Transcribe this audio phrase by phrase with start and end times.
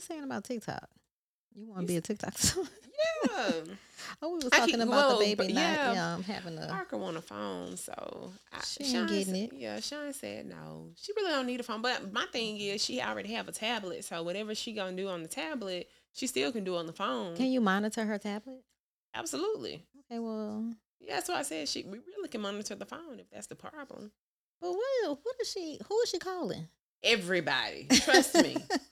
[0.00, 0.88] was saying about TikTok.
[1.54, 2.32] You want to be a TikTok?
[2.38, 2.64] star?
[2.64, 3.60] Yeah.
[4.22, 5.62] oh, we was talking keep- about well, the baby not
[5.94, 6.14] yeah.
[6.14, 6.66] um, having a.
[6.68, 9.52] Parker want a phone, so I, She ain't Sean getting it.
[9.54, 10.88] Yeah, Sean said no.
[10.96, 11.82] She really don't need a phone.
[11.82, 15.22] But my thing is, she already have a tablet, so whatever she gonna do on
[15.22, 17.36] the tablet, she still can do on the phone.
[17.36, 18.62] Can you monitor her tablet?
[19.14, 19.82] Absolutely.
[20.10, 21.82] Okay, well, Yeah, that's why I said she.
[21.82, 24.12] We really can monitor the phone if that's the problem.
[24.62, 25.18] but what?
[25.22, 25.78] What is she?
[25.88, 26.68] Who is she calling?
[27.02, 28.56] Everybody, trust me.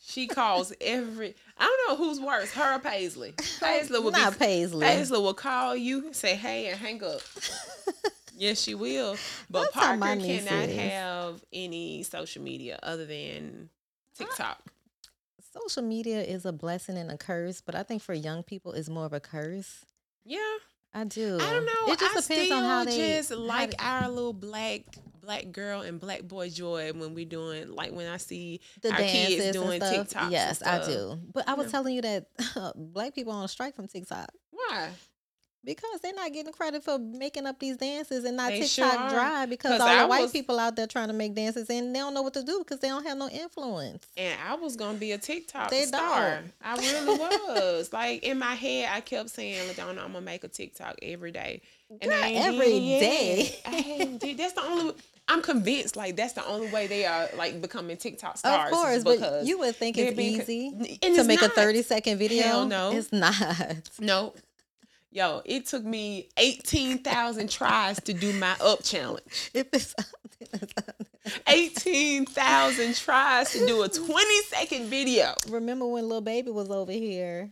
[0.00, 1.34] She calls every.
[1.58, 3.34] I don't know who's worse, her or Paisley.
[3.60, 4.38] Paisley will not be.
[4.38, 4.86] Paisley.
[4.86, 7.20] Paisley will call you, say hey, and hang up.
[8.40, 9.16] Yes, she will.
[9.50, 10.76] But That's Parker cannot is.
[10.78, 13.68] have any social media other than
[14.16, 14.62] TikTok.
[15.52, 18.88] Social media is a blessing and a curse, but I think for young people, it's
[18.88, 19.84] more of a curse.
[20.24, 20.38] Yeah,
[20.94, 21.36] I do.
[21.40, 21.92] I don't know.
[21.92, 24.82] It just I depends on how they just how like they- our little black
[25.28, 28.96] black girl and black boy joy when we doing like when I see the our
[28.96, 29.82] kids doing.
[29.82, 31.18] And Yes, I do.
[31.34, 31.70] But I was Yeah.
[31.72, 32.26] telling you that
[32.74, 34.88] black people on strike from TikTok why
[35.64, 39.10] because they're not getting credit for making up these dances and not They TikTok are.
[39.10, 41.68] dry because 'Cause all I the white was- people out there trying to make dances
[41.68, 44.06] and they don't know what to do because they don't have no influence.
[44.16, 46.36] and I was gonna be a TikTok They star.
[46.36, 46.52] don't.
[46.62, 47.92] I really was.
[47.92, 51.60] like in my head, I kept saying, "Ladonna, I'm gonna make a TikTok every day."
[51.90, 53.00] And Girl, I every did it yet.
[53.00, 53.60] day.
[53.66, 54.38] I did.
[54.38, 54.94] That's the only.
[55.28, 58.72] I'm convinced, like that's the only way they are like becoming TikTok stars.
[58.72, 62.18] Of course, but you would think it's being easy to it's make a 30 second
[62.18, 62.42] video.
[62.42, 62.92] Hell no.
[62.92, 63.90] It's not.
[64.00, 64.34] No.
[65.10, 69.50] Yo, it took me 18,000 tries to do my up challenge.
[69.54, 69.94] If it's
[71.46, 75.34] 18,000 tries to do a 20 second video.
[75.48, 77.50] remember when little baby was over here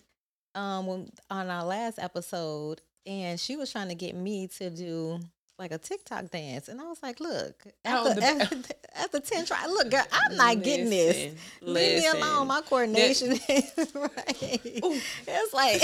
[0.54, 5.20] um when on our last episode and she was trying to get me to do
[5.58, 8.56] like a TikTok dance and I was like, look, after, the- after,
[8.94, 11.34] after 10 try, look girl, I'm not getting this.
[11.62, 12.30] Listen, Leave me alone.
[12.32, 12.46] listen.
[12.48, 14.80] My coordination is right.
[14.84, 15.00] Ooh.
[15.26, 15.82] It's like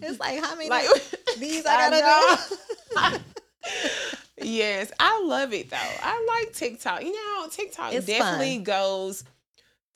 [0.00, 0.86] it's like how many Like,
[1.38, 3.18] these I gotta do?
[4.44, 5.76] yes, I love it though.
[6.02, 7.02] I like TikTok.
[7.02, 8.64] You know, TikTok It's definitely fun.
[8.64, 9.24] goes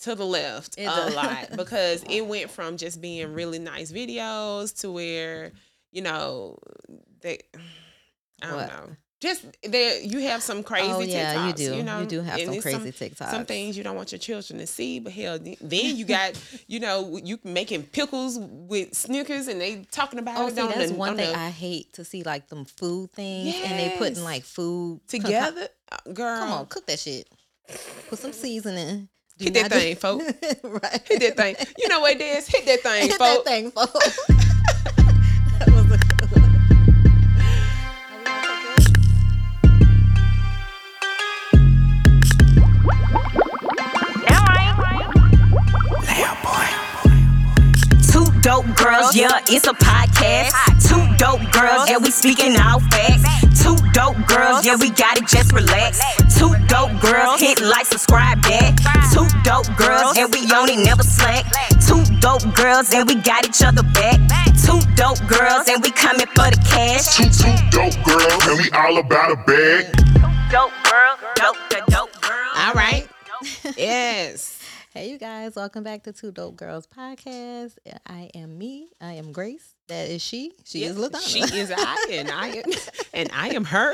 [0.00, 1.14] to the left It a does.
[1.14, 5.52] lot because it went from just being really nice videos to where,
[5.90, 6.58] you know,
[7.26, 7.38] they
[8.42, 8.68] I don't What?
[8.68, 8.96] know.
[9.18, 11.74] Just there you have some crazy oh yeah, you do.
[11.74, 13.30] You know, you do have and some crazy TikToks.
[13.30, 16.80] some things you don't want your children to see, but hell, then you got, you
[16.80, 20.90] know, you making pickles with Snickers and they talking about Oh, it see, on that's
[20.90, 23.96] the, one on thing the- I hate to see, like them food things, and they
[23.96, 26.38] putting like food together, Uh, girl.
[26.38, 27.26] Come on, cook that shit.
[28.10, 29.08] Put some seasoning.
[29.38, 30.22] Do Hit that not do- thing, folk.
[30.62, 31.02] right.
[31.08, 31.56] Hit that thing.
[31.78, 32.46] You know what it is?
[32.48, 33.12] Hit that thing, folks.
[33.12, 33.44] Hit folks.
[33.44, 34.45] that thing, folks.
[48.86, 50.52] Girls, yeah, it's a podcast.
[50.88, 53.22] Two dope girls, yeah, we speaking all facts.
[53.62, 56.00] Two dope girls, yeah, we got it, just relax.
[56.38, 58.78] Two dope girls, hit like, subscribe that.
[59.12, 61.44] Two dope girls, and we on it, never slack.
[61.86, 64.20] Two dope girls, and we got each other back.
[64.54, 67.16] Two dope girls, and we coming for the cash.
[67.16, 69.92] Two, two dope girls, and we all about a bag.
[70.50, 72.50] Dope girl, dope, the dope girl.
[72.56, 73.06] All right.
[73.76, 74.55] Yes.
[74.96, 77.76] Hey, you guys, welcome back to Two Dope Girls podcast.
[78.06, 78.88] I am me.
[78.98, 79.74] I am Grace.
[79.88, 80.52] That is she.
[80.64, 81.28] She is Yes, LaDonna.
[81.28, 82.64] She is I, and I am,
[83.12, 83.92] and I am her.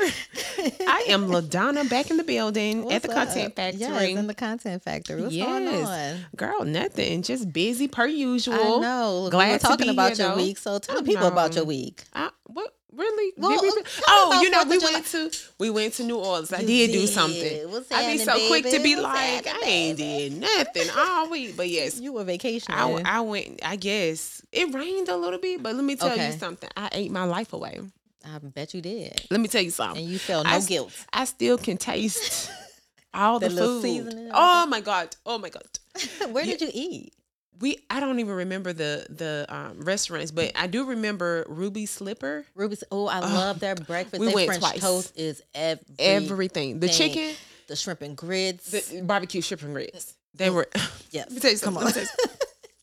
[0.87, 3.53] I am Ladonna back in the building What's at the Content?
[3.53, 3.81] Factory.
[3.81, 5.21] Yes, in the Content Factory.
[5.23, 6.25] What's going on?
[6.37, 7.21] Girl, nothing.
[7.21, 8.53] Just busy per usual.
[8.53, 9.27] I know.
[9.29, 10.41] Glad we were talking about here, your though.
[10.41, 10.57] week.
[10.57, 12.05] So tell the people about your week.
[12.13, 13.33] I, what really?
[13.37, 16.51] Well, we um, me oh, you know, we went to we went to New Orleans.
[16.53, 17.71] I You did, do something.
[17.71, 20.29] What's I be so quick to be What's like, I ain't baby?
[20.29, 21.55] did nothing all week.
[21.57, 22.77] But yes, You were vacationing.
[22.77, 23.61] I, I went.
[23.63, 26.27] I guess it rained a little bit, but let me tell Okay.
[26.27, 26.69] you something.
[26.77, 27.79] I ate my life away.
[28.25, 29.19] I bet you did.
[29.29, 30.01] Let me tell you something.
[30.01, 30.93] And you felt no I guilt.
[31.11, 32.49] I still can taste
[33.13, 33.81] all The the, food.
[33.81, 35.15] seasoning Oh my god!
[35.25, 35.63] Oh my god!
[36.31, 37.13] Where did you eat?
[37.63, 42.45] We I don't even remember the the um, restaurants, but I do remember Ruby Slipper.
[42.55, 42.83] Ruby's.
[42.91, 44.19] Oh, I love their breakfast.
[44.19, 44.79] we their went French twice.
[44.81, 46.81] toast is every, Everything.
[46.81, 47.33] The chicken,
[47.67, 48.69] the shrimp and grits.
[48.71, 50.13] the barbecue shrimp and grits.
[50.35, 50.67] They were.
[51.11, 51.27] yes.
[51.29, 52.03] Let me tell you Come something.
[52.03, 52.07] on.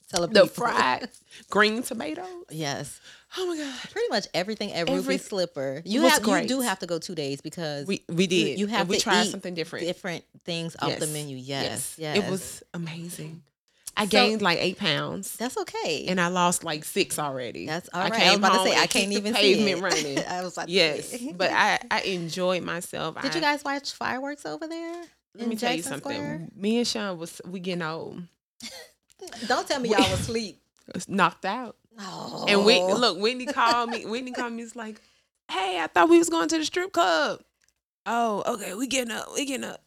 [0.09, 1.09] Tell you the the fried
[1.51, 2.27] green tomatoes.
[2.51, 3.01] Yes.
[3.37, 3.75] Oh my god.
[3.91, 5.83] Pretty much everything at Ruby Every- Slipper.
[5.85, 6.45] You have great.
[6.45, 8.59] you do have to go two days because We we did.
[8.59, 9.85] you have and we to tried something different.
[9.85, 11.13] different things off the Yes.
[11.13, 11.37] menu.
[11.37, 11.97] Yes.
[11.99, 12.17] Yes.
[12.17, 13.43] It was amazing.
[13.97, 15.37] I So- gained like eight pounds.
[15.37, 16.07] That's okay.
[16.09, 17.67] and I lost like six already.
[17.67, 18.13] That's all right.
[18.13, 18.27] I.
[18.27, 19.83] I was about to say I can't even see pavement it.
[19.83, 20.19] running.
[20.29, 23.21] I was like, yes, but I I enjoyed myself.
[23.21, 25.03] Did I, you guys watch fireworks over there?
[25.37, 26.13] let me tell you something.
[26.13, 26.49] Square?
[26.57, 28.23] Me and Sean was we getting old,
[29.47, 30.61] Don't tell me y'all was asleep.
[30.95, 31.77] was knocked out.
[31.97, 32.47] No.
[32.49, 32.95] And we oh.
[32.95, 34.07] look, Whitney called me.
[34.07, 34.63] Whitney called me.
[34.63, 35.01] It's like,
[35.51, 37.41] hey, I thought we was going to the strip club.
[38.07, 39.27] Oh, okay, we getting up.
[39.35, 39.83] We getting up.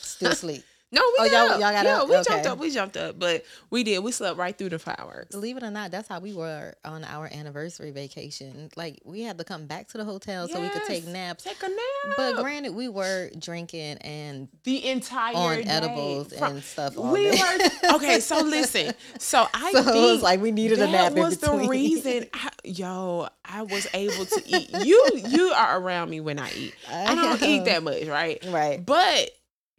[0.00, 0.64] still asleep.
[0.92, 1.60] No, we Oh, y'all- up.
[1.60, 2.08] y'all got yeah, up?
[2.08, 2.58] we jumped up.
[2.58, 4.00] We jumped up, but we did.
[4.04, 5.30] We slept right through the fireworks.
[5.30, 8.70] Believe it or not, that's how we were on our anniversary vacation.
[8.76, 11.44] Like we had to come back to the hotel so we could take naps.
[11.44, 12.16] Take a nap.
[12.18, 15.62] But granted, we were drinking and the entire on day.
[15.64, 16.98] edibles From- and stuff.
[16.98, 17.58] All we were
[17.94, 18.20] okay.
[18.20, 18.92] So listen.
[19.18, 21.52] So I so think it was like we needed a nap that in was the
[21.68, 22.26] reason.
[22.34, 24.70] I, yo, I was able to eat.
[24.84, 26.74] You you are around me when I eat.
[26.92, 28.44] I don't eat that much, right?
[28.48, 28.84] Right.
[28.84, 29.30] But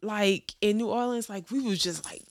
[0.03, 2.21] like in New Orleans, like we was just like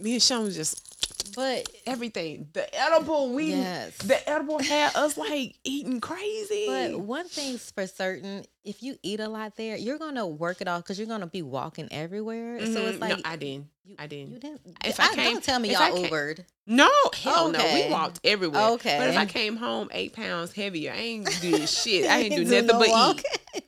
[0.00, 2.48] me and Sean was just But everything.
[2.52, 3.96] The edible we Yes.
[3.98, 6.66] the edible had us like eating crazy.
[6.68, 10.68] but one thing's for certain: if you eat a lot there, you're gonna work it
[10.68, 12.60] off because you're gonna be walking everywhere.
[12.60, 12.88] So Mhm.
[12.88, 13.66] it's like no, I didn't.
[13.84, 14.32] you, I didn't.
[14.34, 14.60] You didn't.
[14.84, 16.44] If I, I came- don't tell me y'all Ubered.
[16.66, 17.58] No, hell no.
[17.74, 18.62] We walked everywhere.
[18.72, 18.96] Okay.
[18.98, 22.06] But if I came home eight pounds heavier, I ain't do shit.
[22.08, 23.24] I ain't do nothing no but eat.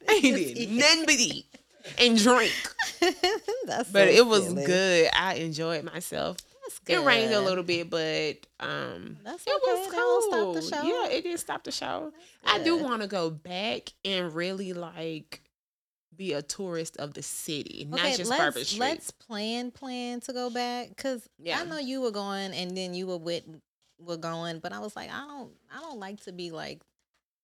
[0.09, 0.23] I ain't
[0.57, 1.47] did nothing but eat
[1.99, 2.53] and drink.
[3.67, 4.65] That's But so it was silly.
[4.65, 5.11] good.
[5.15, 6.37] I enjoyed myself.
[6.89, 10.55] It rained a little bit, but um, That's it was That don't cool.
[10.61, 10.83] stop the show.
[10.83, 12.13] Yeah, it did stop the show.
[12.45, 15.43] I do want to go back and really like
[16.17, 18.81] be a tourist of the city, not just let's, Bourbon Street.
[18.81, 21.61] Let's plan plan to go back because Yeah.
[21.61, 23.45] I know you were going and then you were with
[24.01, 26.81] were going, but I was like, I don't I don't like to be like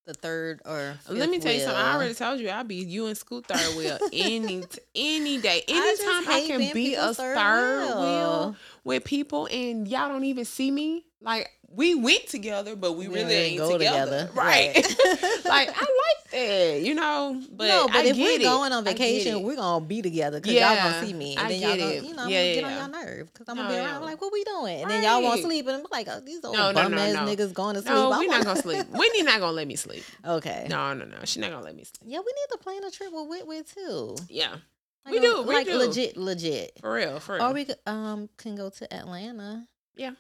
[0.05, 0.95] the third or.
[1.09, 1.77] Let me tell you something.
[1.77, 4.65] I already told you I'll be you and Scoot third wheel any
[4.95, 5.63] any day.
[5.69, 8.01] I Anytime I, hate can be a third, third wheel.
[8.01, 8.57] wheel.
[8.85, 11.05] with people and y'all don't even see me.
[11.21, 14.27] Like we went together, but we We really ain't go together.
[14.27, 14.31] together.
[14.35, 14.75] Right.
[14.75, 14.85] Right.
[15.45, 17.43] like I like that, you know.
[17.51, 18.43] But no, but I if we're it.
[18.43, 21.61] going on vacation, we're gonna be together because y'all gonna see me, and I then
[21.61, 22.05] y'all get gonna, it.
[22.05, 22.85] you know, I'm Yeah, gonna get yeah.
[22.85, 23.85] on y'all nerve because I'm gonna be yeah.
[23.87, 24.83] around like, what we doing?
[24.83, 27.17] And then y'all won't sleep, and I'm like, oh, these old No, bum no, ass
[27.29, 27.95] niggas going to sleep.
[27.95, 28.87] No, we're not gonna sleep.
[28.91, 30.05] Whitney not gonna let me sleep.
[30.27, 30.67] Okay.
[30.69, 31.17] No, no, no.
[31.25, 32.11] She's not gonna let me sleep.
[32.13, 34.17] Yeah, we need to plan a trip with Whitwit too.
[34.29, 34.57] Yeah,
[35.05, 35.77] Like We a- do, we like do.
[35.79, 36.79] legit, legit.
[36.81, 37.45] for real, for real.
[37.45, 39.67] Or we um can go to Atlanta.
[39.97, 40.13] Yeah.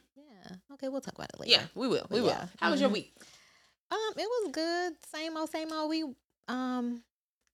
[0.74, 1.52] Okay, we'll talk about it later.
[1.52, 2.06] yeah, we will.
[2.10, 2.28] We will.
[2.28, 2.46] yeah.
[2.60, 2.94] How was your Mhm.
[2.94, 3.14] week?
[3.90, 4.94] Um, it was good.
[5.14, 5.90] Same old, same old.
[5.90, 6.04] We
[6.48, 7.02] um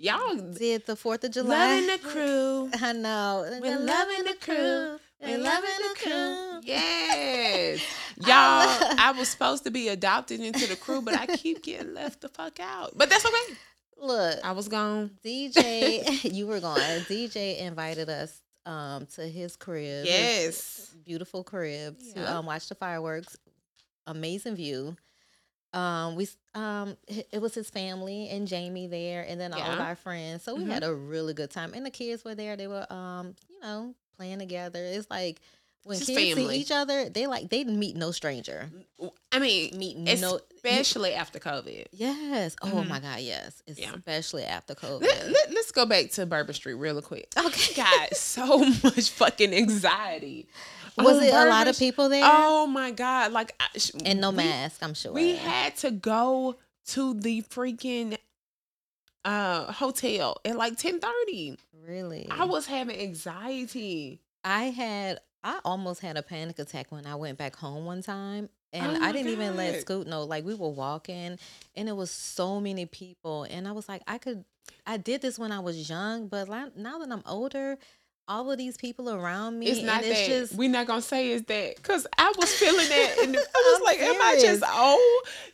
[0.01, 1.81] Y'all did the Fourth of July.
[1.81, 2.71] loving the crew.
[2.81, 3.59] I know.
[3.61, 4.99] We're loving the crew.
[5.21, 6.61] We're loving the crew.
[6.63, 7.81] Yes.
[8.19, 11.95] Y'all, I I was supposed to be adopted into the crew, but I keep getting
[11.95, 12.93] left the fuck out.
[12.97, 13.55] But that's okay.
[14.01, 15.11] Look, I was gone.
[15.25, 16.79] DJ, you were gone.
[17.09, 20.07] DJ invited us um to his crib.
[20.07, 20.97] his Yes.
[21.05, 23.37] beautiful crib to um watch the fireworks.
[24.07, 24.97] Amazing view.
[25.73, 29.97] Um, we um it was his family and Jamie there, and then all of our
[29.97, 30.45] friends.
[30.45, 30.73] So we Mhm.
[30.73, 32.57] had a really good time, and the kids were there.
[32.57, 34.83] They were um you know playing together.
[34.85, 35.41] It's like
[35.85, 36.55] when kids family.
[36.57, 38.71] see each other, they like they meet no stranger.
[39.33, 40.41] I mean, Meet no.
[40.55, 41.87] especially after COVID.
[41.93, 42.57] Yes.
[42.63, 42.89] Oh Mhm.
[42.89, 43.21] my God.
[43.21, 43.63] Yes.
[43.67, 43.93] Yeah.
[43.95, 45.01] Especially after COVID.
[45.03, 47.29] Let, let, us go back to Bourbon Street real quick.
[47.39, 47.75] okay.
[47.75, 50.49] Got so much fucking anxiety.
[50.97, 52.23] Was on it a lot Bourbon of people there?
[52.25, 53.33] Oh my God.
[53.33, 54.83] Like, I, sh- and no we- mask.
[54.83, 55.13] I'm sure.
[55.13, 56.57] We had to go
[56.89, 58.17] to the freaking
[59.25, 61.57] uh hotel at like 10:30.
[61.87, 62.27] really.
[62.31, 64.21] I was having anxiety.
[64.45, 68.49] I had I almost had a panic attack when I went back home one time.
[68.73, 70.25] And Oh I didn't even let Scoot know.
[70.25, 71.39] Like we were walking
[71.75, 73.45] and it was so many people.
[73.45, 74.45] And I was like, I could
[74.87, 77.79] I did this when I was young, but now that I'm older,
[78.29, 81.31] all of these people around me It's not it's that just we're not gonna say
[81.31, 83.41] is that because I was feeling that and I
[83.79, 84.99] was like, am I just old?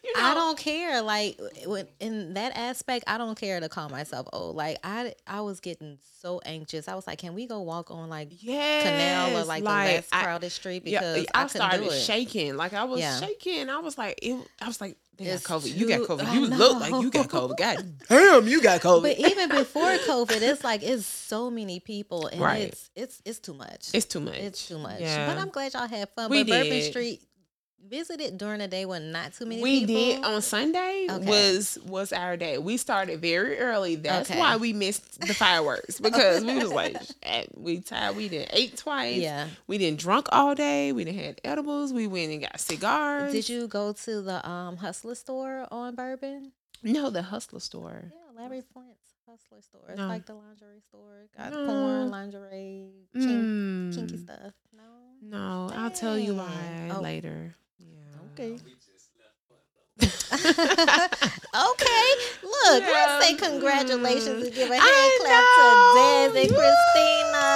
[0.04, 1.00] You know, I don't care.
[1.02, 4.56] Like when, in that aspect, I don't care to call myself old.
[4.56, 6.88] Like I, I was getting so anxious.
[6.88, 10.08] I was like, "Can we go walk on like yes, Canal or like, the less
[10.12, 12.00] I- crowded street?" yeah, Because I, I, started do it.
[12.00, 12.56] shaking.
[12.56, 13.20] Like I was Yeah.
[13.20, 13.70] shaking.
[13.70, 15.76] I was like, it, I was like, they got It's COVID.
[15.76, 16.24] You got COVID.
[16.24, 17.28] I You look like you got.
[17.28, 17.56] COVID.
[17.56, 19.02] God damn, you got COVID.
[19.02, 22.62] But even before COVID, it's like it's so many people, and Right.
[22.68, 23.90] it's it's it's too much.
[23.92, 24.34] it's too much.
[24.36, 25.00] It's too much.
[25.00, 25.26] Yeah.
[25.26, 26.30] But I'm glad y'all had fun.
[26.30, 26.82] We but Bourbon.
[26.82, 27.22] Street
[27.88, 29.94] visited during the day when not too many we people.
[29.94, 31.26] did on Sunday Okay.
[31.26, 32.58] was was our day.
[32.58, 33.96] We started very early.
[33.96, 34.38] That's Okay.
[34.38, 36.96] why we missed the fireworks because we was like
[37.54, 38.16] we tired.
[38.16, 39.16] We didn't ate twice.
[39.18, 39.48] Yeah.
[39.66, 40.92] We didn't drunk all day.
[40.92, 41.92] We didn't had edibles.
[41.92, 43.32] We went and got cigars.
[43.32, 46.52] Did you go to the um Hustler store on Bourbon?
[46.82, 48.12] No, the hustler store.
[48.12, 49.80] Yeah, Larry Flynt's Hustler store.
[49.88, 50.06] It's No.
[50.06, 51.26] like the lingerie store.
[51.36, 51.66] Got No.
[51.66, 53.94] porn, lingerie, kink, Mm.
[53.94, 54.52] kinky stuff.
[54.76, 54.82] No.
[55.22, 57.00] No, I'll tell you why Oh.
[57.00, 57.54] later
[58.34, 58.58] okay.
[60.00, 60.38] okay,
[62.42, 62.90] look, yeah.
[62.90, 64.46] let's say congratulations mm.
[64.46, 65.70] and give a hand I clap know.
[65.94, 67.46] to Dez and Christina.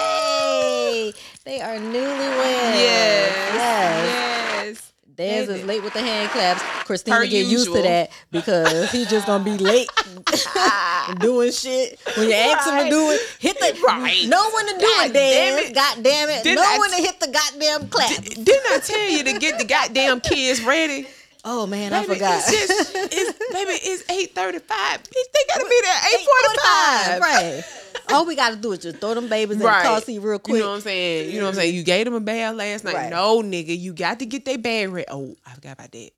[0.00, 1.12] Hey,
[1.44, 2.74] they are newlyweds.
[2.74, 3.32] Yes.
[3.54, 4.64] yes.
[4.64, 4.92] yes.
[5.16, 6.62] Dez is late with the hand claps.
[6.84, 9.88] Christina Per get used to that because he's just gonna be late
[11.20, 11.98] doing shit.
[12.16, 14.26] When you ask him to do it, hit the Right.
[14.28, 15.70] No one to do God it, damn Dez.
[15.70, 15.74] it.
[15.74, 16.42] God damn it.
[16.42, 18.22] Didn't know I when to hit the goddamn clap.
[18.22, 21.06] Didn't I tell you to get the goddamn kids ready?
[21.48, 22.42] oh man, I Baby, forgot.
[22.48, 25.02] It's just, it's, baby, it's eight thirty-five.
[25.04, 27.20] They gotta be there at eight forty-five.
[27.20, 27.64] Right.
[28.10, 29.82] All we gotta do is just throw them babies in Right.
[29.82, 30.56] the car seat real quick.
[30.56, 31.30] You know what I'm saying?
[31.30, 31.74] You know what I'm saying?
[31.74, 32.94] You gave them a bath last night.
[32.94, 33.10] Right.
[33.10, 35.06] No, nigga, you got to get their bag ready.
[35.10, 36.10] Oh, I forgot about that.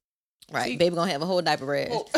[0.52, 0.64] right.
[0.66, 1.88] See- Baby gonna have a whole diaper rash.
[1.92, 2.06] Oh.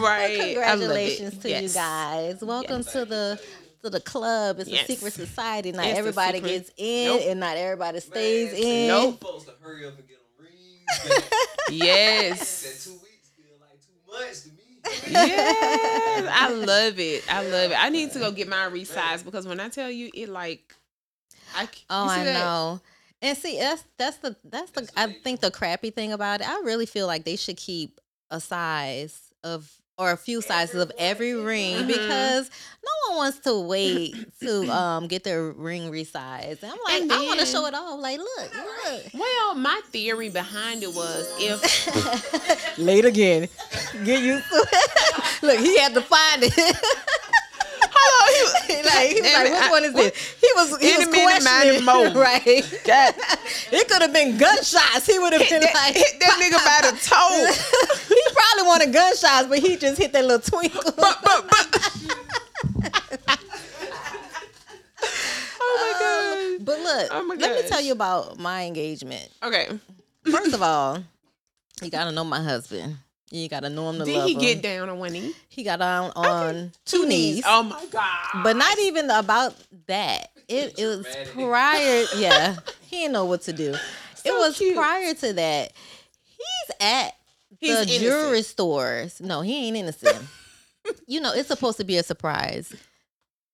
[0.00, 0.38] Right.
[0.54, 2.40] Congratulations to you guys.
[2.42, 3.40] Welcome to the
[3.82, 4.58] to the club.
[4.60, 4.88] It's Yes.
[4.88, 5.72] a secret society.
[5.72, 7.22] Not It's everybody gets in Nope.
[7.26, 8.88] and not everybody stays Man, in.
[8.88, 9.18] tell Nope.
[9.22, 11.08] you Folks to hurry up and get them rings.
[11.08, 11.24] back.
[11.68, 12.84] That Yes.
[12.84, 14.61] two weeks feel like too much to me.
[15.08, 16.28] Yes.
[16.32, 17.24] I love it.
[17.32, 17.76] I love it.
[17.82, 20.74] I need to go get mine resized because when I tell you it like
[21.54, 22.34] I c- Oh, you see I that?
[22.34, 22.80] know.
[23.20, 26.48] And see, that's that's the that's the I think the crappy thing about it.
[26.48, 30.90] I really feel like they should keep a size of or a few sizes of
[30.98, 31.86] every ring Mhm.
[31.86, 32.50] because
[32.84, 36.62] no one wants to wait to um get their ring resized.
[36.62, 38.00] And I'm like, And I want to show it off.
[38.00, 39.02] Like, look, look.
[39.14, 43.48] Well, my theory behind it was if Late again.
[44.04, 45.42] Get used to it.
[45.42, 46.76] Look, he had to find it.
[48.22, 50.12] On, he- like, he was like, it, which I- one is this?
[50.40, 52.14] He was he was questioning, mode.
[52.16, 52.62] right?
[52.84, 53.14] God.
[53.72, 55.06] it could have been gunshots.
[55.06, 58.14] He would have been that, like, hit that nigga by the toe.
[58.14, 60.82] he probably wanted gunshots, but he just hit that little twinkle.
[60.96, 63.38] but but but
[65.64, 65.98] Oh my uh,
[66.58, 66.64] god.
[66.64, 69.28] But look, Oh my let me tell you about my engagement.
[69.42, 69.68] Okay.
[70.30, 71.02] First of all,
[71.82, 72.96] you gotta know my husband.
[73.32, 74.40] You gotta know him to Did love he him.
[74.40, 75.32] get down on one knee?
[75.48, 77.42] He got on on two knees.
[77.46, 78.42] Oh my god.
[78.44, 79.54] But not even about
[79.86, 80.28] that.
[80.48, 81.32] It, it was Dramatic.
[81.34, 82.04] prior.
[82.16, 83.74] Yeah, he didn't know what to do.
[84.24, 84.76] it was cute.
[84.76, 85.72] prior to that.
[86.36, 87.12] He's at
[87.58, 88.00] He's the innocent.
[88.02, 89.20] jewelry stores.
[89.20, 90.18] No, he ain't innocent.
[91.06, 92.74] you know, it's supposed to be a surprise.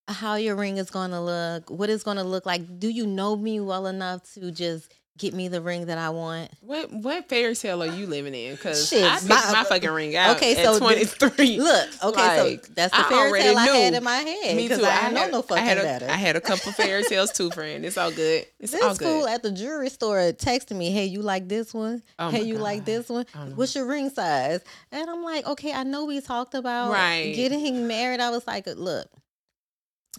[0.08, 2.80] How your ring is going to look, what it's going to look like.
[2.80, 6.50] Do you know me well enough to just get me the ring that I want?
[6.60, 8.54] What what fairy tale are you living in?
[8.54, 10.36] Because I picked my- my, fucking ring out.
[10.36, 11.58] Okay, so at twenty three.
[11.60, 13.96] Look, okay, Like, so that's the I fairy already tale I had knew.
[13.98, 14.84] in my head Me too.
[14.84, 16.06] I, had, know no fucking I had a, better.
[16.08, 17.84] I had a couple fairy tales too, friend.
[17.84, 18.46] It's all good.
[18.60, 19.06] It's all This good.
[19.06, 22.02] fool at the jewelry store texted me, "Hey, you like this one?
[22.18, 23.26] Oh hey, you like this one?
[23.54, 24.60] What's your ring size?"
[24.92, 27.32] And I'm like, "Okay, I know we talked about Right.
[27.34, 29.06] getting married." I was like, "Look,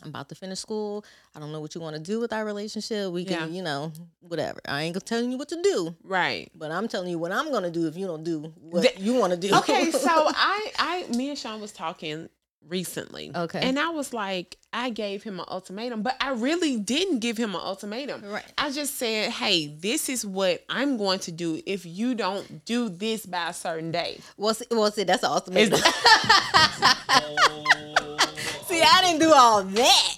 [0.03, 1.03] I'm about to finish school.
[1.36, 3.12] I don't know what you want to do with our relationship.
[3.12, 3.56] We can, Yeah.
[3.58, 3.91] you know,
[4.22, 4.60] whatever.
[4.68, 6.50] I ain't gonna telling you what to do, right.
[6.56, 9.13] but I'm telling you what I'm gonna do if you don't do what The- you
[9.15, 12.29] want to do." Okay, so I I me and Sean was talking
[12.68, 13.32] recently.
[13.34, 13.62] Okay.
[13.62, 17.56] And I was like, I gave him an ultimatum, but I really didn't give him
[17.56, 18.22] an ultimatum.
[18.24, 18.44] Right.
[18.60, 22.89] I just said, hey, this is what I'm going to do if you don't do
[22.89, 24.20] this by a certain day.
[24.38, 25.56] well, see, well, see, that's awesome.
[25.58, 25.72] Is-
[28.79, 30.15] see, I didn't do all that.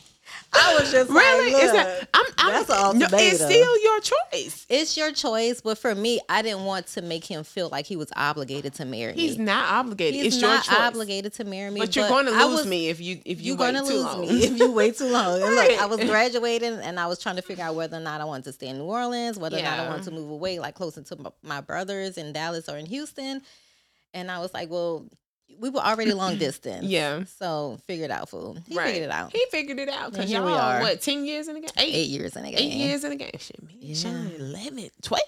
[0.53, 1.53] I was just Really?
[1.53, 4.65] Like, look, I'm, I'm that's an no, it's still your choice.
[4.67, 7.95] it's your choice, but for me, I didn't want to make him feel like he
[7.95, 9.27] was obligated to marry He's me.
[9.27, 10.15] He's not obligated.
[10.21, 10.87] He's it's not your choice.
[10.87, 11.79] obligated to marry me.
[11.79, 13.89] But you're going to lose was- me if you if you You're wait going to
[13.89, 14.21] too lose long.
[14.21, 15.41] me if you wait too long.
[15.41, 18.19] And look, I was graduating and I was trying to figure out whether or not
[18.19, 20.59] I wanted to stay in New Orleans, whether or not I wanted to move away,
[20.59, 23.41] like closer to my, my brothers in Dallas or in Houston.
[24.13, 25.05] And I was like, well,
[25.59, 26.85] we were already long distance.
[26.85, 27.23] Yeah.
[27.39, 28.57] So figure it out, fool.
[28.67, 28.87] He right.
[28.87, 29.31] figured it out.
[29.31, 30.81] He figured it out because here y'all we are.
[30.81, 31.69] what ten years in the game?
[31.77, 32.59] Eight, Eight years in a game.
[32.59, 33.31] Eight years in the game.
[33.37, 33.95] Shit, me, Yeah.
[33.95, 35.21] Sean, 11, 12.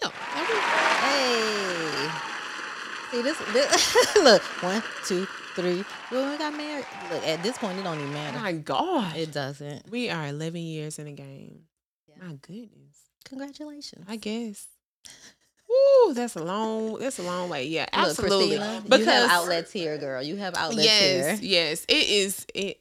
[1.04, 2.10] Hey.
[3.12, 5.84] See this, this look, one, two, three.
[6.10, 6.86] When we got married.
[7.12, 8.40] Look, at this point it don't even matter.
[8.40, 9.16] My God.
[9.16, 9.90] It doesn't.
[9.92, 11.62] we are 11 years in the game.
[12.08, 12.26] Yeah.
[12.28, 12.98] My goodness.
[13.26, 14.06] Congratulations.
[14.10, 14.66] I guess.
[15.74, 17.66] Woo, that's a long, that's a long way.
[17.66, 18.58] Yeah, Look, absolutely.
[18.58, 20.22] Christina, because you have outlets here, girl.
[20.22, 21.50] You have outlets yes, here.
[21.52, 22.46] yes, It is.
[22.54, 22.80] it.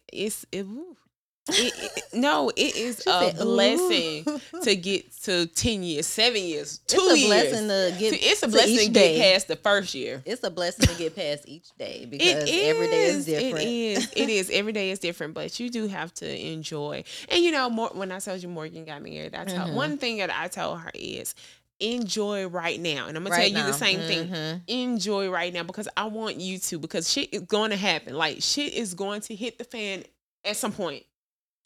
[1.49, 4.25] It- it- no, it is She a said, blessing
[4.63, 7.29] to get to ten years, seven years, two it's a years.
[7.29, 8.23] blessing to get.
[8.23, 9.17] It's a to blessing to day.
[9.19, 10.23] get past the first year.
[10.25, 12.69] It's a blessing to get past each day because It is.
[12.77, 13.59] every day is different.
[13.59, 14.13] It is.
[14.15, 14.51] It is.
[14.51, 17.03] Every day is different, but you do have to enjoy.
[17.29, 19.75] And you know, more when I told you Morgan got married, I told Mhm.
[19.75, 21.35] one thing that I told her is
[21.83, 23.07] enjoy right now.
[23.09, 24.29] And I'm gonna Right tell you the same thing.
[24.29, 24.61] Mhm.
[24.69, 28.15] Enjoy right now because I want you to because shit is going to happen.
[28.15, 30.05] Like shit is going to hit the fan
[30.45, 31.05] at some point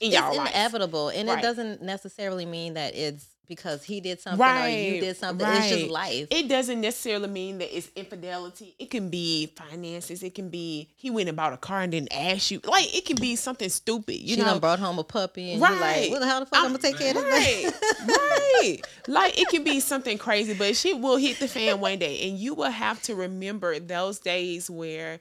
[0.00, 0.50] in It's y'all life.
[0.50, 1.38] inevitable, and Right.
[1.38, 5.46] it doesn't necessarily mean that it's because he did something or you did something.
[5.48, 6.28] It's just life.
[6.30, 8.74] It doesn't necessarily mean that it's infidelity.
[8.78, 10.22] It can be finances.
[10.22, 12.60] It can be he went and bought a car and didn't ask you.
[12.64, 14.16] Like it can be something stupid.
[14.16, 16.10] You she know, done brought home a puppy and you're like, Right.
[16.10, 17.72] what the hell the fuck I'm, gonna take care of this?
[18.06, 18.86] right, right.
[19.08, 22.36] Like it can be something crazy, but she will hit the fan one day, and
[22.38, 25.20] you will have to remember those days where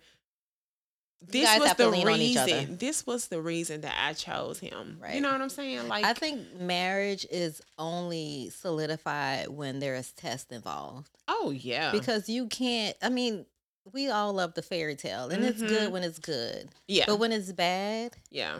[1.27, 2.53] this was the lean on each other.
[2.53, 2.77] reason.
[2.77, 4.97] This was the reason that I chose him.
[5.01, 5.15] Right.
[5.15, 5.87] You know what I'm saying?
[5.87, 11.09] Like I think marriage is only solidified when there is test involved.
[11.27, 13.45] oh yeah, Because you can't I mean,
[13.93, 15.91] we all love the fairy tale and it's good Mhm.
[15.91, 16.69] when it's good.
[16.87, 18.59] yeah, But when it's bad yeah.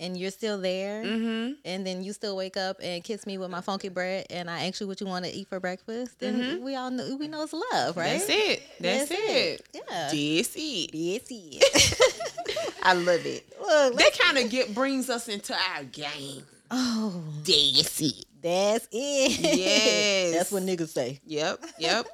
[0.00, 1.52] And you're still there Mm-hmm.
[1.64, 4.66] and then you still wake up and kiss me with my funky bread and I
[4.66, 6.60] ask you what you want to eat for breakfast, then Mhm.
[6.62, 8.18] we all know we know it's love, right?
[8.18, 8.62] That's it.
[8.80, 9.66] That's, it.
[9.72, 9.80] Yeah.
[9.88, 10.12] That's
[10.56, 10.90] it.
[10.92, 12.74] That's it.
[12.82, 13.46] I love it.
[13.60, 16.42] Look, That kind of get brings us into our game.
[16.70, 18.24] oh, That's it.
[18.42, 19.40] that's it.
[19.58, 20.34] Yes.
[20.34, 21.20] that's what niggas say.
[21.26, 21.64] Yep.
[21.78, 22.06] Yep.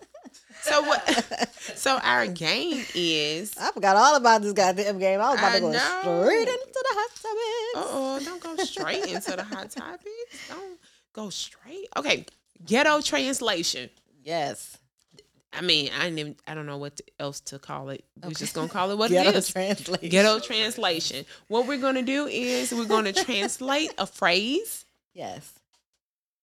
[0.63, 1.47] So what?
[1.77, 3.55] So our game is.
[3.59, 5.21] I forgot all about this goddamn game.
[5.21, 6.25] I was about I to go know.
[6.25, 7.75] straight into the hot topics.
[7.77, 8.21] Oh!
[8.25, 10.49] Don't go straight into the hot topics.
[10.49, 10.79] Don't
[11.13, 11.87] go straight.
[11.97, 12.27] Okay.
[12.67, 13.89] Ghetto translation.
[14.25, 14.77] Yes.
[15.53, 18.05] I mean, I didn't even, I don't know what else to call it.
[18.23, 18.35] We're Okay.
[18.35, 19.49] just gonna call it what Ghetto it is.
[19.49, 20.09] translation.
[20.09, 21.25] Ghetto translation.
[21.49, 25.51] What we're gonna do is we're gonna translate a phrase Yes.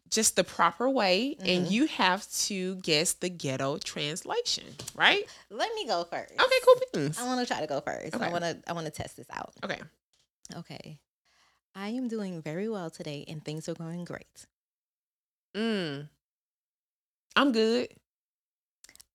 [0.10, 1.72] Just the proper way, and Mhm.
[1.72, 5.28] you have to guess the ghetto translation, right?
[5.50, 6.32] Let me go first.
[6.34, 7.18] Okay, cool beans.
[7.18, 8.16] I want to try to go first.
[8.16, 8.62] I want to.
[8.68, 9.54] I want to test this out.
[9.64, 9.82] Okay.
[10.56, 11.00] Okay.
[11.76, 14.46] I am doing very well today, and things are going great.
[15.54, 16.10] Mm.
[17.36, 17.90] I'm good.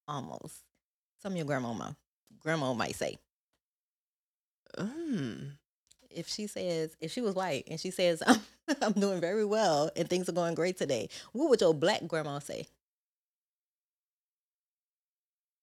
[0.06, 0.62] Almost.
[1.22, 1.96] Some of your grandmama,
[2.40, 3.18] grandma might say.
[4.78, 5.56] Mm.
[6.14, 8.40] If she says, if she was white and she says, I'm,
[8.80, 12.38] I'm doing very well and things are going great today, what would your black grandma
[12.38, 12.66] say?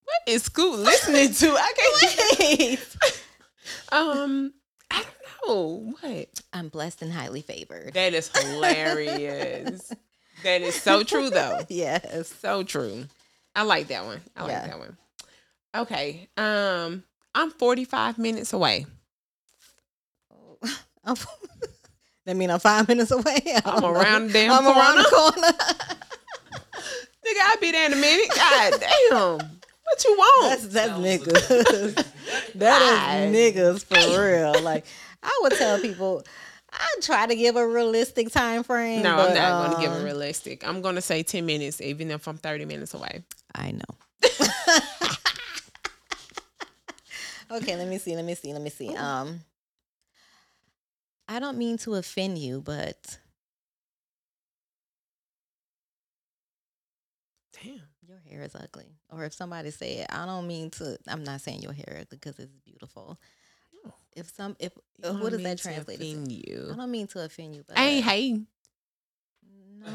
[0.04, 1.56] What is school listening to?
[1.58, 2.40] I can't.
[2.40, 2.96] Wait.
[3.92, 4.54] Um,
[4.90, 6.42] I don't know what.
[6.54, 7.94] I'm blessed and highly favored.
[7.94, 9.94] That is hilarious.
[10.44, 11.60] that is so true, though.
[11.70, 12.34] yes.
[12.40, 13.06] So true.
[13.56, 14.22] I like that one.
[14.36, 14.68] I like Yeah.
[14.68, 14.98] that one.
[15.76, 16.30] Okay.
[16.38, 17.04] Um,
[17.36, 18.88] I'm 45 minutes away.
[21.06, 21.16] I'm,
[22.26, 23.24] that mean I'm five minutes away.
[23.46, 24.00] I I'm don't know.
[24.00, 25.48] around the damn I'm around the corner.
[27.26, 28.30] Nigga, I'll be there in a minute.
[28.36, 29.60] God damn.
[29.84, 30.50] What you want?
[30.62, 32.06] that's that's niggas.
[32.56, 32.82] that
[33.32, 34.62] is niggas for real.
[34.64, 34.86] Like
[35.24, 36.24] I would tell people,
[36.72, 39.02] I try to give a realistic time frame.
[39.02, 40.66] no, but, I'm not going to give a realistic.
[40.68, 43.24] I'm going to say 10 minutes, even if I'm 30 minutes away.
[43.56, 43.82] I know.
[47.52, 48.16] okay, let me see.
[48.16, 48.54] Let me see.
[48.54, 48.96] Let me see.
[48.96, 49.42] Um,
[51.32, 53.20] I don't mean to offend you, but
[57.64, 57.82] Damn.
[58.08, 58.88] your hair is ugly.
[59.12, 60.98] Or if somebody said, I don't mean to.
[61.08, 63.20] I'm not saying your hair ugly because it's beautiful.
[64.16, 66.06] If some, if uh, what does that translate to?
[66.06, 68.48] Offend I don't mean to offend you, but I ain't hating.
[69.80, 69.86] No,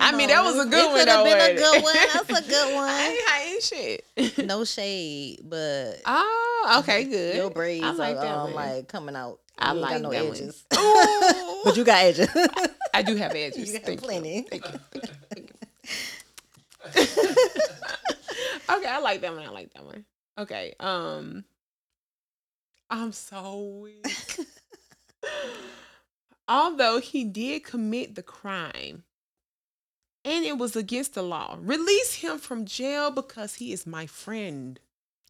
[0.00, 1.94] I mean, that was a good it one, could have though, been a good one.
[1.94, 3.00] That's a good I one.
[3.10, 4.46] ain't hating shit.
[4.46, 7.34] no shade, but Oh, okay, good.
[7.36, 9.40] your braids I like are um, like coming out.
[9.60, 10.34] I You like no that one.
[10.36, 10.64] edges.
[10.74, 11.60] Ooh.
[11.64, 12.28] but you got edges.
[12.94, 13.68] I do have edges.
[13.72, 14.42] you got Thank plenty.
[14.50, 14.78] Thank you.
[14.92, 15.14] Thank you.
[15.30, 17.02] Thank you.
[18.76, 19.44] okay, I like that one.
[19.44, 20.04] I like that one.
[20.38, 20.74] Okay.
[20.80, 21.44] Um
[22.90, 24.04] I'm so weak.
[26.48, 29.04] Although he did commit the crime
[30.24, 34.80] and it was against the law, release him from jail because he is my friend.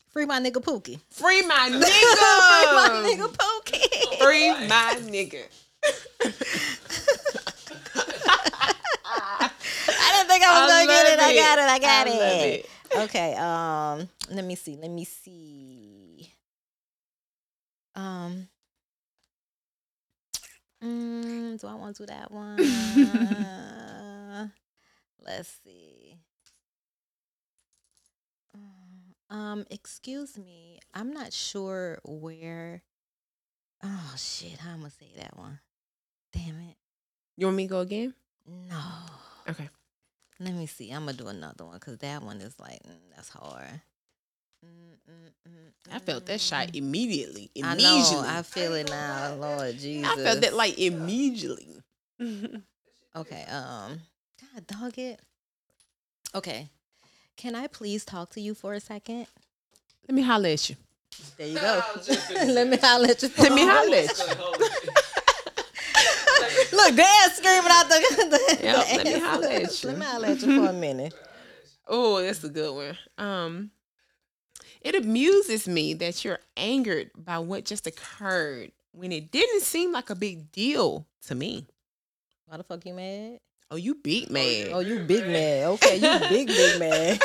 [0.09, 0.99] Free my nigga Pookie.
[1.11, 1.83] Free my nigga.
[1.85, 3.90] Free my nigga Pookie.
[4.23, 5.45] Free my nigga.
[9.05, 11.19] I didn't think I was I gonna get it.
[11.21, 11.69] I got it.
[11.69, 12.67] I got I it.
[12.67, 12.71] it.
[12.97, 13.35] Okay.
[13.35, 14.09] Um.
[14.31, 14.77] Let me see.
[14.77, 16.33] Let me see.
[17.95, 18.49] Um.
[20.83, 22.57] Mm, do I want to do that one?
[25.25, 26.17] Let's see.
[29.31, 29.65] Um.
[29.71, 30.79] Excuse me.
[30.95, 32.83] I'm not sure where.
[33.83, 34.59] Oh shit!
[34.59, 35.59] How I'm gonna say that one?
[36.33, 36.77] Damn it!
[37.37, 38.15] You want me to go again?
[38.47, 38.81] No.
[39.49, 39.69] Okay.
[40.39, 40.91] Let me see.
[40.91, 43.81] I'm gonna do another one because that one is like mm, that's hard.
[45.91, 47.51] I felt that shot immediately.
[47.63, 48.23] I know.
[48.27, 50.11] I feel it now, Lord Jesus.
[50.11, 51.83] I felt that like immediately.
[53.17, 53.45] Okay.
[53.51, 54.01] Um.
[54.55, 55.21] God, dog it.
[56.33, 56.69] Okay.
[57.37, 59.27] Can I please talk to you for a second?
[60.09, 60.77] Let me holler at you.
[61.37, 61.81] There you go.
[61.83, 62.87] I was just gonna Let me say.
[62.87, 63.29] holler at you.
[63.39, 64.35] Let me holler at you.
[64.37, 64.89] Hold it.
[66.73, 67.95] Look, Dad's screaming out the.
[68.31, 69.27] the Yep, the let me answer.
[69.27, 69.89] holler at you.
[69.91, 71.15] Let me holler at you for a minute.
[71.87, 72.97] Oh, that's a good one.
[73.19, 73.71] Um,
[74.81, 80.11] it amuses me that you're angered by what just occurred when it didn't seem like
[80.11, 81.67] a big deal to me.
[82.47, 83.41] Why the fuck you mad?
[83.71, 84.69] Oh, you beat mad.
[84.73, 85.65] Oh, you big mad.
[85.67, 87.21] Okay, you big big mad.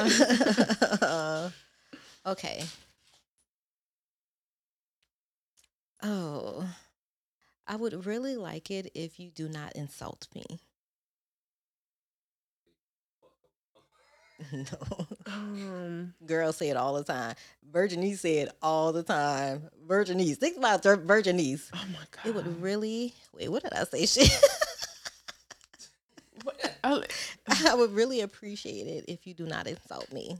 [0.00, 1.50] Uh,
[2.26, 2.64] okay.
[6.02, 6.68] Oh,
[7.66, 10.44] I would really like it if you do not insult me.
[14.52, 15.06] No.
[15.26, 17.34] Um, Girls say it all the time.
[17.70, 19.68] Virginese say it all the time.
[19.86, 20.36] Virginese.
[20.38, 21.68] Think about Vir- Virginese.
[21.74, 22.24] oh my god.
[22.26, 23.14] It would really.
[23.34, 24.06] Wait, what did I say?
[24.24, 24.30] Shit.
[26.84, 27.02] Oh,
[27.66, 30.38] I would really appreciate it if you do not insult me.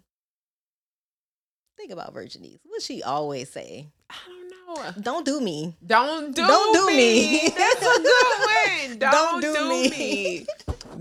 [1.76, 2.58] Think about Virginies.
[2.66, 3.88] What she always say?
[4.10, 5.02] I don't know.
[5.02, 5.74] Don't do me.
[5.84, 6.96] Don't do Don't do me.
[7.42, 7.48] me.
[7.56, 8.98] That's a good one.
[8.98, 9.90] Don't, do do, me.
[9.90, 10.46] me.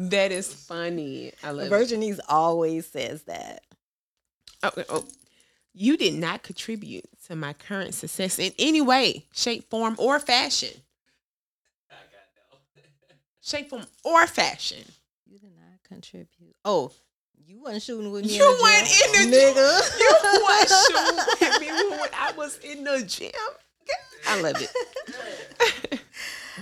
[0.09, 1.33] That is funny.
[1.43, 1.71] I love it.
[1.71, 3.63] Virginese always says that.
[4.63, 5.05] Oh, oh, oh.
[5.73, 10.81] You did not contribute to my current success in any way, shape, form, or fashion.
[13.53, 13.69] I got that.
[13.69, 14.83] Shape, form, or fashion.
[15.25, 16.55] You did not contribute.
[16.65, 16.91] Oh,
[17.45, 18.35] you wasn't shooting with me.
[18.37, 19.99] You weren't in the gym, nigga.
[19.99, 23.31] You was shooting with me when I was in the gym.
[24.27, 26.01] I love it.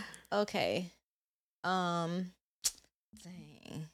[0.32, 0.92] okay.
[1.64, 2.32] Um.
[3.24, 3.88] Dang.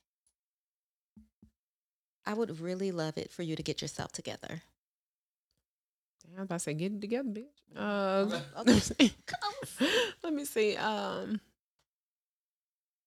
[2.25, 4.61] I would really love it for you to get yourself together.
[6.35, 7.45] I was about to say, get it together, bitch.
[7.75, 8.73] Uh, let, Okay.
[8.73, 9.13] me see.
[10.23, 10.75] let me see.
[10.77, 11.39] Um,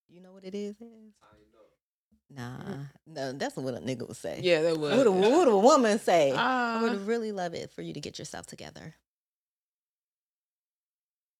[0.08, 0.76] You know what it is?
[0.80, 1.12] is?
[2.28, 2.56] Nah,
[3.06, 4.40] no, that's what a nigga would say.
[4.42, 4.90] yeah, that was.
[4.90, 6.32] What would a, what would a woman say?
[6.32, 8.94] I Uh, would really love it for you to get yourself together.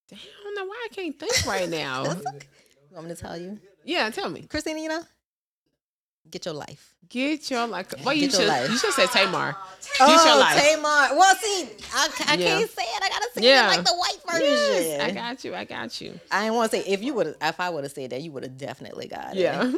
[0.09, 2.03] damn, I don't know why I can't think right now.
[2.03, 2.47] That's okay.
[2.89, 3.59] You want me to tell you?
[3.83, 4.43] yeah, tell me.
[4.43, 5.03] Christina, you know?
[6.31, 6.93] Get your life.
[7.09, 7.93] Get your like.
[8.03, 8.47] Well, you should.
[8.47, 8.69] life.
[8.69, 9.55] You should say Tamar.
[10.01, 10.61] Oh, Get your life.
[10.61, 11.17] Tamar.
[11.17, 12.45] Well, see, I, I Yeah.
[12.59, 13.03] can't say it.
[13.03, 13.65] I gotta say Yeah.
[13.65, 14.45] it like the white version.
[14.47, 15.55] Yes, I got you.
[15.55, 16.19] I got you.
[16.31, 18.31] I didn't want to say if you would if I would have said that you
[18.33, 19.39] would have definitely got it.
[19.39, 19.71] Yeah.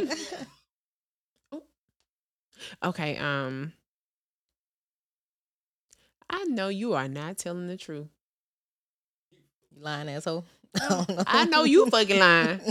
[2.83, 3.15] Okay.
[3.17, 3.73] Um.
[6.29, 8.07] I know you are not telling the truth.
[9.31, 10.45] you lying asshole.
[10.75, 11.23] I, don't know.
[11.25, 12.61] I know you fucking lying.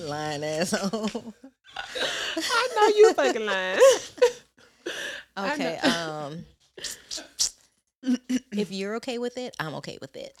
[0.00, 1.34] Lying asshole.
[2.36, 3.80] I know you fucking lying.
[5.38, 5.78] Okay.
[5.78, 6.44] Um
[8.52, 10.34] if you're okay with it, I'm okay with it.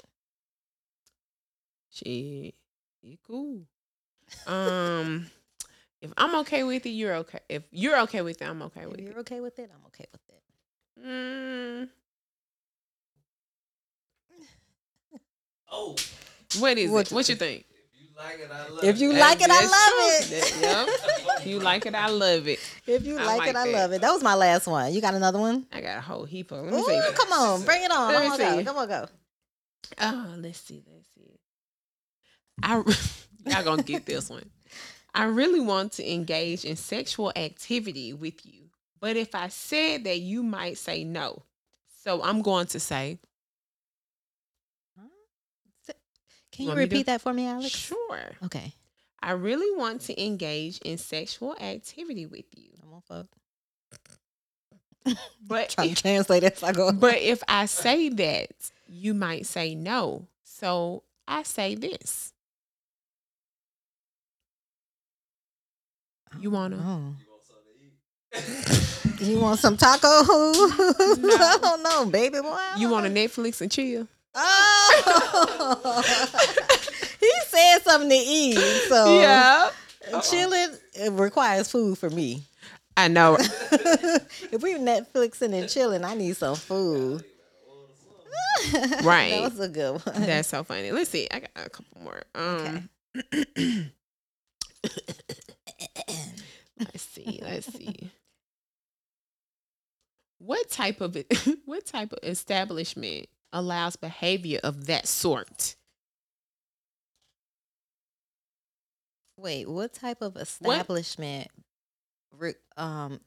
[1.90, 2.54] Shit,
[3.02, 3.62] you cool.
[4.46, 5.30] Um,
[6.00, 7.40] if I'm okay with it, you're okay.
[7.48, 9.00] If you're okay with it, I'm okay with it.
[9.00, 9.10] If it.
[9.10, 10.42] you're okay with it, I'm okay with it.
[11.06, 11.88] Mm,
[15.70, 15.96] Oh,
[16.58, 17.10] what is What it?
[17.10, 17.64] you What you think?
[18.22, 19.18] If you like it, I love If you it.
[19.18, 20.30] like it, I love it.
[20.30, 21.46] That- yep.
[21.46, 22.60] You like it, I love it.
[22.86, 24.00] If you like, like it, I love it.
[24.00, 24.92] That was my last one.
[24.92, 25.66] You got another one?
[25.72, 26.64] I got a whole heap of.
[26.64, 27.00] Let me Ooh, see.
[27.14, 28.12] come on, bring it on.
[28.12, 28.58] Let Come me on, go.
[28.58, 28.64] see.
[28.64, 29.06] Come on, go.
[30.00, 30.82] Oh, let's see.
[30.86, 31.38] Let's see.
[32.62, 32.76] I
[33.50, 34.48] y'all gonna get this one.
[35.14, 38.62] I really want to engage in sexual activity with you,
[39.00, 41.42] but if I said that, you might say no.
[42.04, 43.18] So I'm going to say
[46.52, 47.70] Can you Want to- repeat that for me, Alex?
[47.70, 48.20] sure.
[48.44, 48.74] Okay.
[49.22, 53.26] I really want to engage in sexual activity with you, I'm gonna fuck.
[55.46, 56.58] but Trying if, to translate it.
[56.58, 56.92] So I go.
[56.92, 58.50] but if I say that,
[58.88, 60.26] you might say no.
[60.44, 62.32] So I say this.
[66.40, 66.76] You oh, wanna?
[66.76, 67.14] Oh.
[67.18, 69.28] You want something to eat?
[69.28, 70.08] You some taco?
[70.08, 72.58] I don't know, baby boy.
[72.76, 73.10] You want a.
[73.10, 74.08] Netflix and chill?
[74.34, 76.02] Oh.
[77.20, 78.58] he said something to eat.
[78.88, 79.70] So yeah,
[80.28, 82.42] chilling it requires food for me.
[82.96, 83.36] I know.
[83.40, 87.24] if we Netflixing and chilling, I need some food.
[89.02, 89.30] Right.
[89.30, 90.22] that was a good one.
[90.22, 90.92] That's so funny.
[90.92, 91.26] Let's see.
[91.30, 92.22] I got a couple more.
[92.34, 92.88] Um,
[96.78, 97.40] let's see.
[97.42, 98.10] Let's see.
[100.38, 101.16] What type of
[101.64, 105.76] what type of establishment allows behavior of that sort?
[109.36, 111.48] Wait, what type of establishment
[112.36, 113.20] re- um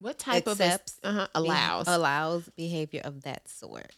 [0.00, 1.88] What type Accepts of uh be- allows?
[1.88, 3.94] allows behavior of that sort?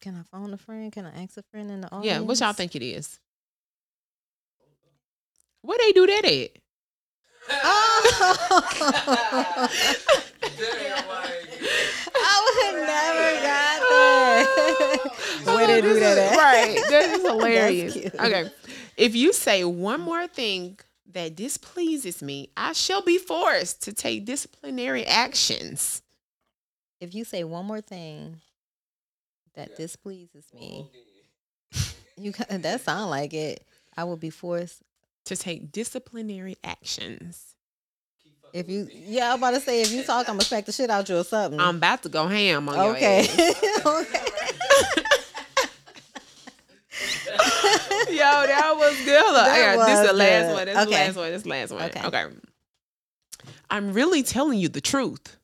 [0.00, 0.90] Can I phone a friend?
[0.92, 2.06] Can I ask a friend in the audience?
[2.06, 2.18] yeah.
[2.20, 3.20] What y'all think it is?
[5.62, 6.50] Where they do that at?
[7.64, 9.68] Oh.
[10.58, 11.41] Damn, like,
[12.14, 15.10] I would never got oh.
[15.44, 15.46] that.
[15.46, 16.36] Where they do that at?
[16.36, 16.80] Right.
[16.90, 17.92] That is hilarious.
[17.92, 18.14] cute.
[18.14, 18.50] okay.
[18.96, 20.78] If you say one more thing
[21.12, 26.02] that displeases me, I shall be forced to take disciplinary actions.
[27.00, 28.40] If you say one more thing
[29.54, 30.88] that displeases me,
[31.74, 33.64] oh, you that sound like it.
[33.96, 34.82] I will be forced.
[35.26, 37.51] To take disciplinary actions.
[38.52, 40.90] If you, yeah, I'm about to say if you talk, I'm gonna smack the shit
[40.90, 41.58] out of you or something.
[41.58, 43.20] I'm about to go ham on your okay.
[43.20, 43.38] ass.
[43.86, 44.20] okay.
[48.10, 49.34] Yo, that was good.
[49.34, 50.66] That got- this is the was last one.
[50.66, 51.30] This is the last one.
[51.30, 51.82] This is the last one.
[51.82, 52.06] Okay.
[52.06, 52.36] Okay.
[53.70, 55.38] I'm really telling you the truth.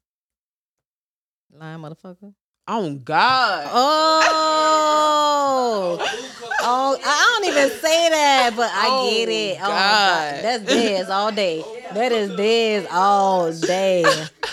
[1.51, 2.35] Lying motherfucker.
[2.69, 3.69] Oh God.
[3.73, 6.15] Oh.
[6.61, 9.59] Oh, I don't even say that, but I Oh, get it.
[9.63, 10.35] Oh, God.
[10.35, 10.45] God.
[10.45, 11.63] That's Diz all day.
[11.95, 14.05] That is Diz all day.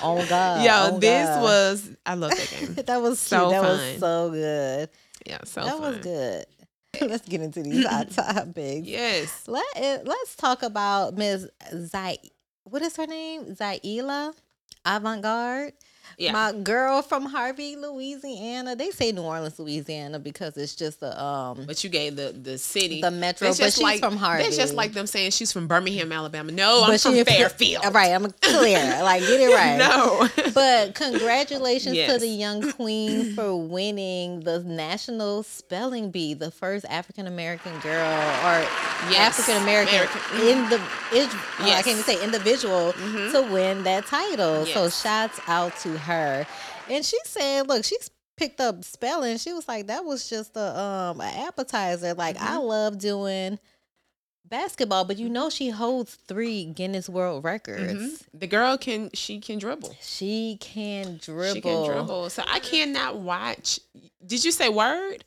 [0.03, 0.63] Oh God.
[0.63, 1.41] Yo, oh, this God.
[1.41, 2.73] was I love that game.
[2.85, 3.51] that was so cute.
[3.51, 3.71] That fun.
[3.71, 4.89] was so good.
[5.25, 5.81] Yeah, so that fun.
[5.81, 6.45] was good.
[7.09, 8.87] Let's get into these hot topics.
[8.87, 9.43] Yes.
[9.47, 11.49] Let it, let's talk about Ms.
[11.75, 12.17] Zai.
[12.65, 13.55] What is her name?
[13.55, 14.33] Zaila
[14.85, 15.73] Avant Garde.
[16.17, 16.31] Yeah.
[16.31, 18.75] My girl from Harvey, Louisiana.
[18.75, 22.57] They say New Orleans, Louisiana because it's just a um but you gave the the
[22.57, 24.43] city the metro, That's but just she's like, from Harvey.
[24.43, 26.51] That's just like them saying she's from Birmingham, Alabama.
[26.51, 27.83] No, I'm from Fairfield.
[27.93, 29.01] Right, I'm clear.
[29.03, 29.77] Like get it right.
[29.77, 30.27] No.
[30.53, 37.27] But congratulations to the young queen for winning the national spelling bee, the first African
[37.27, 38.05] American girl
[38.45, 38.65] or
[39.09, 39.37] Yes.
[39.39, 39.99] African American
[40.41, 40.75] in the
[41.13, 43.31] is, oh, I can't even say individual Mhm.
[43.33, 44.65] to win that title.
[44.65, 45.01] So Yes.
[45.01, 46.47] shouts out to her.
[46.89, 49.37] And she said, look, she's picked up spelling.
[49.37, 52.13] She was like, that was just a um an appetizer.
[52.13, 52.65] Like I Mm-hmm.
[52.67, 53.59] love doing
[54.47, 57.93] basketball, but you know she holds three Guinness World Records.
[57.93, 58.21] Mhm.
[58.39, 59.95] The girl can she can dribble.
[60.01, 61.53] She can dribble.
[61.55, 62.29] She can dribble.
[62.29, 63.79] So I cannot watch.
[64.25, 65.23] Did you say word?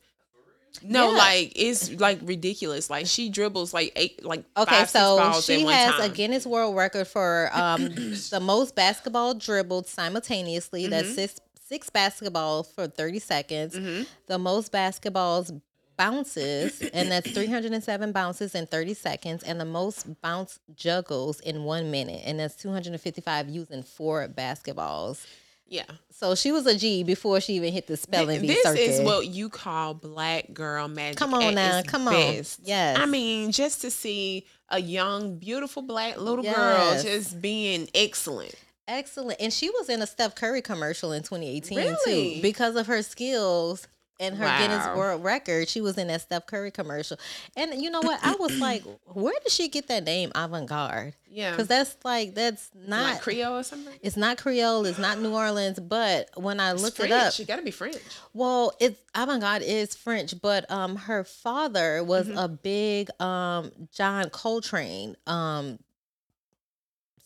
[0.83, 1.17] No, Yeah.
[1.19, 2.89] like it's like ridiculous.
[2.91, 6.09] Like she dribbles like eight, like Okay, five, six so balls she has a.
[6.09, 7.89] Guinness World Record for um,
[8.31, 10.83] the most basketball dribbled simultaneously.
[10.83, 10.91] Mm-hmm.
[10.91, 13.75] That's six six basketballs for thirty seconds.
[13.75, 14.07] Mhm.
[14.27, 15.61] The most basketballs
[15.97, 20.61] bounces, and that's three hundred and seven bounces in thirty seconds, and the most bounce
[20.77, 25.27] juggles in one minute, and that's two hundred and fifty five using four basketballs.
[25.71, 28.81] Yeah, So she was a G before she even hit the spelling bee this circuit.
[28.81, 31.19] is what you call black girl magic.
[31.19, 32.15] Come on now, come on.
[32.15, 32.59] Yes.
[32.99, 38.55] I mean, just to see a young, beautiful black little girl just being excellent.
[38.87, 39.39] Excellent.
[39.41, 42.37] And she was in a Steph Curry commercial in 2018 Really?
[42.37, 42.43] too.
[42.43, 43.87] Because of her skills
[44.21, 47.17] and her Guinness World Record, she was in that Steph Curry commercial.
[47.57, 48.19] And you know what?
[48.23, 51.15] I was like, where did she get that name avant garde?
[51.31, 53.93] Yeah, Because that's like that's not like Creole or something.
[54.03, 57.13] it's not Creole, it's not New Orleans, but when I It's looked French.
[57.13, 58.03] it up, she got to be French.
[58.33, 62.39] well, it's avant garde is French, but um her father was Mm-hmm.
[62.39, 65.79] a big um John Coltrane um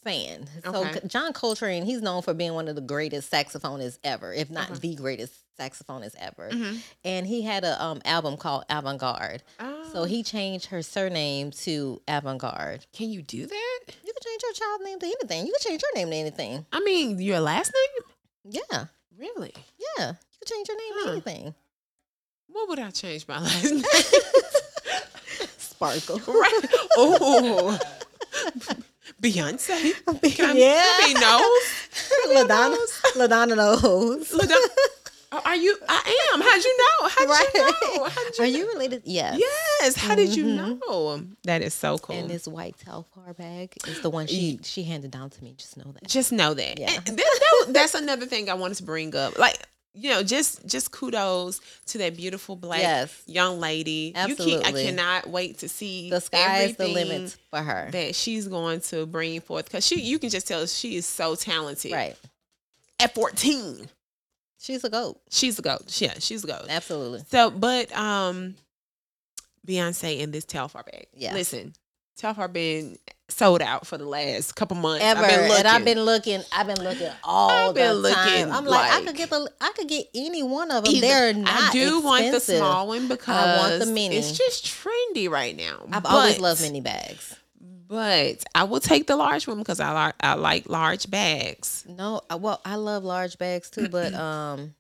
[0.05, 0.49] fan.
[0.65, 1.01] So Okay.
[1.07, 4.81] John Coltrane, he's known for being one of the greatest saxophonists ever, if not Okay.
[4.81, 6.51] the greatest saxophonist ever.
[6.51, 6.81] Mhm.
[7.05, 9.43] And he had a um album called Avant Garde.
[9.59, 12.87] So Oh, he changed her surname to Avant Garde.
[12.95, 13.81] can you do that?
[13.89, 15.47] You can change your child's name to anything.
[15.47, 16.67] You can change your name to anything.
[16.73, 18.61] I mean, your last name?
[18.71, 18.85] Yeah.
[19.19, 19.53] Really?
[19.99, 20.09] Yeah.
[20.13, 21.05] You can change your name Huh.
[21.05, 21.55] to anything.
[22.49, 23.83] What would I change my last name?
[25.59, 26.19] Sparkle.
[26.27, 26.61] right.
[26.97, 27.79] Oh.
[29.21, 29.93] Beyonce.
[30.37, 30.85] Can Yeah.
[31.05, 31.89] Be nose?
[32.35, 32.77] LaDonna,
[33.15, 34.33] LaDonna knows.
[34.35, 34.89] Oh,
[35.45, 35.77] Are you?
[35.89, 36.41] I am.
[36.41, 37.09] How'd you know?
[37.09, 37.63] How'd you
[37.99, 38.05] know?
[38.09, 39.03] How'd you Are you related?
[39.05, 39.39] Yes.
[39.39, 39.97] Yes.
[39.97, 40.81] How did you Mhm.
[40.89, 41.23] know?
[41.45, 42.17] That is so cool.
[42.17, 45.55] And this white Telfar bag is the one she she handed down to me.
[45.57, 46.07] Just know that.
[46.09, 46.79] just know that.
[46.79, 47.01] Yeah.
[47.01, 49.39] That- that- that's another thing I wanted to bring up.
[49.39, 49.59] Like,
[49.95, 53.13] you know, just just kudos to that beautiful black Yes.
[53.27, 54.15] young lady.
[54.27, 56.39] You keep, I cannot wait to see The sky
[56.73, 57.89] sky's the limit for her.
[57.93, 61.35] that she's going to bring forth because she you can just tell she is so
[61.37, 61.93] talented.
[61.93, 62.17] Right.
[63.01, 63.89] At 14.
[64.63, 65.21] She's a goat.
[65.31, 66.01] She's a goat.
[66.01, 66.67] Yeah, she's a goat.
[66.69, 67.23] Absolutely.
[67.31, 68.55] So, but um,
[69.67, 71.07] Beyonce and this Telfar bag.
[71.15, 71.35] Yeah.
[71.35, 71.75] Listen,
[72.21, 72.97] Telfar been
[73.29, 75.05] sold out for the last couple months.
[75.05, 75.25] Ever.
[75.25, 75.57] I've been looking.
[75.57, 76.43] and I've been looking.
[76.53, 78.27] I've been looking all I've been the time.
[78.29, 79.51] looking I'm like, I could get the.
[79.61, 80.95] I could get any one of them.
[80.95, 81.71] Either- They're not.
[81.71, 84.17] I do want the small one because I want the mini.
[84.17, 85.87] It's just trendy right now.
[85.91, 87.35] I've always loved mini bags.
[87.93, 91.85] But I will take the large one because I like I like large bags.
[91.87, 94.75] No, well, I love large bags too, but um,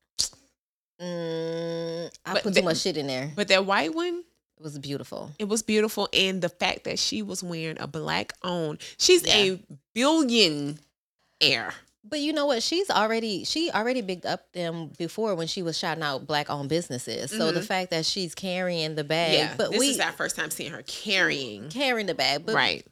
[0.98, 3.30] mm, I But put the- too much shit in there.
[3.36, 4.24] But that white one,
[4.56, 5.30] It was beautiful.
[5.38, 8.78] it was beautiful, and the fact that she was wearing a black owned.
[8.98, 9.36] She's Yeah.
[9.36, 9.60] a
[9.94, 11.74] billionaire.
[12.04, 12.62] But you know what?
[12.62, 16.68] She's already she already bigged up them before when she was shouting out black owned
[16.68, 17.30] businesses.
[17.30, 19.48] So the fact that she's carrying the bag, Mm-hmm.
[19.50, 21.68] yeah, but this we is our first time seeing her carrying.
[21.68, 22.84] carrying the bag, but right.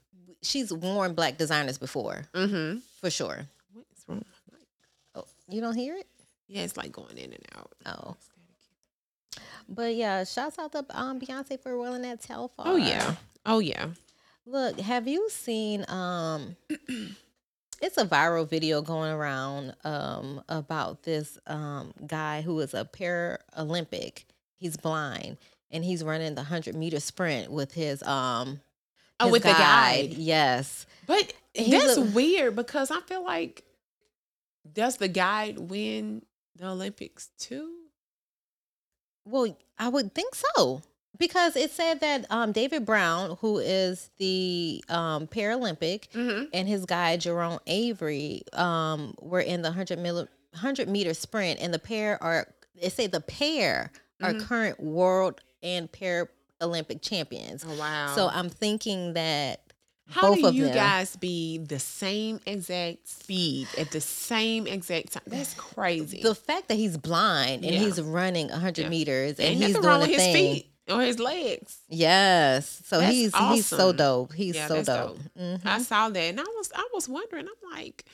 [0.43, 2.79] She's worn black designers before Mm-hmm.
[3.01, 3.47] for sure.
[3.73, 4.19] What is wrong?
[4.19, 4.67] with my mic?
[5.15, 6.07] Oh, you don't hear it?
[6.49, 7.73] Yeah, it's like going in and out.
[7.87, 8.17] Oh,
[9.69, 12.51] but yeah, shouts out to um Beyonce for rolling that Telfar.
[12.59, 13.15] Oh yeah.
[13.47, 13.87] Oh yeah.
[14.47, 16.57] Look, have you seen um
[17.81, 24.25] it's a viral video going around um about this um guy who is a Paralympic.
[24.57, 25.37] He's blind
[25.71, 28.61] and he's running the 100 meter sprint with his um
[29.21, 30.15] Oh, with the guide.
[30.15, 30.87] Yes.
[31.07, 33.65] But He's that's weird because I feel like
[34.73, 36.23] does the guide win
[36.57, 37.71] the Olympics too?
[39.25, 40.83] Well, I would think so.
[41.19, 46.45] Because it said that um David Brown, who is the um Paralympic, Mm-hmm.
[46.55, 51.75] and his guy Jerome Avery um were in the 100 mil- 100 meter sprint and
[51.75, 52.47] the pair are
[52.81, 53.91] they say the pair
[54.23, 54.47] are Mhm.
[54.47, 55.91] current world and
[56.61, 57.65] Paralympic champions.
[57.67, 58.13] Oh wow.
[58.15, 59.61] So I'm thinking that
[60.09, 65.13] how both do of you guys be the same exact speed at the same exact
[65.13, 65.23] time?
[65.27, 66.23] That's crazy.
[66.23, 67.81] the fact that he's blind and Yeah.
[67.81, 68.89] he's running 100 Yeah.
[68.89, 70.35] meters and Ain't he's doing a his thing.
[70.35, 71.79] feet or his legs.
[71.89, 72.83] Yes.
[72.87, 74.33] So That's he's he's so dope.
[74.33, 74.87] He's Yeah, so dope.
[74.87, 75.19] dope.
[75.39, 75.61] Mhm.
[75.65, 77.47] I saw that and I was I was wondering.
[77.47, 78.05] I'm like,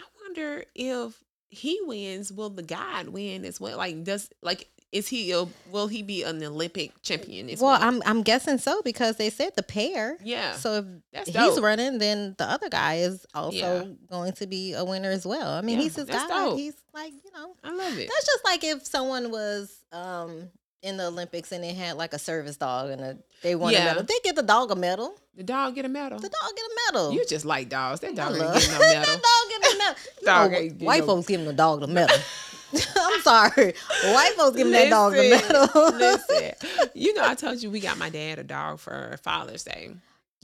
[0.00, 3.78] I wonder if he wins, will the guide win as well?
[3.78, 7.78] Like, does like is he a will he be an Olympic champion Well, well?
[7.80, 10.16] I'm I'm guessing so because they said the pair.
[10.22, 10.54] yeah.
[10.54, 11.62] So if he's dope.
[11.62, 13.84] running, then the other guy is also Yeah.
[14.10, 15.50] going to be a winner as well.
[15.50, 16.26] I mean, Yeah, he's his guy.
[16.26, 16.58] dope.
[16.58, 18.08] He's like, you know, I love it.
[18.08, 20.48] that's just like if someone was um
[20.80, 23.82] in the Olympics and they had like a service dog and a, they won Yeah.
[23.82, 24.02] a medal.
[24.04, 25.12] They get the dog a medal.
[25.34, 26.18] The dog get a medal.
[26.20, 27.12] The dog get a medal.
[27.12, 28.00] You just like dogs.
[28.00, 29.14] That dog ain't getting no that medal.
[29.16, 29.94] dog get a medal.
[30.24, 32.16] Dog know, white no- folks giving the dog the medal.
[32.96, 35.98] I'm sorry, white folks giving that dog the Listen, medal.
[35.98, 39.90] Listen, you know, I told you we got my dad a dog for Father's Day.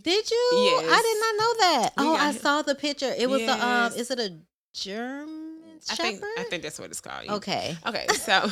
[0.03, 0.51] Did you?
[0.53, 0.85] Yes.
[0.91, 1.93] I did not know that.
[1.99, 2.37] Oh, I him.
[2.37, 3.13] saw the picture.
[3.17, 3.93] It was the um.
[3.95, 4.33] Is it a
[4.73, 5.61] German
[5.91, 6.21] I Shepherd?
[6.21, 7.29] think I think that's what it's called.
[7.29, 7.77] Okay.
[7.87, 8.51] Okay, so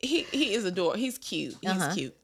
[0.00, 0.96] he he is adorable.
[0.98, 1.56] He's cute.
[1.60, 1.94] He's Uh-huh.
[1.94, 2.16] cute.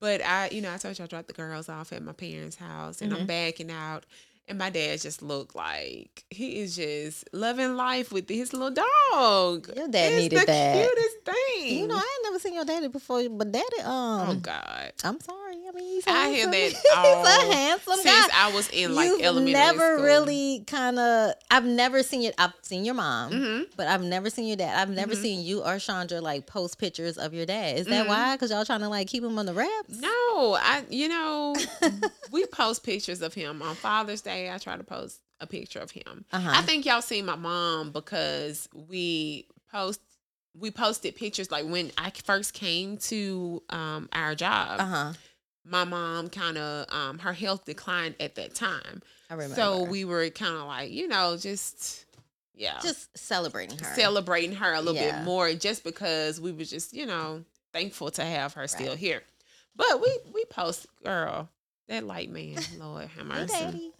[0.00, 2.56] But I, you know, I told you I dropped the girls off at my parents'
[2.56, 3.20] house, and Mm-hmm.
[3.22, 4.04] I'm backing out,
[4.46, 9.68] and my dad just looked like he is just loving life with his little dog.
[9.74, 10.74] Your dad it's needed the that.
[10.76, 11.78] cutest thing.
[11.78, 14.92] You know, I ain't never seen your daddy before, but daddy, um, oh God.
[15.02, 15.54] I'm sorry.
[15.66, 16.50] I mean, he's I hear handsome.
[16.50, 18.28] that he's a handsome Since guy.
[18.34, 20.04] I was in like You've elementary never school.
[20.04, 21.34] really kind of.
[21.50, 22.32] I've never seen you.
[22.38, 23.66] I've seen your mom, Mhm.
[23.76, 24.78] but I've never seen your dad.
[24.78, 25.22] I've never Mhm.
[25.22, 27.78] seen you or Chandra like post pictures of your dad.
[27.78, 28.08] Is that Mhm.
[28.08, 28.34] why?
[28.36, 29.88] Because y'all trying to like keep him on the wraps?
[29.96, 30.08] No,
[30.60, 31.54] I you know
[32.30, 34.33] we post pictures of him on Father's Day.
[34.52, 36.24] I try to post a picture of him.
[36.32, 36.50] Uh-huh.
[36.54, 40.00] I think y'all seen my mom because we post
[40.56, 44.80] we posted pictures like when I first came to um our job.
[44.80, 45.12] Uh huh.
[45.66, 49.54] My mom kind of um her health declined at that time, I remember.
[49.56, 52.04] so we were kind of like you know just
[52.54, 53.94] yeah just celebrating her.
[53.94, 55.18] celebrating her a little Yeah.
[55.18, 59.22] bit more just because we were just you know thankful to have her still here
[59.74, 61.48] but we we post girl
[61.88, 63.92] that light man lord have Hey, mercy daddy.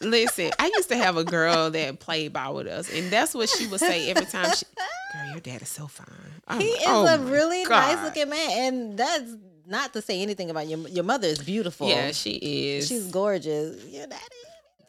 [0.00, 3.48] Listen i used to have a girl that played ball with us and that's what
[3.48, 4.64] she would say every time she
[5.12, 6.06] girl your dad is so fine
[6.46, 9.34] I'm He like, is "Oh a really God." nice looking man, and that's
[9.66, 11.88] not to say anything about your your mother is beautiful.
[11.88, 12.32] yeah she
[12.76, 13.84] is she's gorgeous.
[13.86, 14.22] Your daddy.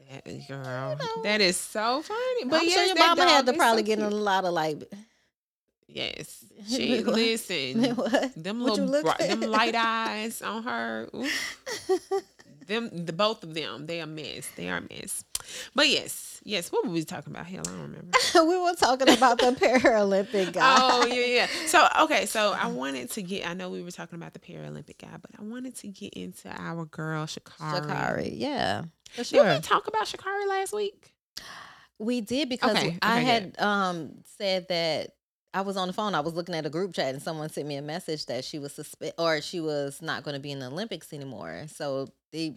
[0.09, 1.23] that girl know.
[1.23, 4.09] that is so funny but I'm sure your mama had to probably so get a
[4.09, 4.83] lot of like.
[5.87, 7.81] yes she listen?
[8.35, 11.09] Them little them light eyes on her.
[12.69, 14.47] them the both of them, they are mess.
[14.55, 15.25] They are mess.
[15.75, 16.71] But yes, yes.
[16.71, 17.45] What were we talking about?
[17.47, 18.17] Hell, I don't remember.
[18.35, 20.75] we were talking about the Paralympic guy.
[20.79, 21.47] oh yeah, yeah.
[21.67, 23.45] So okay, so I wanted to get.
[23.49, 26.49] I know we were talking about the Paralympic guy, but I wanted to get into
[26.49, 27.81] our girl Sha'Carri.
[27.85, 28.31] Sha'Carri.
[28.33, 29.53] Yeah, for Did sure.
[29.55, 31.13] we talk about Sha'Carri last week?
[31.97, 35.11] We did because Okay, I okay, had um said that
[35.53, 36.13] I was on the phone.
[36.15, 38.59] I was looking at a group chat and someone sent me a message that she
[38.59, 41.65] was suspend or she was not going to be in the Olympics anymore.
[41.73, 42.55] So they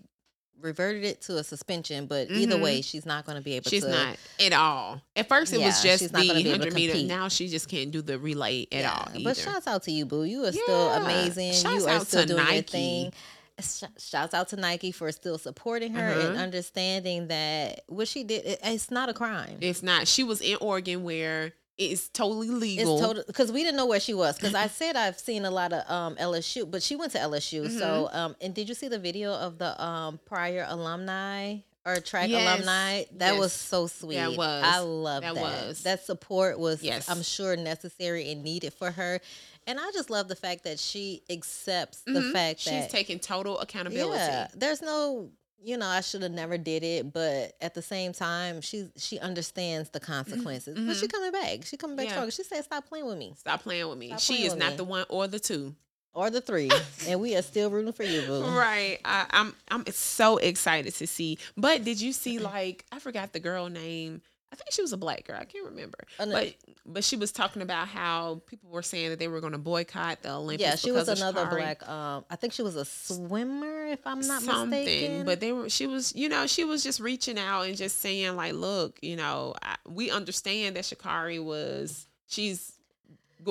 [0.60, 2.06] reverted it to a suspension.
[2.06, 2.62] But either Mhm.
[2.62, 3.90] way, she's not going to be able She's to.
[3.90, 5.00] not at all.
[5.16, 7.02] At first, it was just she's not gonna the be able to hundred meter.
[7.08, 9.08] Now she just can't do the relay at Yeah, all.
[9.14, 9.24] Either.
[9.24, 10.24] But shouts out to you, boo.
[10.24, 11.54] You are still amazing.
[11.54, 12.62] Shouts you are out still to doing your Nike.
[12.70, 13.12] thing.
[13.60, 16.42] Sh- Shouts out to Nike for still supporting her and Mhm.
[16.42, 19.58] understanding that what she did, it, it's not a crime.
[19.60, 20.06] It's not.
[20.08, 22.98] She was in Oregon where it's totally It's legal.
[23.00, 24.36] total because we didn't know where she was.
[24.36, 27.68] Because I said I've seen a lot of um LSU, but she went to LSU.
[27.70, 28.16] So Mm-hmm.
[28.16, 32.40] um, and did you see the video of the um prior alumni or track Yes.
[32.46, 33.04] alumni.
[33.16, 34.14] That was so sweet.
[34.16, 34.62] That was.
[34.64, 35.34] I love that.
[35.34, 37.08] That That, support was, Yes.
[37.08, 39.20] I'm sure, necessary and needed for her.
[39.66, 42.32] And I just love the fact that she accepts the Mhm.
[42.32, 44.16] fact She's that she's taking total accountability.
[44.16, 45.30] yeah, there's no,
[45.64, 49.18] you know, I should have never did it, but at the same time, she she
[49.18, 50.78] understands the consequences.
[50.86, 51.64] But she coming back.
[51.64, 52.08] She coming back Mm-hmm.
[52.10, 52.14] Yeah.
[52.14, 52.30] stronger.
[52.32, 54.14] She said, "Stop playing with me." Stop playing with me.
[54.18, 54.76] She is not me.
[54.78, 55.74] the one or the two.
[56.14, 56.70] Or the three,
[57.08, 58.42] and we are still rooting for you, boo.
[58.44, 58.98] Right.
[59.02, 61.38] I, I'm I'm so excited to see.
[61.56, 64.20] But did you see like I forgot the girl name.
[64.52, 65.38] I think she was a black girl.
[65.40, 65.98] I can't remember.
[66.18, 69.58] But but she was talking about how people were saying that they were going to
[69.58, 70.68] boycott the Olympics.
[70.68, 71.88] Yeah, she was another black.
[71.88, 75.24] Um, I think she was a swimmer, if I'm not something mistaken.
[75.24, 78.36] but they were she was you know she was just reaching out and just saying
[78.36, 82.71] like look you know I, we understand that Sha'Carri was she's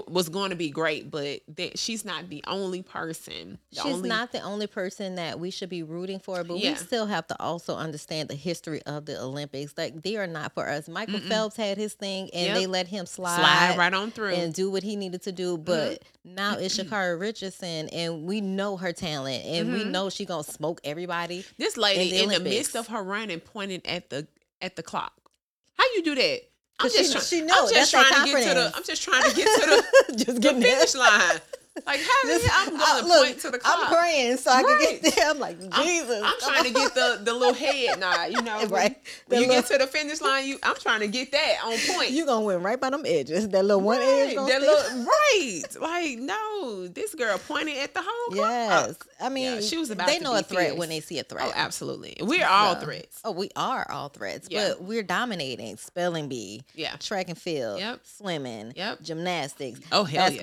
[0.08, 4.10] was going to be great but that she's not the only person the She's only,
[4.10, 6.72] not the only person that we should be rooting for, but Yeah.
[6.72, 9.74] we still have to also understand the history of the Olympics.
[9.78, 10.88] Like they are not for us.
[10.88, 12.56] Michael Phelps had his thing, and Yep.
[12.56, 15.56] they let him slide, slide right on through and do what he needed to do.
[15.56, 15.64] Mm-hmm.
[15.64, 19.92] But now it's Sha'Carri Richardson, and we know her talent, and we mm-hmm.
[19.92, 21.46] know she gonna smoke everybody.
[21.58, 24.28] this lady in in the the, midst of her running pointing at the
[24.62, 25.14] at the clock
[25.74, 26.42] how you do that
[26.84, 28.72] I'm she- just, she trying, know, I'm just that's her trying to get to the.
[28.76, 31.40] I'm just trying to get to the, Just the finish line.
[31.88, 33.78] Like how hell I'm I- going to look, point to the clock?
[33.80, 35.30] I'm praying so I can get there.
[35.30, 36.22] I'm like I'm- Jesus.
[36.24, 38.66] I'm, trying to get the the little head nod, you know.
[38.70, 38.98] Right.
[39.28, 41.56] When The you little- get to the finish line, you I'm trying to get that
[41.64, 42.12] on point.
[42.12, 43.48] You're gonna win right by them edges.
[43.50, 44.70] That little one edge Right, gonna that stick.
[44.70, 45.62] little- right.
[45.80, 48.50] Like, no, this girl pointed at the whole clock.
[48.50, 50.78] Yes, I mean, she was about They to know a threat fierce.
[50.80, 51.46] when they see a oh, threat.
[51.48, 52.18] Oh, absolutely.
[52.20, 53.22] We're all So- threats.
[53.24, 54.70] Oh, we are all threats, Yeah.
[54.78, 56.96] but we're dominating spelling bee, Yeah.
[56.98, 58.02] track and field, Yep.
[58.04, 59.02] swimming, Yep.
[59.04, 60.42] gymnastics, Oh, hell yeah.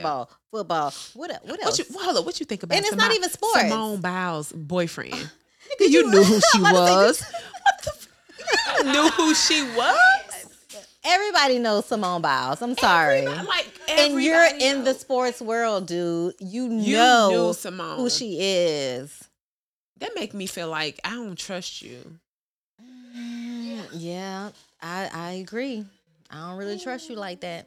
[0.51, 0.93] Football.
[1.15, 1.79] What what What else?
[1.79, 3.61] you well, hold up, what you think about And it's not even sports.
[3.61, 5.13] Simone Biles' boyfriend?
[5.15, 7.23] Nigga, you- you knew who she I'm about to say, was.
[7.63, 10.45] what the f- you knew who she was?
[11.05, 12.61] Everybody knows Simone Biles.
[12.63, 13.21] I'm sorry.
[13.21, 16.35] Everybody- like and you're everybody in the sports world, dude.
[16.41, 17.97] You You know knew Simone.
[17.97, 19.25] who she is.
[19.99, 22.19] That make me feel like I don't trust you.
[23.17, 25.85] Mm, Yeah, I I agree.
[26.31, 27.67] I don't really trust you like that.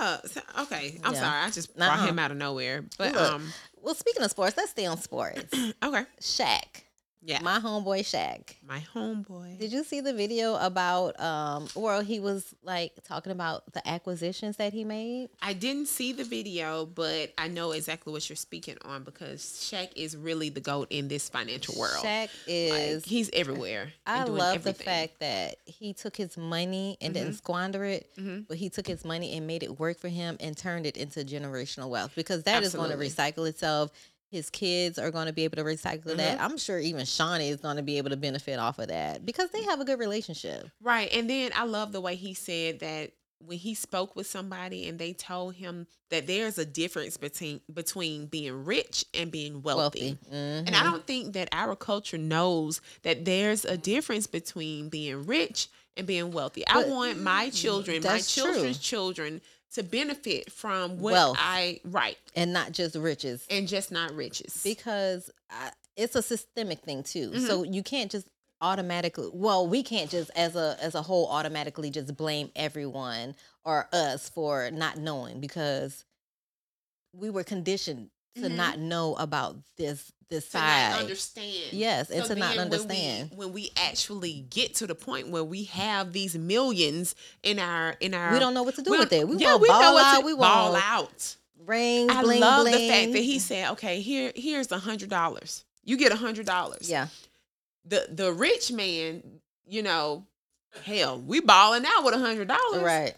[0.00, 0.18] Yeah.
[0.60, 0.98] okay.
[1.04, 1.20] I'm Yeah.
[1.20, 1.40] sorry.
[1.46, 2.06] I just brought Nuh-uh.
[2.08, 2.84] him out of nowhere.
[2.98, 3.32] But Look.
[3.32, 3.52] um.
[3.80, 5.52] Well, speaking of sports, let's stay on sports.
[5.82, 6.04] Okay.
[6.20, 6.82] Shaq,
[7.24, 7.40] Yeah.
[7.40, 8.54] My, homeboy Shaq.
[8.66, 9.58] My homeboy.
[9.58, 14.56] Did you see the video about um well he was like talking about the acquisitions
[14.56, 15.28] that he made?
[15.40, 19.90] I didn't see the video, but I know exactly what you're speaking on because Shaq
[19.94, 22.04] is really the goat in this financial world.
[22.04, 23.92] Shaq Like, is he's everywhere.
[24.06, 24.72] I love everything.
[24.78, 28.48] the fact that he took his money and didn't squander it, Mhm.
[28.48, 31.20] but he took his money and made it work for him and turned it into
[31.20, 32.96] generational wealth because that is Absolutely.
[32.96, 33.90] going to recycle itself.
[34.32, 36.38] His kids are going to be able to recycle that.
[36.38, 36.42] Mm-hmm.
[36.44, 39.50] I'm sure even Shaunie is going to be able to benefit off of that because
[39.50, 40.68] they have a good relationship.
[40.80, 41.12] Right.
[41.12, 43.12] And then I love the way he said that
[43.44, 48.26] when he spoke with somebody and they told him that there's a difference between between
[48.26, 50.16] being rich and being wealthy.
[50.22, 50.36] Wealthy.
[50.36, 50.74] And Mhm.
[50.80, 56.06] I don't think that our culture knows that there's a difference between being rich and
[56.06, 56.66] being wealthy.
[56.68, 58.44] I want my children, my that's true.
[58.44, 59.42] children's children
[59.74, 61.36] to benefit from what Wealth.
[61.40, 63.46] I right and not just riches.
[63.50, 64.60] and just not riches.
[64.62, 67.30] because I, it's a systemic thing too.
[67.30, 67.46] Mm-hmm.
[67.46, 68.26] So you can't just
[68.60, 69.28] automatically.
[69.32, 74.28] Well, we can't just as a as a whole automatically just blame everyone or us
[74.28, 76.04] for not knowing because
[77.14, 78.56] we were conditioned to Mhm.
[78.56, 81.00] not know about this this to not side.
[81.00, 81.72] understand.
[81.72, 83.30] Yes, and to not understand.
[83.30, 87.14] When we, when we actually get to the point where we have these millions
[87.44, 89.28] in our in our We don't know what to do with it.
[89.28, 90.20] We yeah, want we know ball what out.
[90.20, 91.36] to we ball out.
[91.64, 92.72] rings, I bling, love bling.
[92.74, 95.64] the fact that he said, "Okay, here here's a hundred dollars.
[95.84, 97.06] You get a hundred dollars." Yeah,
[97.84, 99.22] The the rich man,
[99.66, 100.26] you know,
[100.84, 102.82] hell, we balling out with a hundred dollars.
[102.82, 103.14] right.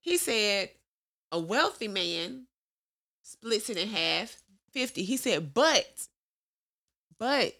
[0.00, 0.68] He said,
[1.32, 2.46] a wealthy man
[3.22, 5.02] splits it in half, fifty.
[5.02, 6.08] He said, but,
[7.24, 7.52] but,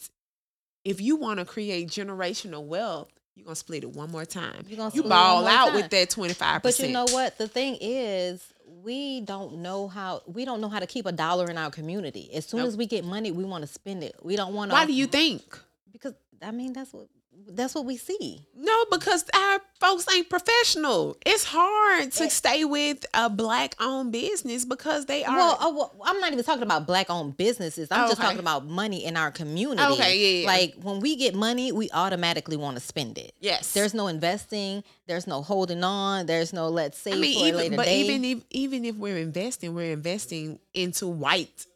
[0.84, 4.64] if you want to create generational wealth, you're gonna split it one more time.
[4.68, 5.74] You're gonna You split it ball one out time.
[5.76, 6.92] with that twenty five percent.
[6.92, 7.38] But you know what?
[7.38, 8.44] The thing is,
[8.84, 12.30] we don't know how we don't know how to keep a dollar in our community.
[12.34, 12.68] As soon Nope.
[12.68, 14.14] as we get money, we want to spend it.
[14.22, 14.74] We don't want to.
[14.74, 15.42] Why do you think?
[15.90, 16.12] Because
[16.42, 17.08] I mean, that's what
[17.48, 18.46] that's what we see.
[18.56, 21.16] No, because our folks ain't professional.
[21.26, 22.28] It's hard to Eh.
[22.28, 25.36] stay with a black owned business because they are.
[25.36, 27.88] Well, uh, well, I'm not even talking about black owned businesses.
[27.90, 29.82] I'm Oh, just talking about money in our community.
[29.92, 30.46] Okay, yeah, yeah.
[30.46, 33.34] Like when we get money, we automatically want to spend it.
[33.40, 34.82] yes, There's no investing.
[35.06, 36.26] There's no holding on.
[36.26, 38.00] There's no let's save I mean, for even later but day.
[38.00, 41.66] even if even if we're investing, we're investing into white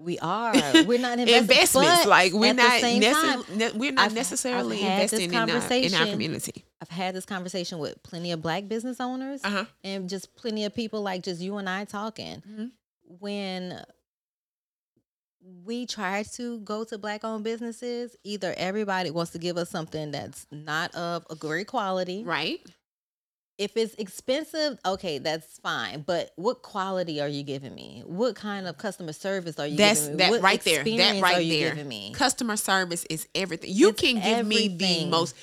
[0.00, 0.52] We are.
[0.86, 2.06] We're not investing, investments.
[2.06, 6.06] Like we're not time, ne- we're not I've- necessarily I've investing in our, in our
[6.06, 6.64] community.
[6.80, 9.64] I've had this conversation with plenty of black business owners Uh huh.
[9.82, 12.42] and just plenty of people like just you and I talking.
[12.48, 12.70] Mhm.
[13.18, 13.82] When
[15.64, 20.10] we try to go to black owned businesses, either everybody wants to give us something
[20.10, 22.22] that's not of a great quality.
[22.24, 22.60] Right.
[23.58, 26.02] If it's expensive, okay, that's fine.
[26.06, 28.04] But what quality are you giving me?
[28.06, 30.22] What kind of customer service are you That's giving me?
[30.22, 30.84] that what right there.
[30.84, 31.70] That right there.
[31.70, 32.12] giving me?
[32.14, 33.70] Customer service is everything.
[33.72, 35.34] You It's can give me the most.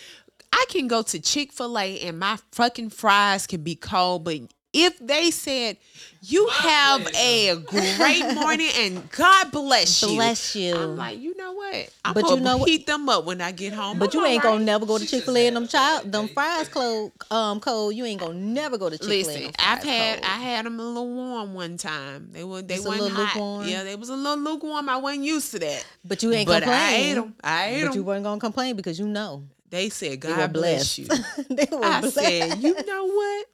[0.53, 4.38] I can go to Chick Fil A and my fucking fries can be cold, but
[4.76, 5.78] if they said
[6.22, 10.76] you have a great morning and God bless you, Bless you.
[10.76, 11.90] I'm like, you know what?
[12.04, 14.00] I'm But gonna you know what- heat them up when I get home.
[14.00, 16.12] But I'm you ain't all gonna never go to Chick Fil A and them child
[16.12, 17.94] them fries cold um cold.
[17.96, 19.34] You ain't gonna never go to Chick Fil A.
[19.34, 22.30] Listen, I've had I had them a little warm one time.
[22.32, 23.36] They were they weren't hot.
[23.36, 23.68] lukewarm?
[23.68, 24.90] Yeah, they was a little lukewarm.
[24.90, 25.86] I wasn't used to that.
[26.04, 26.80] but you ain't but complain.
[26.82, 27.36] I ate them.
[27.44, 30.98] I ate But you weren't gonna complain because you know They said, they "God bless
[30.98, 31.06] you."
[31.50, 32.16] they were I blessed.
[32.16, 33.46] said, "You know what?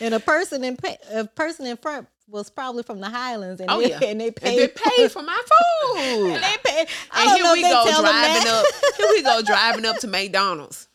[0.00, 0.76] And a person in
[1.12, 4.26] a person in front was probably from the Highlands, and Oh they, yeah, and they
[4.26, 4.58] And paid.
[4.58, 6.88] they paid for my food." and they paid.
[7.14, 8.64] And here we go driving up.
[8.96, 10.88] Here we go driving up to McDonald's.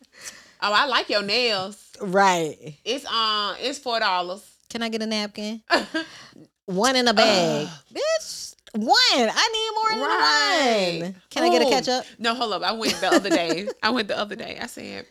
[0.61, 1.77] Oh, I like your nails.
[2.01, 2.75] right?
[2.85, 4.43] It's um, it's four dollars.
[4.69, 5.61] Can I get a napkin?
[6.65, 8.55] one in a bag, bitch.
[8.73, 8.89] One.
[9.11, 11.21] I need more than one.
[11.29, 12.05] Can I get a ketchup?
[12.17, 12.63] No, hold up.
[12.63, 13.67] I went the other day.
[13.83, 14.57] I went the other day.
[14.59, 15.05] I said,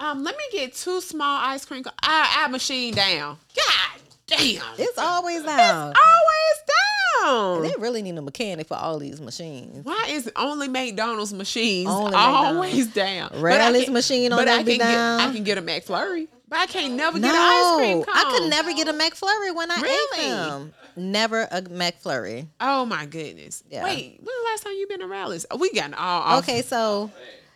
[0.00, 1.82] um, let me get two small ice cream.
[1.84, 3.38] Co- I, I machine down.
[3.54, 4.62] God damn.
[4.78, 5.94] It's always down.
[5.94, 5.94] always
[7.24, 7.62] down.
[7.62, 9.84] They really need a mechanic for all these machines.
[9.84, 13.30] Why is only McDonald's machines Only always down?
[13.32, 15.18] But Rally's machine on but I can down.
[15.18, 18.02] Get, I can get a McFlurry, but I can't never No, get an ice cream
[18.04, 18.14] cone.
[18.14, 20.24] I could never get a McFlurry when I Really?
[20.26, 20.72] ate them.
[20.96, 22.46] Never a McFlurry.
[22.60, 23.64] Oh my goodness.
[23.70, 23.84] Yeah.
[23.84, 25.46] Wait, when the last time you been to Rally's?
[25.58, 26.42] We got all off.
[26.44, 27.10] Okay, so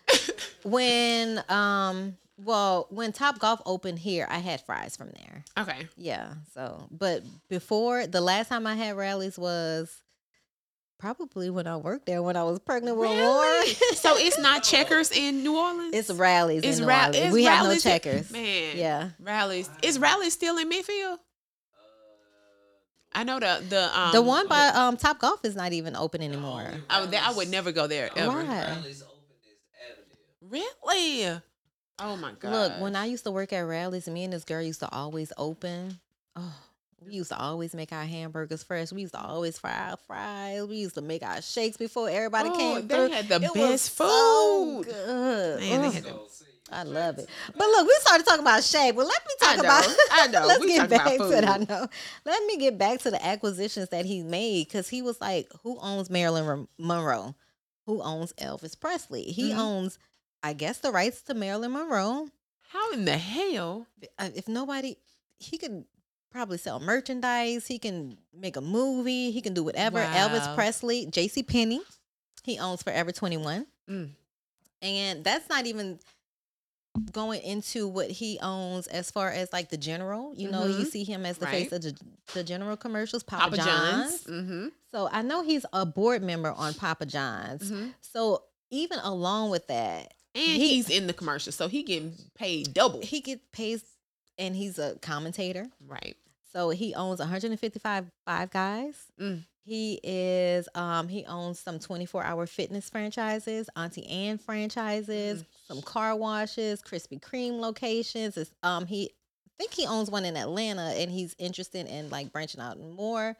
[0.63, 5.45] when um well when Top Golf opened here, I had fries from there.
[5.59, 5.89] Okay.
[5.97, 6.35] Yeah.
[6.55, 10.03] So but before the last time I had Rally's was
[10.99, 13.23] probably when I worked there when I was pregnant with Really?
[13.23, 13.67] Lauren.
[13.95, 15.95] so it's not checkers in New Orleans?
[15.95, 17.17] it's Rally's It's in New ra- Orleans.
[17.17, 18.31] it's We have no Rally's in- checkers.
[18.31, 18.77] Man.
[18.77, 19.09] Yeah.
[19.19, 19.71] Rally's.
[19.83, 21.19] Is Rally's still in Midfield?
[23.13, 26.23] I know the the um the one by um Top Golf is not even open
[26.23, 26.71] anymore.
[26.89, 28.29] I would, I would never go there ever.
[28.39, 28.45] Why?
[28.45, 29.57] Rally's open this
[30.51, 30.65] Avenue.
[30.85, 31.41] Really?
[32.01, 32.51] Oh my god.
[32.53, 35.33] Look, when I used to work at Rally's, me and this girl used to always
[35.37, 35.99] open.
[36.37, 36.55] Oh,
[37.05, 38.93] we used to always make our hamburgers fresh.
[38.93, 40.65] We used to always fry our fries.
[40.67, 43.09] We used to make our shakes before everybody Oh, came they through.
[43.11, 44.05] had the It was best so
[44.83, 44.87] food.
[44.87, 45.61] good.
[45.61, 46.21] Man, they had the-
[46.73, 47.29] I love it.
[47.57, 48.95] But look, we started talking about Shaq.
[48.95, 49.97] Well, let me I talk know, about.
[50.13, 50.47] I know.
[50.47, 51.45] let's We get talking about back to it.
[51.45, 51.89] I know.
[52.25, 55.79] Let me get back to the acquisitions that he made because he was like, "Who
[55.81, 57.35] owns Marilyn Monroe?
[57.87, 59.25] Who owns Elvis Presley?
[59.25, 59.57] He Mhm.
[59.59, 59.99] owns,
[60.43, 62.29] I guess, the rights to Marilyn Monroe.
[62.71, 63.87] How in the hell?
[64.19, 64.97] uh, if nobody
[65.39, 65.85] he could
[66.31, 71.45] probably sell merchandise he can make a movie he can do whatever elvis presley jc
[71.49, 71.81] Penney,
[72.45, 74.11] he owns forever 21 Mm.
[74.81, 75.99] and that's not even
[77.13, 80.91] going into what he owns as far as like the general you know you Mhm.
[80.91, 81.69] see him as the Right.
[81.69, 81.97] face of the,
[82.35, 84.25] the general commercials papa, Papa john's, John's.
[84.25, 84.69] Mm-hmm.
[84.93, 87.89] so i know he's a board member on papa john's mm-hmm.
[88.01, 92.73] so even along with that And He- he's in the commercial, so he getting paid
[92.73, 93.01] double.
[93.03, 93.83] he gets paid
[94.39, 96.17] and he's a commentator right.
[96.53, 98.95] So he owns 155 Five Guys.
[99.21, 99.45] Mm.
[99.65, 105.47] He is um he owns some 24 hour fitness franchises, Auntie Anne franchises, Mm.
[105.69, 108.37] some car washes, Krispy Kreme locations.
[108.37, 109.11] It's, um he
[109.47, 113.37] I think he owns one in Atlanta and he's interested in like branching out more.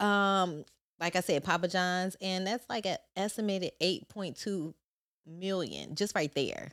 [0.00, 0.64] Um
[1.00, 4.74] like I said Papa John's and that's like an estimated 8.2
[5.28, 6.72] million just right there.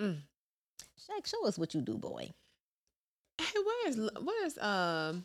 [0.00, 0.18] Mm.
[1.00, 2.30] Shaq, show us what you do, boy.
[3.38, 5.24] Hey, where's where's um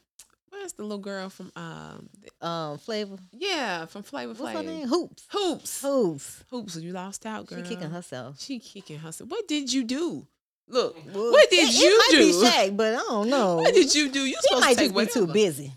[0.50, 2.10] where's the little girl from um
[2.42, 4.88] Um Flavor yeah from Flavor What's her name?
[4.88, 5.28] Hoopz.
[5.28, 5.82] Hoopz.
[5.82, 6.44] Hoopz.
[6.52, 7.64] Hoopz, you lost out, girl.
[7.64, 8.40] She kicking herself.
[8.42, 9.30] She kicking herself.
[9.30, 10.28] What did you do?
[10.68, 12.20] Look, Well, what did it, you it might?
[12.20, 12.32] Be
[12.72, 13.58] Shaq, but I don't know.
[13.58, 14.26] What did you do?
[14.26, 15.74] You supposed might to take just be too busy.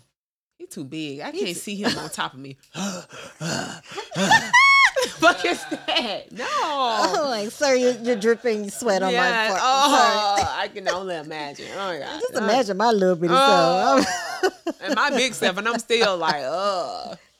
[0.57, 1.19] He too big.
[1.19, 2.55] I He can't too- see him on top of me.
[5.19, 6.31] Fuck is that?
[6.31, 6.45] No.
[6.49, 9.59] Oh, like, sir, you're, you're dripping sweat on my part.
[9.61, 11.67] Oh, I can only imagine.
[11.73, 12.19] Oh my god.
[12.21, 12.43] Just Oh.
[12.43, 14.01] imagine my little bitty Oh.
[14.01, 14.77] self.
[14.81, 16.35] and my big self, and I'm still like.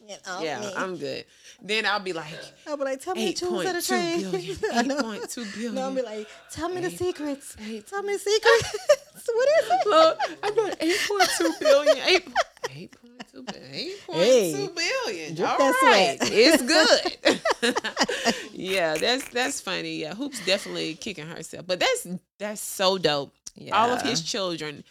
[0.08, 0.72] You know, Yeah, me.
[0.76, 1.26] I'm good.
[1.64, 2.28] Then I'll be like,
[2.68, 4.22] I'll be like, tell me the truth of the train.
[4.32, 4.58] billion.
[4.72, 5.02] I Eight know.
[5.02, 5.76] point two billion.
[5.76, 7.56] No, I'll be like, tell me the secrets.
[7.68, 8.88] eight- Tell me the secrets.
[9.34, 9.88] what is it?
[9.90, 11.98] Look, I got eight point two billion.
[12.08, 12.28] Eight
[12.76, 13.74] Eight point two billion.
[13.74, 15.46] Eight Hey, two billion.
[15.46, 18.46] All that right, it's good.
[18.54, 19.98] yeah, that's that's funny.
[19.98, 22.08] Yeah, Hoopz's definitely kicking herself, but that's
[22.40, 23.34] that's so dope.
[23.56, 23.76] Yeah.
[23.76, 24.84] All of his children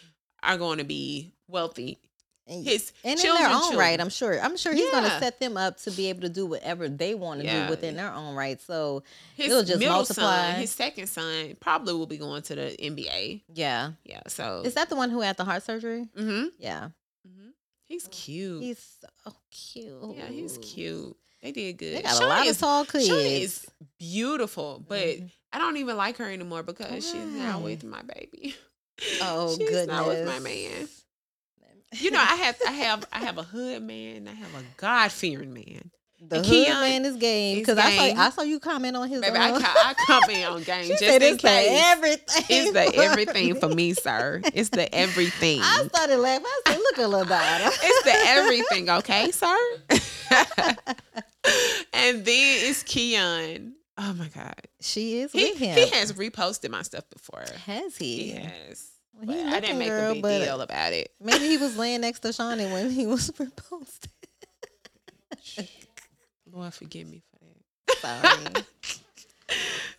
[0.42, 1.98] are going to be wealthy.
[2.46, 3.78] His and in children, their own children.
[3.80, 4.38] right, I'm sure.
[4.38, 7.14] I'm sure he's going to set them up to be able to do whatever they
[7.14, 7.64] want to Yeah.
[7.64, 8.60] do within their own right.
[8.60, 9.02] So
[9.34, 10.50] His it'll just multiply.
[10.52, 13.40] son, his second son, probably will be going to the NBA.
[13.54, 16.06] yeah, Yeah, so is that the one who had the heart surgery?
[16.18, 16.48] Mm-hmm.
[16.58, 16.88] Yeah,
[17.86, 18.62] he's cute.
[18.62, 20.16] he's so cute.
[20.16, 21.16] yeah, he's cute.
[21.42, 21.98] They did good.
[21.98, 23.08] They got a Shaunie lot is- of tall kids.
[23.08, 23.66] Shaunie is
[23.98, 25.30] beautiful, but Mhm.
[25.52, 27.64] I don't even like her anymore because she's not Why?
[27.64, 28.54] with my baby.
[29.22, 30.88] Oh she's goodness, not with my man.
[31.92, 34.26] You know, I have, I have, I have a hood man.
[34.26, 35.90] I have a God fearing man.
[36.20, 39.08] The And hood Keon man is game because I saw I saw you comment on
[39.08, 39.20] his.
[39.20, 41.68] Baby, I, um, co- I come in on game just said in it's the case.
[41.84, 42.44] everything.
[42.48, 44.40] It's the everything for me, sir.
[44.54, 45.60] It's the everything.
[45.62, 46.46] I started laughing.
[46.46, 49.56] I said, "Look at Ladonna." It's the everything, okay, sir?
[51.92, 53.74] and then it's Keon.
[53.98, 54.54] Oh my God.
[54.80, 55.76] she is He, with him.
[55.78, 57.44] he has reposted my stuff before.
[57.66, 58.32] Has he?
[58.32, 58.88] Yes.
[59.22, 61.12] Well, I didn't make girl, a big deal about it.
[61.20, 64.08] Maybe he was laying next to Shaunie when he was proposed.
[66.54, 67.44] Lord, forgive me for
[68.02, 68.22] that.
[68.22, 68.64] Sorry.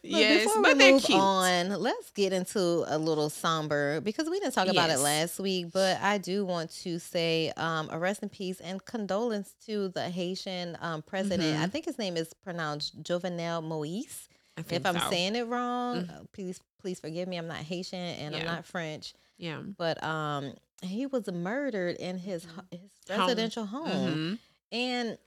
[0.01, 1.19] But yes, before but we they're move cute.
[1.19, 5.71] on, let's get into a little somber because we didn't talk about it last week.
[5.73, 10.09] But I do want to say um, a rest in peace and condolence to the
[10.09, 11.57] Haitian um, president.
[11.57, 11.63] Mhm.
[11.63, 14.29] I think his name is pronounced Jovenel Moise.
[14.69, 15.09] If I'm so.
[15.09, 16.09] saying it wrong, Mhm.
[16.21, 17.37] uh, please please forgive me.
[17.37, 19.15] I'm not Haitian and I'm not French.
[19.37, 19.57] yeah.
[19.59, 20.53] But um,
[20.83, 23.19] he was murdered in his ho- his Home.
[23.21, 23.89] residential home.
[23.89, 24.39] Mhm.
[24.71, 25.17] And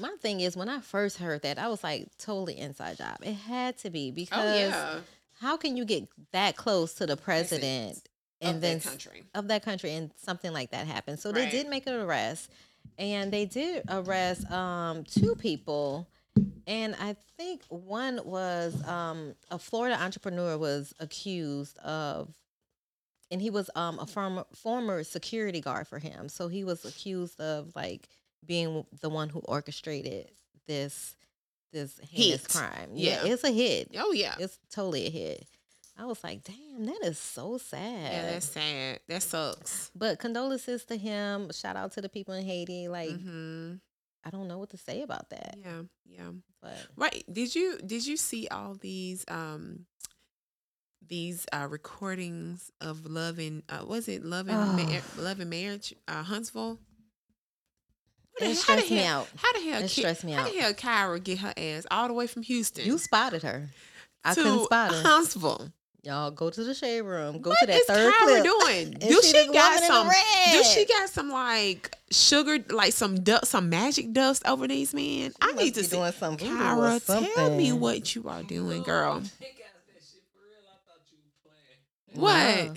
[0.00, 3.18] my thing is, when I first heard that, I was like, totally inside job.
[3.22, 4.98] It had to be Oh because yeah.
[5.40, 8.02] how can you get that close to the president
[8.40, 9.22] and of then that country.
[9.34, 11.18] of that country and something like that happened?
[11.18, 12.50] So they did make an arrest,
[12.98, 16.08] and they did arrest um, two people.
[16.66, 22.32] And I think one was um, a Florida entrepreneur was accused of,
[23.30, 26.28] and he was um, a former former security guard for him.
[26.28, 28.08] So he was accused of like
[28.46, 30.30] being the one who orchestrated
[30.66, 31.16] this
[31.72, 32.48] this heinous Hit.
[32.48, 32.90] crime.
[32.94, 33.24] Yeah.
[33.24, 33.90] yeah, it's a hit.
[33.98, 34.34] Oh yeah.
[34.38, 35.46] It's totally a hit.
[35.96, 38.12] I was like, damn, that is so sad.
[38.12, 39.00] Yeah, that's sad.
[39.08, 39.90] That sucks.
[39.94, 41.50] but condolences to him.
[41.52, 42.88] Shout out to the people in Haiti.
[42.88, 43.74] Like, hmm
[44.26, 45.56] I don't know what to say about that.
[45.62, 46.30] Yeah, yeah.
[46.62, 47.22] But Right.
[47.30, 49.86] Did you did you see all these um
[51.06, 55.22] these uh recordings of love and uh was it love and Ma- Oh.
[55.22, 56.78] love and marriage uh Huntsville?
[58.38, 59.28] What the- it how the stressed me hell- out.
[59.36, 60.52] How the hell It Ki- stressed me How out.
[60.52, 63.70] the hell Kyra get her ass all the way from Houston You spotted her.
[64.24, 65.02] I to couldn't spot her.
[65.02, 65.72] Huntsville?
[66.02, 67.40] Y'all go to the shade room.
[67.40, 68.44] Go What to that is third Kyra clip.
[68.44, 68.86] doing?
[69.00, 70.08] And Do she she got woman in some?
[70.52, 75.32] Do she got some like sugar, like some du- some magic dust over these men?
[75.40, 75.96] I must need to be see.
[75.96, 79.20] doing some voodoo or Kyra, tell me what you are doing, girl.
[79.40, 80.60] Take out that shit for real.
[80.68, 82.20] I thought you were playing.
[82.20, 82.76] What?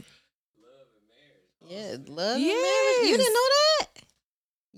[0.63, 2.07] Love and marriage.
[2.07, 3.09] Yeah, love and marriage.
[3.09, 3.49] You didn't know
[3.79, 3.87] that?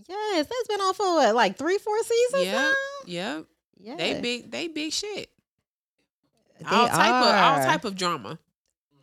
[0.08, 2.56] Yes, that's been on for what, like three, four seasons Yep.
[2.56, 2.74] now.
[3.06, 3.46] Yep.
[3.82, 4.52] Yeah, They big.
[4.52, 5.30] They big shit.
[6.60, 8.38] They all type of all type of drama.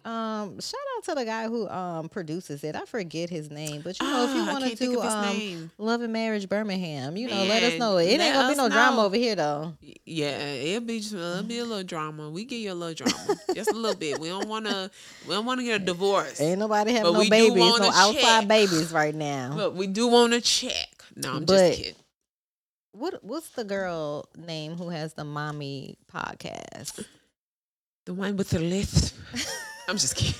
[0.07, 2.76] Um, shout out to the guy who um produces it.
[2.76, 5.70] I forget his name, but you know, if you Ah, want to do um name.
[5.78, 7.96] Love and Marriage Birmingham, you know, let us know.
[7.98, 9.74] It ain't gonna be no drama over here though.
[10.04, 12.30] Yeah, it'll be just, it'll be a little drama.
[12.30, 14.20] We give you a little drama, just a little bit.
[14.20, 14.90] We don't want to.
[15.26, 16.40] We don't want to get a divorce.
[16.40, 18.48] Ain't nobody having no babies, no a outside check.
[18.48, 19.54] babies right now.
[19.57, 20.88] Look, we do want to check.
[21.16, 21.94] No, I'm But- just kidding.
[22.92, 27.04] What what's the girl name who has the mommy podcast?
[28.07, 29.12] The one with the lift.
[29.89, 30.34] I'm just kidding.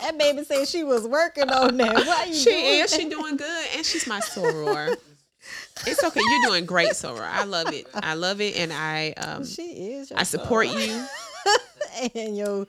[0.00, 1.94] That baby said she was working on that.
[1.94, 2.90] Why you she doing is.
[2.90, 3.00] that?
[3.00, 4.96] She doing good, and she's my soror.
[5.86, 6.20] it's okay.
[6.20, 7.20] You're doing great, soror.
[7.20, 7.86] I love it.
[7.94, 9.62] I love it, and I um She
[9.92, 10.10] is.
[10.12, 10.80] I support son.
[10.80, 11.06] you.
[12.14, 12.66] and your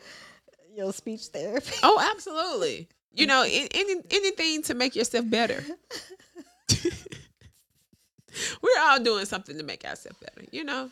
[0.75, 1.71] your speech therapy.
[1.83, 2.89] Oh, absolutely.
[3.13, 5.63] You know, any, anything to make yourself better.
[8.61, 10.47] We're all doing something to make ourselves better.
[10.51, 10.89] You know,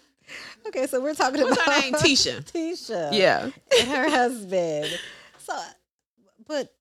[0.67, 1.93] Okay, so we're talking what's about her name?
[1.95, 2.43] Tisha.
[2.51, 3.09] Tisha.
[3.13, 3.49] Yeah,
[3.79, 4.87] and her husband.
[5.39, 5.59] So,
[6.47, 6.73] but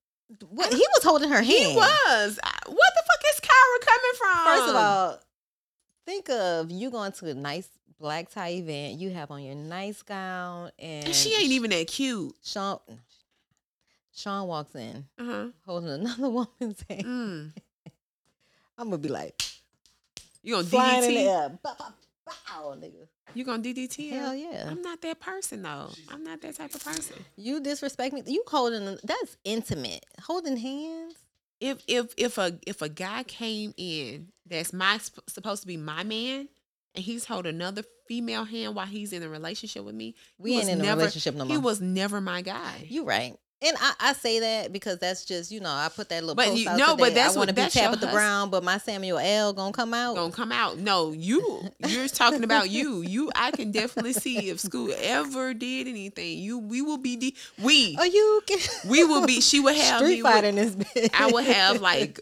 [0.49, 1.47] what he was holding her hand.
[1.47, 2.39] he was.
[2.67, 4.45] What the fuck is Kyra coming from?
[4.45, 5.19] First of all,
[6.05, 7.67] think of you going to a nice
[7.99, 8.99] black tie event.
[8.99, 12.35] You have on your nice gown, and, and she ain't even that cute.
[12.43, 12.79] Sean.
[14.13, 15.47] Sean walks in Uh huh.
[15.65, 17.03] holding another woman's hand.
[17.05, 17.51] Mm.
[18.77, 19.41] I'm gonna be like
[20.43, 21.27] You gonna flying in the DDT?
[21.27, 21.49] air.
[21.63, 21.93] Bow, bow,
[22.25, 23.07] bow, nigga.
[23.33, 24.11] You gonna DDT?
[24.11, 24.67] Hell yeah.
[24.69, 25.89] I'm not that person though.
[26.09, 27.15] I'm not that type of person.
[27.35, 28.23] You disrespect me.
[28.25, 30.05] You holding that's intimate.
[30.23, 31.13] Holding hands.
[31.59, 36.03] if if if a if a guy came in that's my supposed to be my
[36.03, 36.47] man
[36.95, 40.69] and he's holding another female hand while he's in a relationship with me, We ain't
[40.69, 41.51] in a relationship no more.
[41.55, 42.85] he was never my guy.
[42.89, 43.35] You right.
[43.61, 46.45] And I, I say that because that's just, you know, I put that little But
[46.47, 47.03] post you- out no, today.
[47.03, 49.51] but that's I want to be that's your Tabitha hus- Brown, but my Samuel L
[49.51, 50.15] gonna come out.
[50.15, 50.77] gonna come out.
[50.77, 53.01] No, you you're talking about you.
[53.01, 56.37] You I can definitely see if school ever did anything.
[56.39, 59.99] You we will be de- we Are you can- we will be she would have
[59.99, 61.09] street fighting this bitch?
[61.13, 62.21] I would have like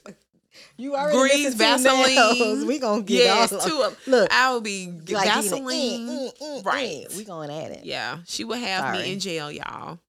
[0.76, 2.38] you already grease, missing two nails.
[2.38, 2.68] Vaseline.
[2.68, 6.10] We gonna get yes, all two of Look, I will be like Vaseline.
[6.10, 7.06] eh, eh, eh, right.
[7.12, 7.16] eh.
[7.16, 7.86] We going at it.
[7.86, 8.98] Yeah, she would have Sorry.
[9.04, 10.00] me in jail, y'all.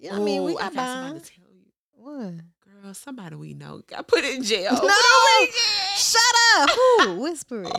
[0.00, 1.66] Yeah, I mean, we oh, got got somebody to tell you.
[1.92, 2.82] What?
[2.82, 4.72] Girl, somebody we know got put in jail.
[4.72, 5.46] No!
[5.94, 6.22] Shut
[6.56, 6.70] up!
[6.70, 7.14] Who?
[7.20, 7.76] Whisper it.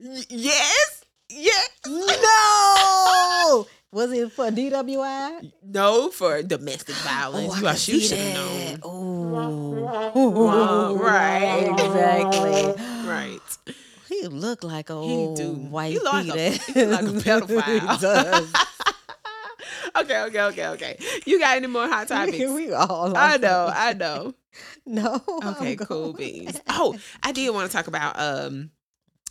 [0.00, 1.04] Y- yes.
[1.28, 1.70] Yes.
[1.86, 3.66] No!
[3.92, 5.52] Was it for DWI?
[5.62, 7.52] No, for domestic violence.
[7.54, 8.80] Oh, you, are, you should have known.
[10.14, 11.68] Oh, right.
[11.72, 12.84] Exactly.
[13.08, 13.49] Right.
[14.20, 15.52] He looked like a He old do.
[15.54, 17.80] white He look like a- he look like a pedophile.
[17.80, 18.52] he does.
[19.96, 20.98] okay, okay, okay, okay.
[21.26, 22.38] You got any more hot topics?
[22.38, 23.16] we, we all.
[23.16, 23.70] I know.
[23.74, 24.34] I know.
[24.86, 25.22] No.
[25.44, 26.60] Okay, cool beans.
[26.68, 28.70] Oh, I did want to talk about um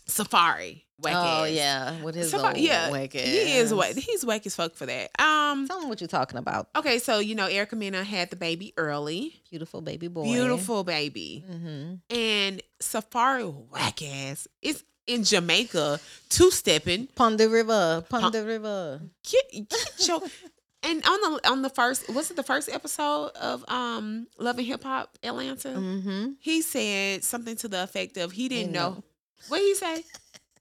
[0.07, 0.83] Safaree.
[1.01, 1.51] Whack Oh ass.
[1.51, 3.19] yeah, with his Safaree, old yeah, whack he
[3.57, 3.77] is ass.
[3.77, 3.95] whack.
[3.95, 5.09] He's whack as fuck for that.
[5.21, 5.67] Um.
[5.67, 6.69] Tell me what you're talking about.
[6.75, 10.23] Okay, so you know Erica Mena had the baby early, Beautiful baby boy.
[10.25, 11.93] beautiful baby, Mm-hmm.
[12.15, 14.47] and Safaree whack ass.
[14.61, 17.07] It's in Jamaica, two stepping.
[17.15, 18.03] Pond the river.
[18.09, 19.01] Pond Pon- the river.
[19.23, 20.21] Get, get your
[20.83, 24.67] and on the on the first was it the first episode of um Love and
[24.67, 25.69] Hip Hop Atlanta?
[25.69, 26.31] Mm-hmm.
[26.39, 28.89] He said something to the effect of he didn't know.
[28.91, 29.03] know.
[29.47, 30.03] What did he say?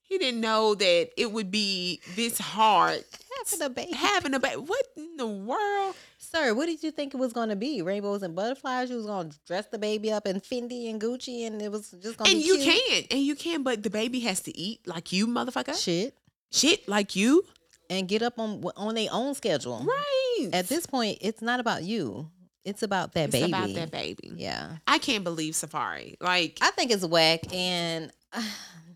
[0.09, 3.05] He didn't know that it would be this hard
[3.47, 3.93] Having a baby.
[3.93, 4.57] having a baby.
[4.57, 5.95] What in the world?
[6.19, 7.83] Sir, what did you think it was going to be?
[7.83, 8.91] Rainbows and butterflies?
[8.91, 11.91] You was going to dress the baby up in Fendi and Gucci and it was
[12.03, 12.37] just going to be.
[12.37, 12.75] And you cute?
[12.89, 15.79] can, and you can, but the baby has to eat like you, motherfucker.
[15.83, 16.15] Shit.
[16.51, 17.45] Shit, like you,
[17.91, 19.85] And get up on on their own schedule.
[19.87, 20.49] right?
[20.53, 22.31] At this point, it's not about you.
[22.65, 23.51] It's about that it's baby.
[23.51, 24.33] about that baby.
[24.35, 24.77] Yeah.
[24.87, 26.17] I can't believe Safaree.
[26.21, 28.11] Like, I think it's whack and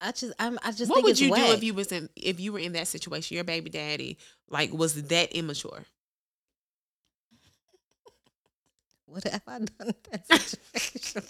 [0.00, 1.46] I just I'm I just what would you whack.
[1.46, 3.34] do if you was in if you were in that situation?
[3.34, 4.18] Your baby daddy
[4.48, 5.84] like was that immature.
[9.06, 11.22] What have I done in that situation?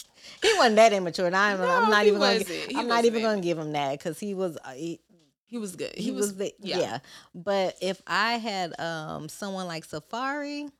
[0.42, 1.26] he wasn't that immature.
[1.26, 2.38] And I'm, No, I'm not he even gonna.
[2.38, 2.48] wasn't.
[2.48, 4.56] gi- He I'm not even gonna give him that because he was.
[4.64, 5.00] Uh, he,
[5.46, 5.94] He was good.
[5.96, 6.98] he, was, the, yeah.
[7.34, 10.70] But if I had um someone like Safaree,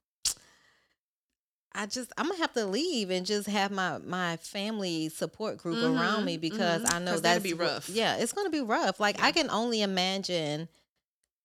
[1.75, 5.83] I just I'm gonna have to leave and just have my my family support group
[5.83, 6.95] around Mhm, me because mhm.
[6.95, 7.89] I know that's that'd be rough.
[7.89, 9.01] Yeah, it's gonna be rough.
[9.01, 10.69] Like I can only imagine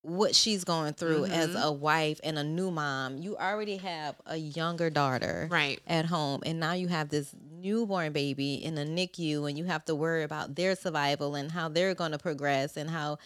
[0.01, 1.61] what she's going through as Mhm.
[1.63, 3.17] a wife and a new mom.
[3.17, 5.81] You already have a younger daughter Right.
[5.87, 9.83] at home and now you have this newborn baby in a NICU and you have
[9.85, 13.17] to worry about their survival and how they're going to progress and how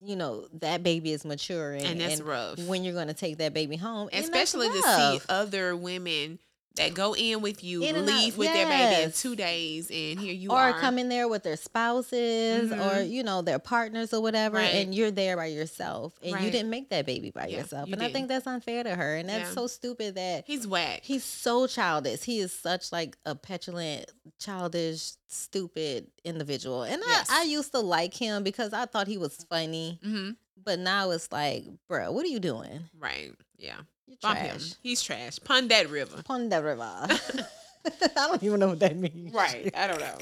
[0.00, 2.58] you know that baby is maturing And that's rough.
[2.60, 6.38] when you're going to take that baby home Especially to see other women
[6.78, 10.32] that go in with you, In leave with their baby in two days, and here
[10.32, 10.70] you or are.
[10.70, 13.10] Or come in there with their spouses or Mhm.
[13.10, 14.74] you know their partners or whatever Right.
[14.74, 17.92] and you're there by yourself and you didn't make that baby by Yeah, yourself you
[17.94, 19.54] and i think that's unfair to her and that's Yeah.
[19.54, 21.00] so stupid that He's whack.
[21.04, 22.22] He's so childish.
[22.22, 26.82] He is such like a petulant, childish, stupid individual.
[26.84, 27.28] And Yes.
[27.30, 29.98] I, I used to like him because I thought he was funny.
[30.02, 32.88] hmm But now it's like, bro, what are you doing?
[32.98, 33.32] Right.
[33.56, 33.80] Yeah.
[34.08, 34.58] You're Bump him.
[34.82, 35.38] He's trash.
[35.44, 36.22] Pun that river.
[36.22, 36.82] Pon that river.
[37.06, 39.32] I don't even know what that means.
[39.32, 39.70] Right.
[39.76, 40.18] I don't know.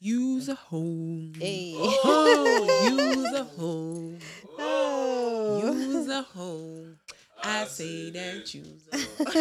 [0.00, 1.32] Use a home.
[1.38, 1.74] Hey.
[1.78, 4.18] Oh, use a home.
[4.58, 5.60] Oh.
[5.62, 6.98] Use a home.
[7.44, 9.36] I say that use a home.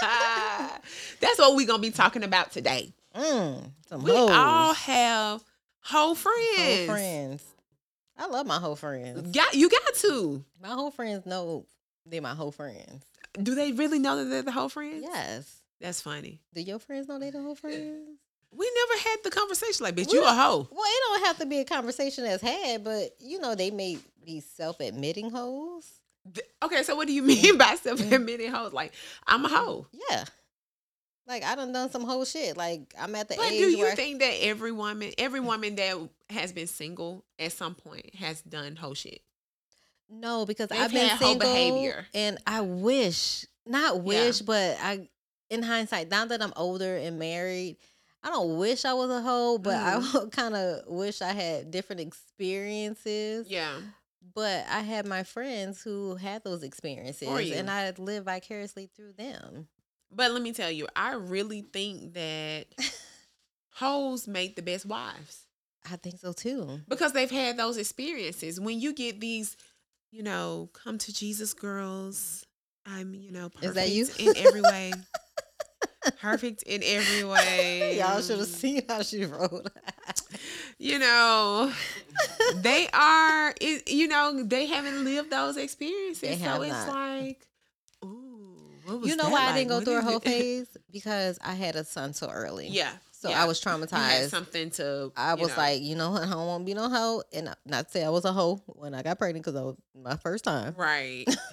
[1.20, 2.92] That's what we're gonna be talking about today.
[3.14, 3.70] Mm,
[4.02, 4.30] We hoes.
[4.30, 5.42] all have
[5.82, 6.56] whole friends.
[6.56, 7.42] whole friends.
[8.16, 9.30] I love my whole friends.
[9.32, 10.44] Got you got to.
[10.60, 11.66] My whole friends know
[12.06, 13.04] they're my whole friends.
[13.40, 15.02] Do they really know that they're the whole friends?
[15.02, 15.60] Yes.
[15.80, 16.40] That's funny.
[16.54, 18.08] Do your friends know they're the whole friends?
[18.54, 20.68] We never had the conversation like, bitch, We you a hoe.
[20.70, 23.98] Well, it don't have to be a conversation that's had, but you know they may
[24.24, 25.90] be self-admitting hoes.
[26.62, 28.74] Okay, so what do you mean by self-admitting hoes?
[28.74, 28.92] Like,
[29.26, 29.56] I'm a mm-hmm.
[29.56, 29.86] hoe.
[30.10, 30.24] Yeah,
[31.26, 32.56] like I done done some whole shit.
[32.56, 35.46] Like I'm at the But age do you think that every woman, every mm.
[35.46, 35.96] woman that
[36.30, 39.22] has been single at some point has done whole shit?
[40.12, 42.06] No, because They've I've been single, behavior.
[42.14, 45.08] and I wish, not wish, but I,
[45.50, 47.76] in hindsight, now that I'm older and married.
[48.24, 50.30] I don't wish I was a hoe, but I mm.
[50.36, 53.50] kind of wish I had different experiences.
[53.50, 53.80] Yeah.
[54.34, 59.66] But I had my friends who had those experiences, and I live vicariously through them.
[60.14, 62.66] But let me tell you, I really think that
[63.70, 65.46] hoes make the best wives
[65.90, 66.80] I think so too.
[66.88, 68.60] because they've had those experiences.
[68.60, 69.56] When you get these,
[70.12, 72.44] you know, come to Jesus girls,
[72.86, 74.06] I'm, you know, perfect Is that you?
[74.18, 74.92] in every way.
[76.20, 77.98] perfect in every way.
[77.98, 79.68] Y'all should have seen how she wrote.
[80.78, 81.72] You know,
[82.56, 86.20] they are, it, you know, they haven't lived those experiences.
[86.20, 86.88] They so it's not.
[86.88, 87.46] like,
[88.04, 90.76] ooh, what was you know why I didn't go What through a whole phase?
[90.90, 92.68] Because I had a son so early.
[92.68, 92.92] Yeah.
[93.22, 93.40] So yeah.
[93.40, 94.30] I was traumatized.
[94.30, 95.12] something to.
[95.16, 95.54] I was know.
[95.56, 96.22] like, you know what?
[96.24, 97.22] I don't want to be no hoe.
[97.32, 99.64] And I- not to say I was a hoe when I got pregnant because it
[99.64, 100.74] was my first time.
[100.76, 101.24] right.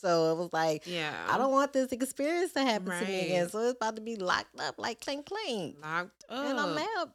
[0.00, 1.14] so it was like, Yeah.
[1.28, 3.50] I don't want this experience to happen to me again.
[3.50, 5.76] So it's about to be locked up like clink clink.
[5.82, 6.46] locked up.
[6.46, 7.08] And I'm mad.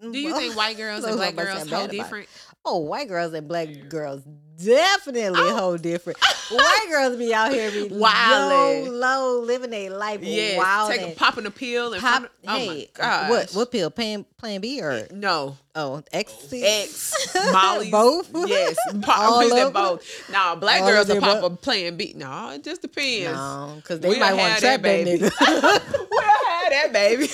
[0.00, 1.94] Do you think white girls and black I'm about to girls say so bad about
[1.94, 1.98] it.
[1.98, 2.28] different?
[2.64, 4.22] Oh, white girls and black girls
[4.64, 5.56] definitely Oh.
[5.56, 6.18] whole different.
[6.50, 8.86] white girls be out here be Wildin'.
[8.88, 10.90] low, low, living a life Yeah, wild.
[10.92, 12.88] Take a popping a pill and Pop, oh hey,
[13.28, 13.90] what what pill?
[13.90, 15.56] Plan Plan B or No.
[15.74, 16.62] oh ecstasy?
[16.64, 18.30] X, Molly, Both?
[18.46, 18.76] Yes,
[19.08, 19.72] All of them?
[19.72, 20.30] both.
[20.30, 22.12] Nah, black All girls are pop a plan B.
[22.16, 23.32] No, it just depends.
[23.36, 25.18] No, because they We'll might want to trap that baby.
[25.18, 26.08] nigga.
[26.10, 27.28] we'll have that baby.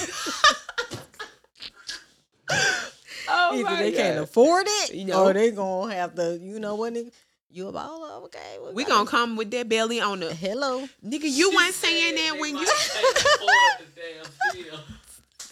[3.29, 5.25] Oh Either they can't afford it, You know.
[5.27, 6.39] or they gonna have to.
[6.41, 6.95] You know what?
[6.95, 7.12] Nigga,
[7.51, 8.23] you a baller?
[8.25, 11.25] Okay, We gotta- gonna come with that belly on the Hello, nigga.
[11.25, 12.64] You She weren't saying that when you.
[12.66, 14.81] the damn.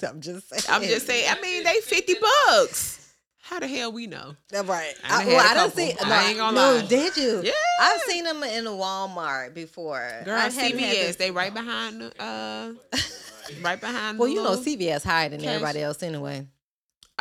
[0.11, 0.63] I'm just saying.
[0.69, 1.27] I'm just saying.
[1.29, 2.15] I mean, they fifty
[2.49, 2.97] bucks.
[3.43, 4.37] How the hell we know?
[4.49, 4.95] That's right.
[5.05, 5.93] I I, well, I don't see.
[6.01, 6.87] I No, ain't gonna no, lie.
[6.87, 7.43] did you?
[7.45, 7.51] Yeah.
[7.81, 10.09] I've seen them in a Walmart before.
[10.25, 12.71] Girl, I CVS, this- they right behind uh,
[13.63, 14.19] right behind.
[14.19, 15.49] Well, you know, CVS higher than cash.
[15.49, 16.47] everybody else anyway.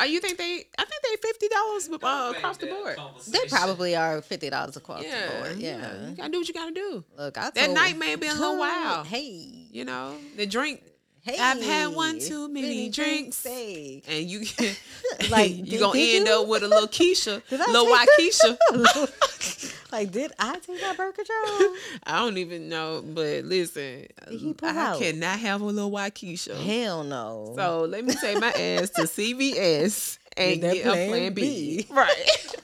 [0.00, 0.64] Oh, you think they?
[0.78, 2.96] I think they fifty dollars uh, across the board.
[3.28, 5.58] They probably are fifty dollars across Yeah, the board.
[5.58, 5.78] yeah.
[5.78, 6.08] Yeah.
[6.08, 7.04] You gotta do what you gotta do.
[7.18, 9.06] Look, I That night may have been a little wild.
[9.06, 10.82] Hey, You know, the drink,
[11.22, 11.36] hey.
[11.38, 13.42] I've had one too many drinks.
[13.44, 14.02] Hey.
[14.08, 14.40] and you
[15.30, 16.34] Like, you did- gonna did end you?
[16.40, 19.92] up with a little Keisha, little take- Waukesha.
[19.92, 21.74] like, did I take that birth control?
[22.04, 24.98] I don't even know, but listen, I out?
[25.00, 27.52] cannot have a little keisha Hell no.
[27.56, 31.42] So let me take my ass to CVS and that get a Plan plan B.
[31.82, 31.86] B.
[31.90, 32.54] Right.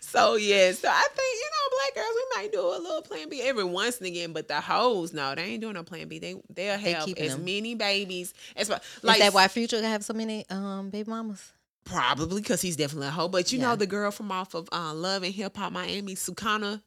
[0.00, 3.28] So yeah, so I think you know, black girls, we might do a little plan
[3.28, 6.18] B every once and again, but the hoes, no, they ain't doing no plan B.
[6.18, 7.44] They they'll They have as them.
[7.44, 8.82] many babies as like
[9.18, 11.52] Is that why Future gonna have so many um baby mamas?
[11.84, 13.28] probably because he's definitely a hoe.
[13.28, 13.68] But you Yeah.
[13.70, 16.80] know the girl from off of uh, Love and Hip Hop Miami, Sukana.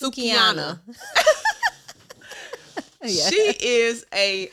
[0.00, 0.78] Sukihana.
[3.02, 3.30] yeah.
[3.30, 4.50] She is a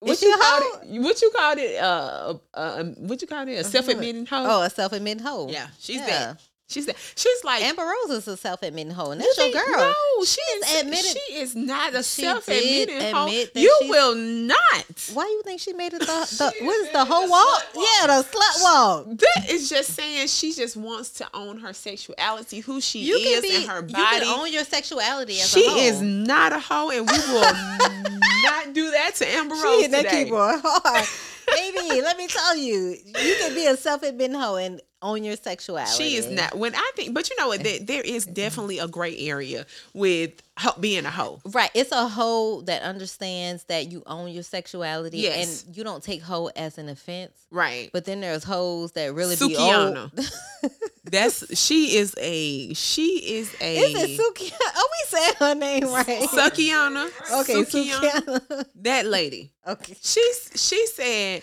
[0.00, 1.00] what you a called it?
[1.00, 1.82] What you called it?
[1.82, 3.54] Uh, uh, what you called it?
[3.54, 4.44] A self-admitting hoe.
[4.46, 5.48] oh, a self-admitting hoe.
[5.50, 6.06] Yeah, she's Yeah.
[6.06, 6.40] that.
[6.70, 6.96] She's that.
[7.16, 9.80] She's like Amber Rose is a self-admitting hoe, and you that's your girl.
[10.18, 13.26] No, she is admitted- She is not a self-admitting did hoe.
[13.54, 15.08] You will not.
[15.14, 17.30] Why do you think she made it the, the what is the hoe walk?
[17.30, 17.64] walk.
[17.74, 19.06] Yeah, the slut walk.
[19.16, 23.40] That is just saying she just wants to own her sexuality, who she You is,
[23.42, 24.20] be and her you body.
[24.20, 25.78] can own your sexuality as she a hoe.
[25.78, 27.40] is not a hoe, and we will
[28.42, 30.24] not do that to Amber She Rose hit that today.
[30.24, 31.06] keyboard hard.
[31.50, 35.92] Baby, let me tell you, you can be a self-admitting hoe and own your sexuality.
[36.10, 36.56] She is not.
[36.56, 37.62] When I think, but you know what?
[37.62, 41.40] There, there is definitely a gray area with ho- being a hoe.
[41.44, 41.70] Right.
[41.74, 45.64] It's a hoe that understands that you own your sexuality Yes.
[45.66, 47.32] and you don't take hoe as an offense.
[47.50, 47.90] Right.
[47.92, 50.10] But then there's hoes that really be old.
[51.04, 54.72] That's she is a she is a Is it Sukihana?
[54.76, 56.28] Oh, we said her name right.
[56.28, 57.08] Sukihana.
[57.40, 58.20] Okay, Sukihana.
[58.20, 58.66] Sukihana.
[58.82, 59.50] That lady.
[59.66, 59.96] okay.
[60.02, 61.42] She's she said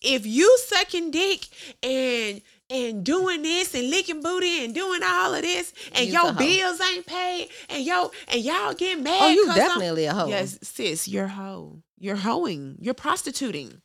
[0.00, 1.46] if you sucking dick
[1.82, 2.40] and
[2.74, 6.32] and doing this and licking booty and doing all of this and You's a your
[6.34, 9.18] bills ain't paid and yo and y'all get mad.
[9.22, 10.28] Oh, you 'cause I'm- definitely a hoe.
[10.28, 11.82] Yes, sis, you're hoe.
[11.98, 12.76] You're hoeing.
[12.80, 13.80] You're prostituting.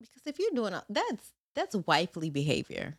[0.00, 2.98] Because if you're doing a, that's that's wifely behavior.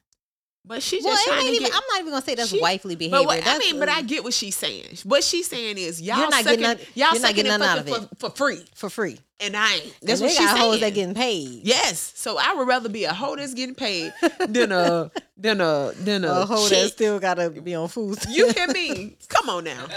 [0.70, 1.72] But she's Well, just trying to even, get.
[1.76, 3.18] I'm not even gonna say that's she- wifely behavior.
[3.18, 4.86] But what, I mean, but I get what she's saying.
[5.04, 7.90] What she's saying is y'all You're not sucking, getting none- y'all sucking getting out of
[7.90, 9.18] fucking for, for free, for free.
[9.40, 9.96] and I ain't.
[10.04, 10.82] That's what they she's got hoes saying.
[10.82, 11.62] that getting paid.
[11.64, 14.14] Yes, so I would rather be a hoe that's getting paid
[14.48, 18.20] than a than a than a, a hoe that still gotta be on food.
[18.30, 19.18] You hear me?
[19.28, 19.88] Come on now,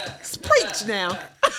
[0.42, 1.18] preach now.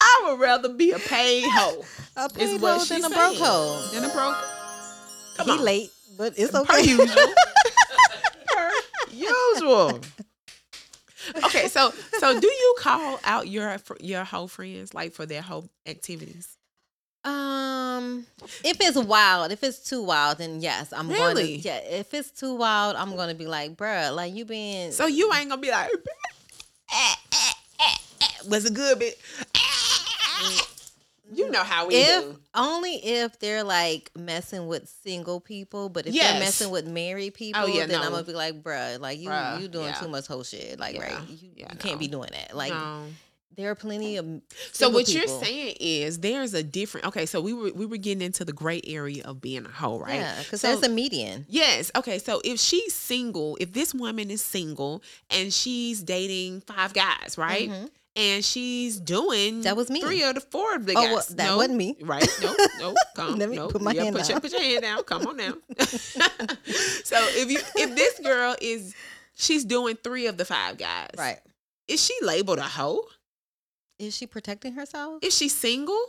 [0.00, 1.84] I would rather be a paid hoe.
[2.16, 3.88] a paid hoe than a broke hoe.
[3.92, 4.36] Than a broke.
[5.36, 5.64] Come he on.
[5.64, 6.72] late, but it's okay.
[6.72, 7.06] Per usual.
[8.46, 8.70] per
[9.12, 10.00] usual.
[11.44, 15.68] Okay, so so do you call out your your hoe friends like for their hoe
[15.86, 16.56] activities?
[17.24, 18.24] Um,
[18.62, 21.42] if it's wild, if it's too wild, then yes, I'm going to.
[21.44, 24.92] Yeah, if it's too wild, I'm going to be like, bruh, like you being.
[24.92, 25.90] So you ain't gonna be like,
[26.92, 29.18] "Eh, eh, eh, eh." was it good, bit?
[31.32, 32.38] You know how we if do.
[32.54, 36.30] only if they're like messing with single people, but if Yes.
[36.32, 38.06] they're messing with married people, oh, yeah, then no.
[38.06, 39.94] I'm gonna be like, bruh, like you Bruh, you doing yeah.
[39.94, 42.54] too much whole shit, like Yeah, right, you, yeah, you can't be doing that.
[42.56, 43.06] Like No.
[43.56, 44.26] there are plenty of
[44.72, 47.06] So what you're saying is there's a different.
[47.08, 49.98] Okay, so we were we were getting into the gray area of being a hoe,
[49.98, 50.14] right?
[50.20, 51.44] yeah, because So- there's a median.
[51.48, 51.90] Yes.
[51.96, 52.18] Okay.
[52.20, 57.68] So if she's single, if this woman is single and she's dating five guys, right?
[57.68, 57.90] Mhm.
[58.16, 60.00] And she's doing That was me.
[60.00, 61.12] Three of the four of the Oh, guys.
[61.12, 61.96] well, that No, wasn't me.
[62.00, 62.26] Right?
[62.42, 63.34] No, no, come.
[63.36, 63.68] Let me no.
[63.68, 64.40] put my yeah, hand put Your, down.
[64.40, 65.02] put your hand down.
[65.04, 65.52] Come on now.
[67.04, 68.94] so if you if this girl is
[69.34, 71.38] she's doing three of the five guys, Right.
[71.88, 73.02] Is she labeled a hoe?
[73.98, 75.22] Is she protecting herself?
[75.22, 76.00] Is she single?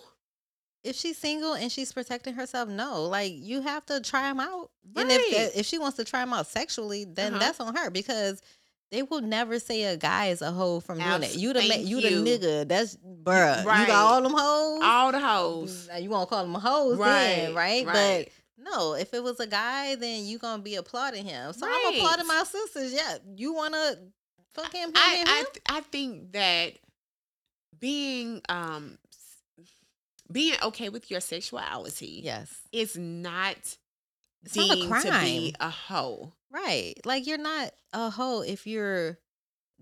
[0.84, 3.04] if she's single and she's protecting herself, no.
[3.04, 4.70] Like you have to try them out.
[4.96, 5.52] And if Right.
[5.56, 7.40] if she wants to try them out sexually, then Uh-huh.
[7.44, 8.42] that's on her because
[8.92, 11.40] they will never say a guy is a hoe from doing Abs- it.
[11.40, 12.24] You the ma- you, you.
[12.24, 12.68] the nigga.
[12.68, 13.60] That's bruh.
[13.60, 14.82] You got all them hoes.
[14.84, 15.90] All the hoes.
[16.00, 17.86] You won't call them hoes then, right?
[17.86, 18.32] Right.
[18.58, 21.54] But no, if it was a guy, then you gonna be applauding him.
[21.54, 22.94] So I'm applauding my sisters.
[22.94, 23.96] Yeah, you wanna
[24.54, 24.90] fuck him?
[24.90, 26.74] him, I him, I, th- I think that
[27.80, 28.98] being um
[30.32, 33.56] being okay with your sexuality yes, is not
[34.44, 36.34] It's not a deemed to be a hoe.
[36.52, 36.94] Right.
[37.06, 39.18] Like you're not a hoe if you're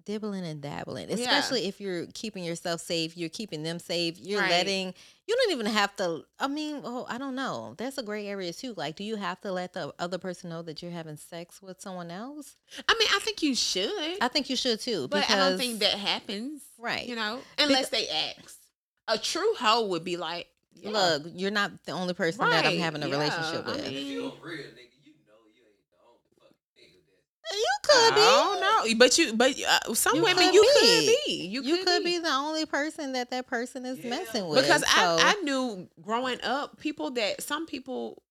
[0.05, 1.15] dibbling and dabbling, Yeah.
[1.15, 3.17] especially if you're keeping yourself safe.
[3.17, 4.19] You're keeping them safe.
[4.19, 4.51] You're Right.
[4.51, 4.93] letting.
[5.27, 6.23] You don't even have to.
[6.39, 7.73] I mean, oh, I don't know.
[7.79, 8.75] That's a gray area too.
[8.77, 11.81] Like, do you have to let the other person know that you're having sex with
[11.81, 12.55] someone else?
[12.87, 15.07] I mean, I think you should, I think you should too.
[15.07, 16.61] but because, I don't think that happens.
[16.77, 17.07] Right.
[17.07, 18.59] You know, unless they ask.
[19.07, 22.77] A true hoe would be like, yeah, Look, you're not the only person that I'm
[22.77, 23.85] having a yeah, relationship I with.
[23.85, 27.34] If mean- you a real nigga, you know you ain't the only fucking nigga that.
[27.51, 28.21] You could be.
[28.21, 30.79] I don't know, but you, but uh, some You women could you be.
[30.81, 31.45] could be.
[31.47, 34.09] You, You, could be the only person that that person is Yeah.
[34.09, 34.61] messing with.
[34.63, 38.21] because so, I, I knew growing up people that some people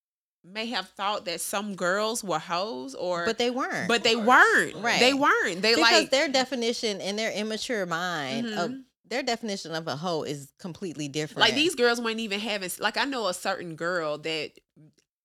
[0.44, 3.88] may have thought that some girls were hoes or but they weren't.
[3.88, 5.00] but they weren't Right.
[5.00, 8.82] they weren't they because like their definition in their immature mind of Mhm.
[9.06, 11.40] their definition of a hoe is completely different.
[11.40, 14.50] like these girls weren't even having like I know a certain girl that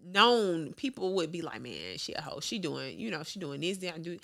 [0.04, 3.60] known people would be like man she a hoe she doing you know she doing
[3.62, 4.18] this that do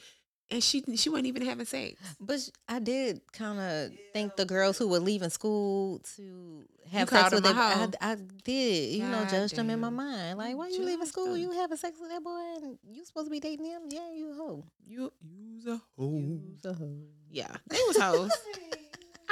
[0.51, 4.77] and she she wasn't even having sex But I did kind of think the girls
[4.77, 8.11] who were leaving school to have called sex with them their, a I.
[8.11, 10.37] I did, you know, God judge them in my mind.
[10.37, 11.29] Like, why you leaving school?
[11.29, 11.37] them.
[11.37, 13.81] You having sex with that boy, and you supposed to be dating him?
[13.89, 14.63] Yeah, you a hoe.
[14.85, 16.99] you use a hoe You's a hoe.
[17.31, 18.29] yeah they was hoes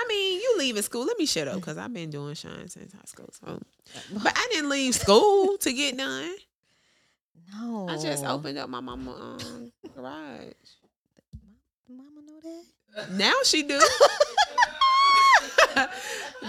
[0.04, 1.06] I mean, you leaving school.
[1.06, 3.30] Let me shut up because I've been doing shine since high school.
[3.34, 3.60] So,
[4.12, 6.36] but I didn't leave school to get done.
[7.54, 10.54] No, I just opened up my mama um, garage.
[11.90, 12.40] Mama know
[12.96, 13.12] that.
[13.12, 13.80] Now she do.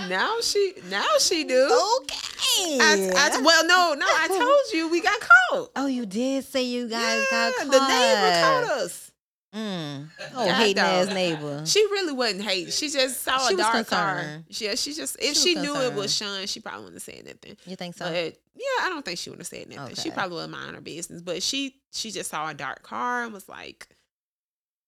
[0.09, 1.65] now she now she do.
[2.01, 2.79] Okay.
[2.81, 4.07] I, I, well, no, no.
[4.07, 5.71] I told you we got caught.
[5.77, 7.73] oh, you did say you guys got Yeah, caught.
[7.73, 9.11] The neighbor caught us.
[9.55, 10.09] Mm.
[10.35, 11.65] Oh, hating ass neighbor.
[11.65, 12.73] She really wasn't hate.
[12.73, 14.43] She just saw She a dark car.
[14.49, 17.25] Yeah, she just if She she, knew it was Sean, she probably wouldn't have said
[17.25, 17.57] nothing.
[17.65, 18.07] You think so?
[18.07, 19.95] But yeah, I don't think she would have said nothing.
[19.95, 21.23] She probably would mind her business.
[21.23, 23.87] But she she just saw a dark car and was like,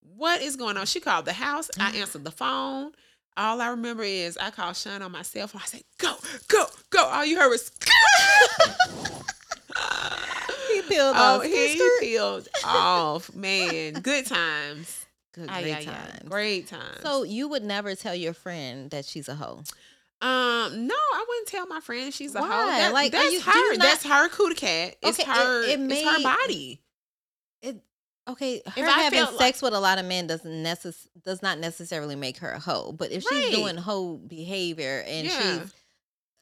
[0.01, 1.69] "What is going on?" She called the house.
[1.79, 2.91] I answered the phone.
[3.37, 5.61] All I remember is I called Sean on my cell phone.
[5.63, 6.15] I said, "Go,
[6.49, 7.71] go, go!" All you heard was,
[10.71, 11.43] he peeled "Oh, off.
[11.43, 11.99] he Skirt.
[12.01, 15.05] peeled off." Man, good times.
[15.33, 15.85] Good, Ay, great ay, ay.
[15.85, 16.29] times.
[16.29, 17.01] Great times.
[17.03, 19.61] So you would never tell your friend that she's a hoe.
[20.19, 22.47] Um, no, I wouldn't tell my friend she's a hoe.
[22.49, 22.79] Why?
[22.79, 23.75] That, Like, that's you- her.
[23.75, 24.95] not- that's her cootie cat.
[25.03, 25.63] It's Okay, it- her.
[25.63, 26.81] it it's her body.
[27.61, 27.81] It
[28.27, 28.63] okay.
[28.65, 32.37] Her I having sex with a lot of men doesn't necess- does not necessarily make
[32.37, 32.93] her a hoe.
[32.93, 33.43] But if Right.
[33.45, 35.59] she's doing hoe behavior and Yeah.
[35.61, 35.71] she's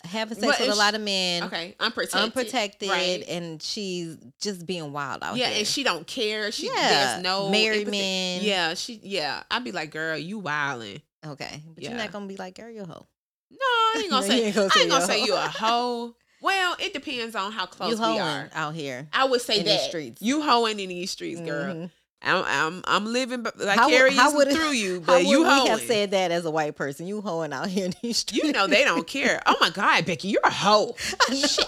[0.05, 2.21] having sex But with a lot of men, Okay, unprotected.
[2.21, 3.23] unprotected, Right.
[3.27, 5.43] and she's just being wild out here.
[5.45, 5.59] yeah, there.
[5.59, 6.51] and she don't care.
[6.51, 6.73] She Yeah,
[7.13, 7.97] there's no married empathy.
[7.97, 8.43] men.
[8.43, 9.43] Yeah, she yeah.
[9.51, 11.01] I'd be like, girl, you wildin'.
[11.25, 13.07] okay, but you're not gonna be like, "Girl, you're a hoe."
[13.51, 14.45] No, I ain't gonna you say.
[14.45, 16.15] ain't gonna I ain't gonna say you a hoe.
[16.41, 18.49] Well, it depends on how close you we are.
[18.53, 19.07] out here.
[19.11, 20.21] I would say these streets.
[20.21, 21.73] you hoeing in these streets, girl.
[21.73, 21.91] Mhm.
[22.21, 25.17] I'm I'm I'm living b- How would- vicariously how would it- through you, How but
[25.23, 25.67] would you we hoeing.
[25.67, 27.05] have said that as a white person?
[27.07, 28.43] You hoeing out here in these streets.
[28.43, 29.41] You know they don't care.
[29.45, 30.95] Oh my God, Becky, you're a hoe.
[31.29, 31.65] Shit.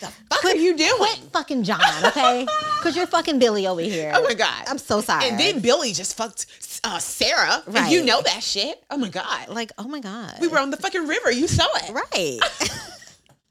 [0.00, 0.92] The fuck Quit- are you doing?
[0.96, 2.46] Quit fucking John, okay?
[2.76, 4.12] Because you're fucking Billy over here.
[4.14, 4.64] Oh my God.
[4.68, 5.28] I'm so sorry.
[5.28, 6.46] and then Billy just fucked
[6.84, 7.62] uh, Sarah.
[7.66, 7.90] And Right.
[7.90, 8.80] you know that shit.
[8.92, 9.48] Oh my God.
[9.48, 11.32] like, oh my god, We were on the fucking river.
[11.32, 11.90] You saw it.
[11.92, 12.38] right.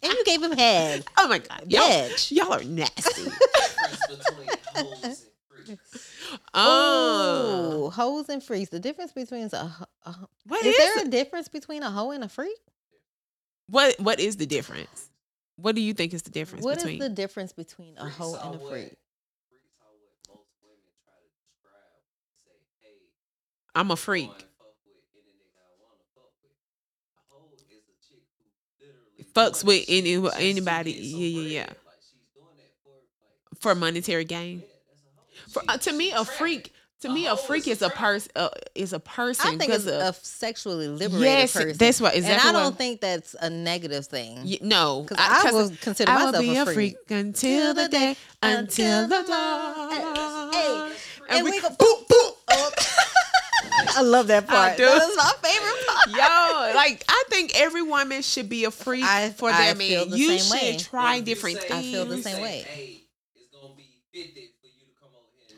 [0.04, 1.06] And you gave him head.
[1.18, 2.32] Oh my god, y'all, Bitch.
[2.32, 3.24] y'all are nasty.
[3.24, 5.18] difference between hoes and
[5.66, 6.37] freaks.
[6.54, 8.70] Oh, Oh, hoes and freaks.
[8.70, 9.74] The difference between a,
[10.04, 11.08] a what is is, there it?
[11.08, 12.58] a difference between a hoe and a freak?
[13.68, 13.96] what?
[14.00, 15.10] What is the difference?
[15.58, 17.00] What do you think is the difference What is between?
[17.00, 18.70] the difference between a Freaks hoe are and a freak?
[18.70, 22.02] Freaks are what most women try to describe.
[22.46, 22.94] Say, hey,
[23.76, 24.28] I'm a I'm freak.
[24.28, 26.54] going to fuck with any nigga I wanna fuck with.
[27.18, 30.92] A hoe is a chick who literally Fucks with any- shit just to anybody.
[30.94, 31.66] Yeah, yeah, yeah.
[31.66, 31.78] bread.
[31.88, 34.64] Like she's doing that for For monetary gain.
[35.68, 36.74] Uh, to me, a freak.
[37.02, 38.32] To A me, a hoe freak is is a a person.
[38.36, 39.46] Uh, is a person.
[39.54, 41.78] I think it's because a sexually liberated yes, person.
[41.78, 42.16] that's what.
[42.16, 44.40] and I don't what- think that's a negative thing.
[44.44, 46.76] Y- no, Because I, 'cause would consider I myself will be a a freak.
[47.08, 50.52] freak until the day, until the dawn.
[50.54, 50.92] Hey,
[51.30, 52.34] and we go boop boop.
[53.96, 54.76] I love that part.
[54.78, 54.86] do.
[54.86, 56.10] That is my favorite part.
[56.10, 60.00] Yo, like I think every woman should be a freak I- for I their feel
[60.06, 60.10] man.
[60.10, 60.78] the You same should way.
[60.80, 62.66] try If different say- I feel the same say, way.
[62.68, 63.02] Hey,
[63.36, 65.58] it's gonna be fifty for you to come over here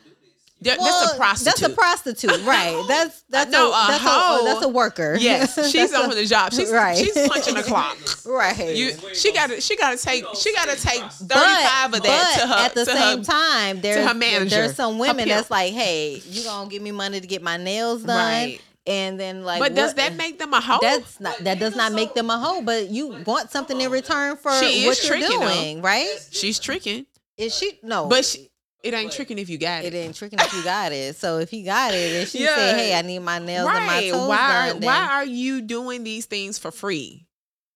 [0.60, 0.72] and do this.
[0.72, 1.45] You That- Well, that's a prostitute.
[1.60, 2.86] That's a prostitute, right?
[2.88, 5.16] That's that's No, a, a that's hoe- a that's a worker.
[5.20, 6.53] yes, she's on the job.
[6.53, 6.97] She's right.
[6.97, 7.97] she's punching the clock.
[8.26, 8.76] right.
[8.76, 12.03] You, she got to she got to take she got to take thirty five of
[12.03, 15.28] that to her at the to same her, time, there's her manager, there's some women
[15.28, 18.60] that's like, hey, you gonna give me money to get my nails done, Right.
[18.86, 20.80] and then like, But does that make them a hoe?
[20.82, 24.36] That's not that does not make them a hoe, but you want something in return
[24.38, 25.39] for She is what you're though.
[25.39, 26.10] doing, right?
[26.32, 27.05] She's tricking,
[27.38, 28.07] Is she no?
[28.07, 28.49] but she,
[28.84, 29.97] it ain't tricking if you got it it.
[29.97, 31.15] ain't tricking if you got it.
[31.15, 32.55] So if he got it, and she Yeah.
[32.55, 34.11] say, "Hey, I need my nails and my Right?
[34.11, 37.27] toes Why are done," why are you doing these things for free?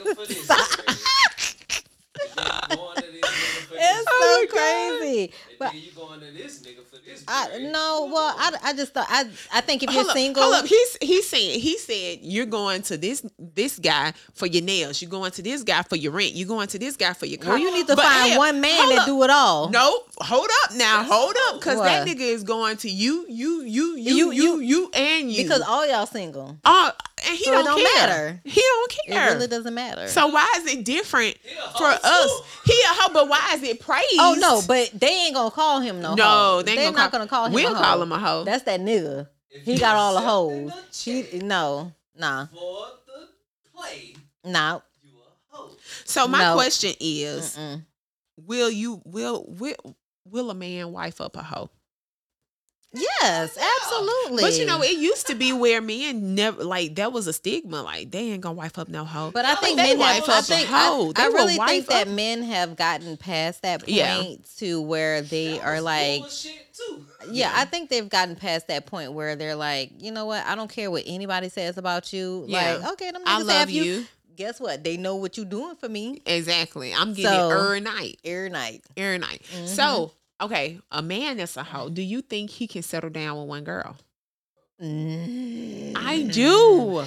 [3.27, 5.33] Nigga for this, if you going to this nigga for It's this, Oh so crazy.
[5.59, 7.23] But you going to this nigga for this.
[7.27, 8.35] I no, well.
[8.37, 10.65] I, I just thought I I think if you're hold up, single, hold up.
[10.65, 15.01] He's he's saying he said you're going to this this guy for your nails.
[15.01, 16.33] You're going to this guy for your rent.
[16.33, 17.51] You're going to this guy for your car.
[17.53, 19.05] well, you need to But find hell, one man hold to up.
[19.07, 19.69] do it all.
[19.69, 23.95] No, hold up now, hold up, because that nigga is going to you, you, you,
[23.97, 25.43] you, You- you, you, and you.
[25.43, 26.57] because all y'all single.
[26.65, 26.91] uh,
[27.27, 28.07] and he So don't, don't care.
[28.07, 28.41] matter.
[28.45, 29.29] He don't care.
[29.29, 30.07] It really doesn't matter.
[30.07, 31.37] So why is it different
[31.77, 32.41] for us?
[32.65, 34.05] He a hoe, but why is it praised?
[34.19, 36.15] oh no, but they ain't gonna call him no.
[36.15, 36.61] no, hoe.
[36.63, 37.53] they They're ain't not gonna gonna call him.
[37.53, 38.01] We'll a call hoe.
[38.03, 38.43] him a hoe.
[38.43, 39.27] That's that nigga.
[39.49, 40.73] If He got all the accepting hoes.
[40.73, 40.93] a
[41.33, 43.27] She no, nah, for the
[43.75, 44.79] play, nah.
[45.03, 45.71] you a hoe.
[46.05, 46.53] so my No.
[46.53, 47.83] question is, Mm-mm.
[48.45, 49.75] will you will will
[50.25, 51.69] will a man wife up a hoe?
[52.93, 54.41] Yes, oh, absolutely.
[54.43, 57.81] But you know, it used to be where men never like that was a stigma.
[57.83, 59.31] Like they ain't gonna wife up no hoe.
[59.31, 60.27] But I think they men have.
[60.27, 61.09] wife I up a think hoe.
[61.09, 64.23] I, They I really wife think that up- men have gotten past that point Yeah.
[64.57, 66.23] to where they That are was like,
[66.73, 67.05] too.
[67.31, 70.45] yeah, I think they've gotten past that point where they're like, you know what?
[70.45, 72.43] I don't care what anybody says about you.
[72.47, 72.75] Yeah.
[72.81, 73.83] Like, okay, them I niggas love have you.
[73.83, 74.05] you.
[74.35, 74.83] Guess what?
[74.83, 76.93] They know what you're doing for me Exactly.
[76.93, 78.19] I'm getting So- it every night.
[78.25, 78.83] every night.
[78.97, 79.43] Every night.
[79.55, 79.67] Mhm.
[79.67, 80.11] So,
[80.41, 83.63] okay, a man that's a hoe, do you think he can settle down with one
[83.63, 83.95] girl?
[84.81, 85.93] Mm.
[85.95, 87.03] I do.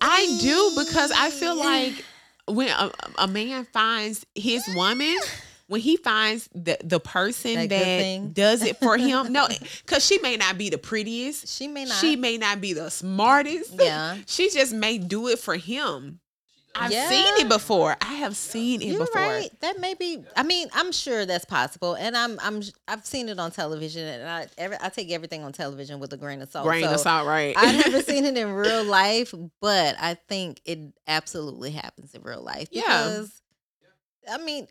[0.00, 2.04] I do because I feel like
[2.46, 5.16] when a, a man finds his woman,
[5.68, 9.46] when he finds the the person That that, does it for him, no,
[9.84, 11.94] because she may not be the prettiest, She may not.
[11.96, 14.18] she may not be the smartest, Yeah.
[14.26, 16.18] she just may do it for him.
[16.74, 17.08] I've Yeah.
[17.08, 17.96] seen it before.
[18.00, 19.20] I have seen it You're before.
[19.20, 19.50] right.
[19.60, 20.24] That may be.
[20.36, 24.28] I mean, I'm sure that's possible, and I'm I'm I've seen it on television, and
[24.28, 26.66] I every, I take everything on television with a grain of salt.
[26.66, 27.54] Grain so of salt, right?
[27.56, 32.42] I've never seen it in real life, but I think it absolutely happens in real
[32.42, 32.68] life.
[32.70, 32.82] Yeah.
[32.82, 33.42] Because,
[34.30, 34.66] I mean,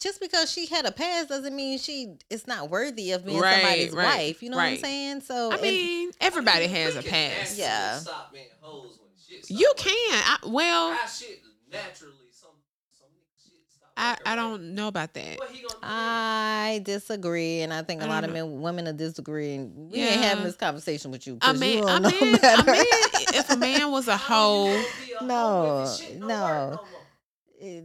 [0.00, 3.60] just because she had a past doesn't mean she is not worthy of being Right,
[3.62, 4.42] somebody's right, wife.
[4.42, 5.20] You know what I'm saying?
[5.20, 7.56] So I mean, everybody has a past.
[7.56, 7.98] Yeah.
[8.00, 8.98] Stop being hoes
[9.28, 9.84] shit You working.
[9.92, 10.22] can.
[10.24, 11.42] I, well, Our shit
[11.72, 12.50] naturally some
[12.98, 13.08] some
[13.42, 13.52] shit
[13.96, 15.38] I, working, I don't know about that.
[15.38, 15.78] What he gonna do?
[15.82, 19.90] I disagree, and I think a I lot of men, women are disagreeing.
[19.90, 21.38] We ain't having this conversation with you.
[21.40, 22.72] I 'cause mean, you I don't know mean, I better.
[22.72, 22.84] mean,
[23.34, 26.08] if a man was a hoe, How you gonna be a hoe No, if your
[26.10, 26.68] shit don't no.
[26.70, 27.06] work more?
[27.60, 27.84] It-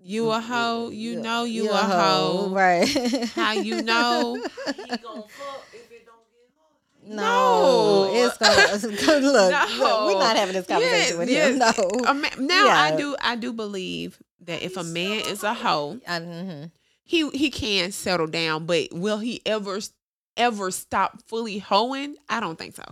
[0.00, 2.50] you a hoe, you know you you're a hoe.
[2.52, 2.88] right?
[3.34, 4.40] How you know?
[4.76, 4.96] He
[7.08, 8.26] No, No.
[8.26, 9.50] it's gonna look.
[9.52, 9.66] No.
[9.78, 11.58] look, we're not having this conversation with him.
[11.58, 11.72] No,
[12.06, 15.98] A ma- now I do I do believe that if a man is a hoe,
[16.06, 16.70] I, mhm.
[17.04, 19.80] he he can settle down, but will he ever
[20.36, 22.16] ever stop fully hoeing?
[22.28, 22.84] I don't think so.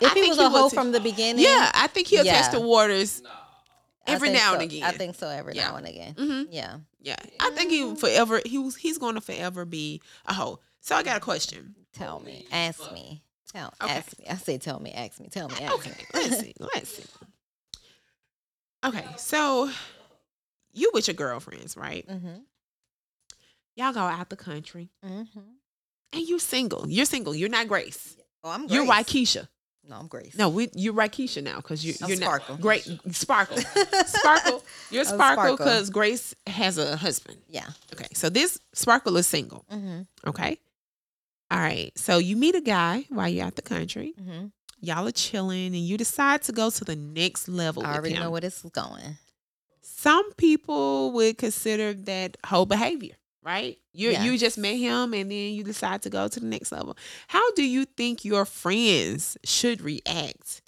[0.00, 2.32] if I he think was a hoe from the beginning, Yeah, I think he'll Yeah.
[2.34, 3.30] test the waters Nah.
[4.06, 4.54] Every now so.
[4.54, 4.82] and again.
[4.82, 5.28] I think so.
[5.30, 5.68] Every Yeah.
[5.68, 6.14] now and again.
[6.14, 6.76] hmm Yeah.
[7.00, 10.58] Yeah, I think he forever he was he's going to forever be a hoe.
[10.80, 11.74] So I got a question.
[11.94, 12.46] Tell me.
[12.52, 13.22] Ask me.
[13.52, 13.92] Tell, Okay.
[13.92, 14.26] ask me.
[14.28, 15.96] I say, tell me, ask me, tell me, ask Okay, me.
[16.14, 16.54] let's see.
[16.58, 17.04] Let's see.
[18.84, 19.70] Okay, so
[20.72, 22.06] you with your girlfriends, right?
[22.06, 22.38] mm-hmm.
[23.76, 25.40] Y'all go out the country, Mm-hmm.
[26.12, 26.84] and you single.
[26.88, 27.34] You're single.
[27.34, 28.16] You're not Grace.
[28.44, 28.72] Oh, I'm Grace.
[28.72, 28.86] You're.
[28.86, 29.48] Waikisha.
[29.86, 30.34] No, I'm Grace.
[30.36, 32.54] No, we you're Raikisha now because you, I'm you're Sparkle.
[32.54, 32.84] not great.
[33.10, 33.58] Sparkle,
[34.06, 34.64] sparkle.
[34.90, 35.56] You're Sparkle.
[35.58, 37.36] because Grace has a husband.
[37.48, 37.66] Yeah.
[37.92, 39.64] Okay, so this Sparkle is single.
[39.70, 40.02] Mm-hmm.
[40.28, 40.58] Okay.
[41.54, 41.92] All right.
[41.96, 44.12] So you meet a guy while you're out the country.
[44.20, 44.46] Mm-hmm.
[44.80, 47.86] Y'all are chilling, and you decide to go to the next level.
[47.86, 49.16] I already know where this is going.
[49.80, 53.78] some people would consider that whole behavior, right?
[53.92, 54.24] You Yeah.
[54.24, 56.96] you just met him and then you decide to go to the next level.
[57.28, 60.60] How do you think your friends should react?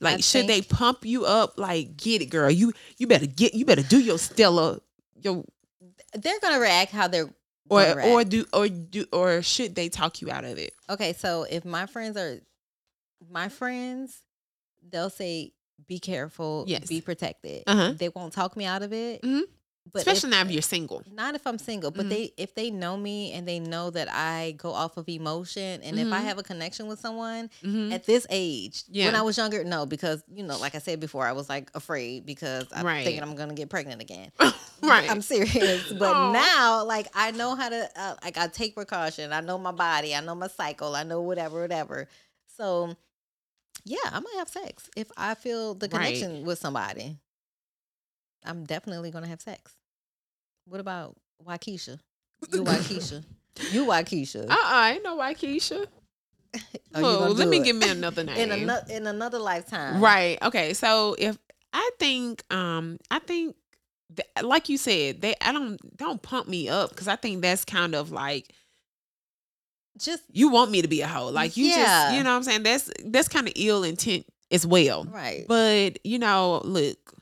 [0.00, 2.50] Like I should they pump you up like get it girl.
[2.50, 4.80] You you better get you better do your Stella
[5.22, 5.44] your
[6.12, 7.30] They're gonna react how they're
[7.68, 10.74] or or do or do or should they talk you out of it?
[10.88, 11.12] okay.
[11.12, 12.40] So if my friends are
[13.30, 14.22] my friends,
[14.90, 15.52] they'll say,
[15.88, 16.64] "Be careful.
[16.66, 16.86] Yes.
[16.88, 17.94] Be protected." Uh-huh.
[17.96, 19.22] They won't talk me out of it.
[19.22, 19.42] Mhm.
[19.92, 21.02] But Especially if, now if you're single.
[21.10, 22.08] not if I'm single, but Mhm.
[22.08, 25.98] they if they know me and they know that I go off of emotion, and
[25.98, 26.24] if I Mhm.
[26.24, 27.92] have a connection with someone Mhm.
[27.92, 31.26] at this age, when I was younger, no, because you know, like I said before,
[31.26, 33.04] I was like afraid because I'm Right.
[33.04, 34.32] thinking I'm gonna get pregnant again.
[34.82, 35.10] right.
[35.10, 35.92] I'm serious.
[35.92, 36.32] But Aw.
[36.32, 39.32] now, like, I know how to, uh, like, I take precaution.
[39.32, 40.14] I know my body.
[40.14, 40.96] I know my cycle.
[40.96, 42.08] I know whatever, whatever.
[42.56, 42.96] So,
[43.84, 45.90] yeah, I might have sex if I feel the Right.
[46.14, 47.18] connection with somebody.
[48.44, 49.72] I'm definitely gonna have sex.
[50.66, 51.98] What about Waikisha?
[52.52, 53.24] You Waikisha.
[53.72, 54.48] you Waikisha.
[54.50, 55.16] uh-uh, ain't no
[56.54, 57.64] you Well, let me it?
[57.64, 58.36] give me another name.
[58.36, 60.00] in another in another lifetime.
[60.00, 60.38] Right.
[60.42, 60.74] Okay.
[60.74, 61.36] So if
[61.72, 63.56] I think, um, I think,
[64.14, 67.64] th- like you said, they I don't don't pump me up because I think that's
[67.64, 68.52] kind of like
[69.98, 71.28] Just you want me to be a hoe.
[71.28, 71.74] Like you Yeah.
[72.06, 72.62] just, you know what I'm saying?
[72.64, 75.04] That's that's kind of ill intent as well.
[75.04, 75.44] right.
[75.48, 77.13] But you know, look,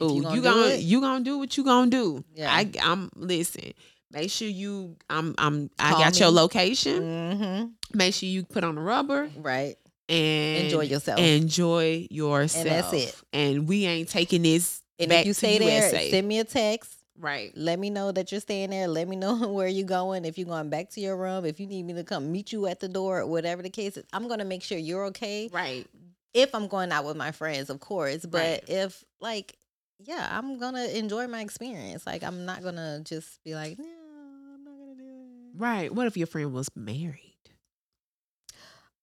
[0.00, 2.24] boo, you you gonna gonna do it- you gonna do what you gonna do.
[2.34, 2.50] Yeah.
[2.52, 3.72] I I'm listen.
[4.12, 7.00] Make sure you I'm I'm I Call got your location.
[7.00, 7.66] mm-hmm.
[7.96, 9.76] Make sure you put on the rubber Right.
[10.08, 11.20] and Enjoy yourself.
[11.20, 12.66] Enjoy yourself.
[12.66, 13.16] And that's it.
[13.32, 16.10] And we ain't taking this And back if you to stay there, USA.
[16.10, 16.92] send me a text.
[17.18, 17.52] right.
[17.56, 18.88] Let me know that you're staying there.
[18.88, 20.24] Let me know where you're going.
[20.24, 22.66] If you're going back to your room, if you need me to come meet you
[22.66, 25.48] at the door, whatever the case is, I'm gonna make sure you're okay.
[25.52, 25.86] Right.
[26.34, 28.24] If I'm going out with my friends, of course.
[28.26, 28.64] But Right.
[28.68, 29.56] if like,
[30.04, 32.06] yeah, I'm gonna enjoy my experience.
[32.06, 35.58] Like I'm not gonna just be like, no, I'm not gonna do it.
[35.60, 35.94] Right.
[35.94, 37.26] What if your friend was married?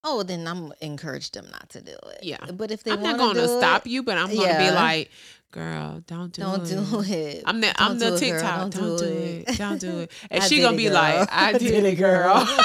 [0.04, 2.20] Oh, then I'm encourage them not to do it.
[2.24, 2.38] Yeah.
[2.54, 5.10] But if they I'm not to stop it, you, but I'm going to be like,
[5.52, 6.76] girl, don't do Don't it.
[6.76, 7.44] do it.
[7.46, 8.40] I'm the Don't I'm the do it, girl.
[8.40, 8.72] TikTok.
[8.72, 9.58] Don't, do it.
[9.58, 10.12] Don't do it.
[10.32, 10.94] And I she gonna it, be girl.
[10.94, 12.36] like, I did, it, girl.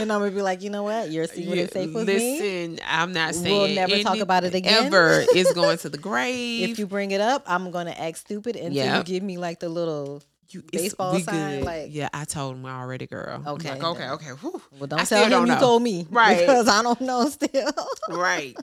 [0.00, 1.10] and I'm gonna be like, you know what?
[1.10, 2.14] You're see what it's safe with me.
[2.40, 4.86] Listen, I'm not saying We'll never talk about it again.
[4.86, 6.70] Ever is going to the grave.
[6.70, 9.68] If you bring it up, I'm gonna act stupid until you give me like the
[9.68, 10.22] little.
[10.50, 11.64] You- baseball sign, good.
[11.66, 13.42] like- yeah, I told him already, girl.
[13.46, 14.30] Okay, like, okay, okay.
[14.30, 14.62] whew.
[14.78, 15.60] Well, don't still tell him don't you know.
[15.60, 16.38] told me, Right.
[16.38, 17.70] Because I don't know still.
[18.08, 18.56] right.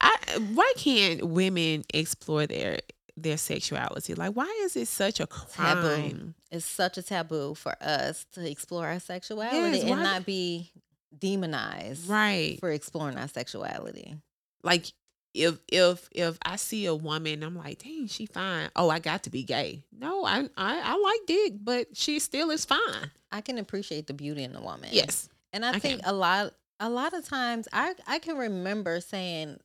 [0.00, 0.16] I
[0.54, 2.80] why can't women explore their
[3.16, 4.14] their sexuality?
[4.14, 5.76] Like, why is it such a crime?
[6.08, 6.34] Taboo.
[6.50, 10.70] it's such a taboo for us to explore our sexuality Yes, and not be
[11.16, 12.58] demonized Right.
[12.60, 14.16] for exploring our sexuality.
[14.62, 14.86] Like
[15.34, 18.70] if if if I see a woman, I'm like, dang, she fine.
[18.76, 19.84] Oh, I got to be gay.
[19.92, 23.10] No, I I, I like dick, but she still is fine.
[23.32, 24.90] I can appreciate the beauty in the woman.
[24.92, 25.28] Yes.
[25.52, 26.10] And I, I think can.
[26.10, 29.58] a lot a lot of times I I can remember saying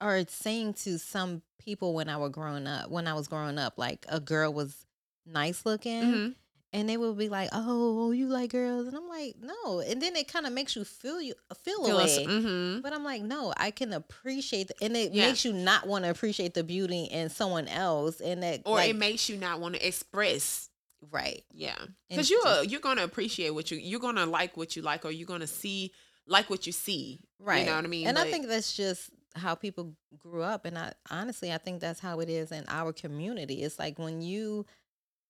[0.00, 3.74] or saying to some people when I was growing up, when I was growing up,
[3.76, 4.86] like a girl was
[5.26, 6.34] nice looking Mhm.
[6.72, 10.14] and they would be like, "Oh, you like girls?" And I'm like, "No." And then
[10.16, 11.34] it kind of makes you feel you
[11.64, 12.26] feel Feel a us- way.
[12.26, 12.82] mhm.
[12.82, 15.26] But I'm like, "No, I can appreciate the, and it Yeah.
[15.28, 18.90] makes you not want to appreciate the beauty in someone else and that Or like,
[18.90, 20.70] it makes you not want to express
[21.10, 21.44] right.
[21.52, 21.76] Yeah,
[22.08, 25.26] because you're you're gonna appreciate what you you're gonna like what you like, or you're
[25.26, 25.92] gonna see
[26.26, 27.20] like what you see.
[27.38, 27.60] Right.
[27.60, 28.06] You know what I mean?
[28.06, 30.64] And I think that's just how people grew up.
[30.64, 33.62] And I honestly, I think that's how it is in our community.
[33.62, 34.66] It's like when you,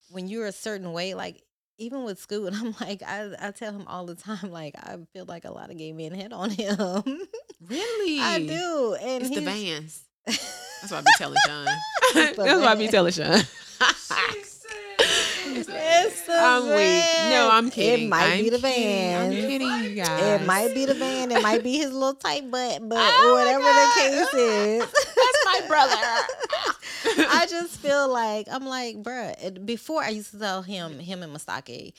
[0.09, 1.43] when you're a certain way, like
[1.77, 5.25] even with Scoot, I'm like, I, I tell him all the time, like, I feel
[5.25, 6.75] like a lot of gay men hit on him.
[7.67, 8.97] really, I do.
[9.01, 10.03] And It's the he's- Vans.
[10.81, 11.65] That's what I be telling Sean.
[12.13, 13.41] That's what I be telling Sean.
[15.67, 17.31] It's the I'm weak.
[17.31, 18.05] No, I'm kidding.
[18.05, 19.15] It might I'm be the kidding.
[19.15, 20.41] I'm kidding, you guys.
[20.41, 21.31] It might be the van.
[21.31, 24.79] It might be his little tight butt, but Oh whatever the case is.
[25.15, 25.95] That's my brother.
[27.31, 29.65] I just feel like I'm like, bruh.
[29.65, 31.93] Before I used to tell him, him and Masake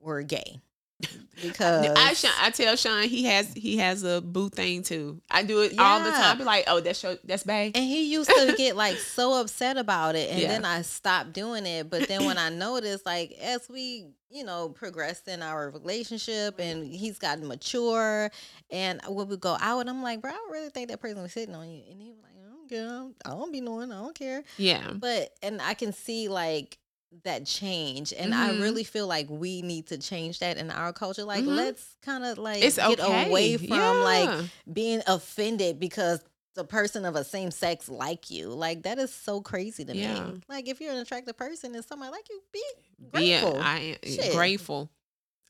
[0.00, 0.60] were gay.
[1.42, 5.20] because I, Sean, I tell Sean he has he has a boo thing too.
[5.30, 6.18] I do it all the Yeah.
[6.18, 6.38] time.
[6.38, 7.72] Be like, oh, that's your that's Bay.
[7.74, 10.30] And he used to get like so upset about it.
[10.30, 10.48] And Yeah.
[10.48, 11.90] then I stopped doing it.
[11.90, 16.86] But then when I noticed, like, as we, you know, progressed in our relationship and
[16.86, 18.30] he's gotten mature,
[18.70, 21.32] and when we go out, I'm like, bro, I don't really think that person was
[21.32, 21.82] sitting on you.
[21.90, 23.10] And he was like, I don't care.
[23.26, 23.92] I don't be knowing.
[23.92, 24.42] I don't care.
[24.56, 26.78] Yeah, But, and I can see like,
[27.24, 28.60] that change and i Mhm.
[28.60, 31.56] really feel like we need to change that in our culture like Mhm.
[31.56, 33.28] let's kind of like it's get okay.
[33.28, 36.20] away from like being offended because
[36.56, 38.48] the person of a same sex like you.
[38.48, 40.24] Like that is so crazy to Yeah.
[40.24, 40.40] me.
[40.48, 42.62] Like if you're an attractive person and somebody like you, be
[43.10, 43.62] grateful Yeah.
[43.62, 44.32] I am Shit.
[44.32, 44.90] grateful.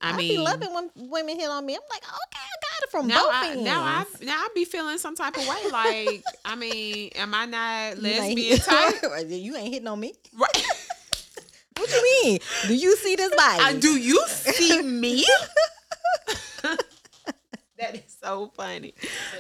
[0.01, 1.75] I, I, mean, be loving when women hit on me.
[1.75, 3.63] I'm like, okay, I got it from now both I, ends.
[3.65, 5.71] now I now I be feeling some type of way.
[5.71, 8.97] Like, I mean, am I not lesbian type?
[9.29, 10.13] you ain't hitting on me.
[10.35, 10.65] Right.
[11.87, 12.39] What do you mean?
[12.67, 13.63] Do you see this body?
[13.63, 15.25] Uh, do you see me?
[17.79, 18.93] that is so funny.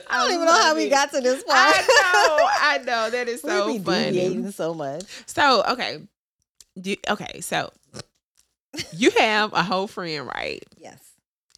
[0.08, 1.56] I don't even know how love we got to this point.
[1.56, 3.10] I know, I know.
[3.10, 4.12] That is so we be funny.
[4.12, 5.04] deviating so much.
[5.26, 6.06] So okay,
[6.80, 7.40] Do- okay.
[7.40, 7.72] So
[8.92, 10.64] you have a whole friend, right?
[10.76, 11.00] Yes.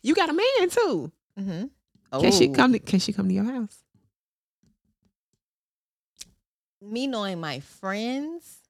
[0.02, 1.12] You got a man too.
[1.38, 2.20] Mm-hmm.
[2.20, 2.72] Can she come?
[2.72, 3.76] To, can she come to your house?
[6.80, 8.60] Me knowing my friends,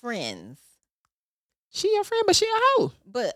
[0.00, 0.58] friends,
[1.72, 2.92] She your friend, but she a hoe.
[3.06, 3.34] but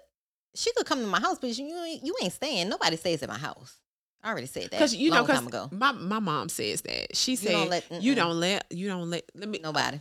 [0.54, 2.68] she could come to my house, but you ain't- you ain't staying.
[2.68, 3.76] Nobody stays at my house.
[4.22, 5.68] I already said that Because you know, because time ago.
[5.70, 9.08] my my mom says that she You said don't let- you don't let you don't
[9.10, 10.00] let let me Nobody.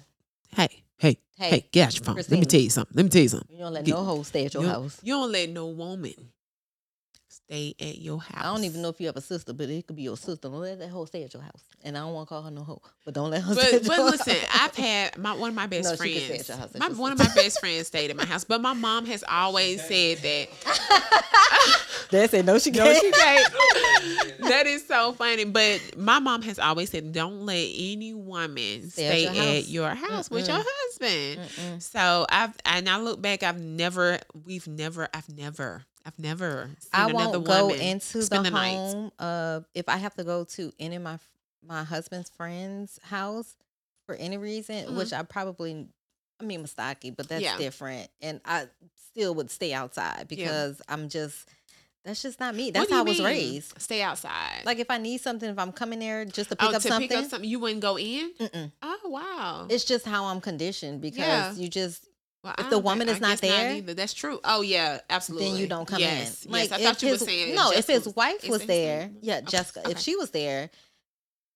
[0.56, 2.16] hey hey Hey, hey, get out your phone.
[2.16, 2.96] Let me tell you something.
[2.96, 3.50] Let me tell you something.
[3.52, 4.98] You don't let Get- no hoe stay at your you, house.
[5.04, 6.14] You don't let no woman
[7.46, 8.34] stay at your house.
[8.44, 10.50] I don't even know if you have a sister, but it could be your sister.
[10.50, 11.64] Don't let that hoe stay at your house.
[11.84, 13.82] And I don't want to call her no hoe, but don't let her stay But
[13.82, 14.62] at but your listen, house.
[14.70, 16.42] I've had my one of my best No, she can stay friends.
[16.42, 16.70] at your house.
[16.72, 19.06] That's My, your one of my best friends stayed at my house, but my mom
[19.06, 20.48] has always said that.
[22.12, 22.96] They said no, she can't.
[23.02, 23.54] she can't.
[24.42, 25.44] that is so funny.
[25.46, 29.98] But my mom has always said, "Don't let any woman Stay stay, at your at
[29.98, 30.00] house.
[30.00, 31.82] your house with your husband." Mm-mm.
[31.82, 36.90] So I've and I look back, I've never, we've never, I've never, I've never seen
[36.94, 38.78] I won't go into the, the night.
[38.78, 41.18] home uh, if I have to go to any of my
[41.68, 43.56] my husband's friend's house
[44.06, 44.96] for any reason, Mhm.
[44.98, 45.88] which I probably,
[46.40, 47.58] I mean, Mastaki, but that's Yeah.
[47.58, 48.08] different.
[48.22, 48.68] And I
[49.10, 51.50] still would stay outside because I'm just,
[52.04, 52.70] that's just not me.
[52.70, 53.26] That's how I was mean?
[53.26, 53.82] raised.
[53.82, 54.62] Stay outside.
[54.64, 56.88] Like if I need something, if I'm coming there just to pick oh, up to
[56.88, 58.32] something, pick up something, you wouldn't go in.
[58.40, 58.72] mm-mm.
[58.84, 59.66] Oh wow.
[59.68, 61.54] it's just how I'm conditioned because Yeah.
[61.56, 62.08] you just
[62.46, 63.94] Well, if the woman is I not there, either.
[63.96, 64.40] That's true.
[64.44, 65.50] Oh yeah, absolutely.
[65.50, 66.54] then you don't come yes, in.
[66.54, 67.72] Yes, I thought you were his- saying no.
[67.72, 69.90] If his was- wife was there, yeah, Okay, Jessica.
[69.90, 70.70] If she was there,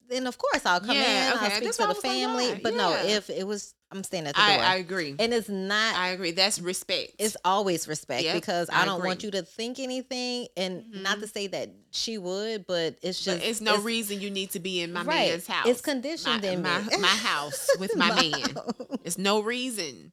[0.09, 1.33] then of course I'll come Yeah, in.
[1.37, 2.47] okay, I'll speak that's to the was like, family.
[2.49, 4.65] yeah, but no, if it was, I'm staying at the I, door.
[4.65, 5.15] I agree.
[5.19, 5.95] and it's not.
[5.95, 6.31] I agree.
[6.31, 7.11] That's respect.
[7.19, 11.21] it's always respect Yep, because I don't want you to think anything, and not Mhm.
[11.21, 14.59] to say that she would, but it's just but it's no reason you need to
[14.59, 15.29] be in my right.
[15.29, 15.67] man's house.
[15.67, 18.31] It's conditioned my, in my, my house with my, man.
[18.55, 18.73] house.
[19.03, 20.11] It's no reason.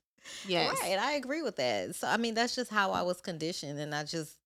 [0.48, 0.76] Yes.
[0.82, 1.94] Right, I agree with that.
[1.96, 4.36] So I mean, that's just how I was conditioned, and I just,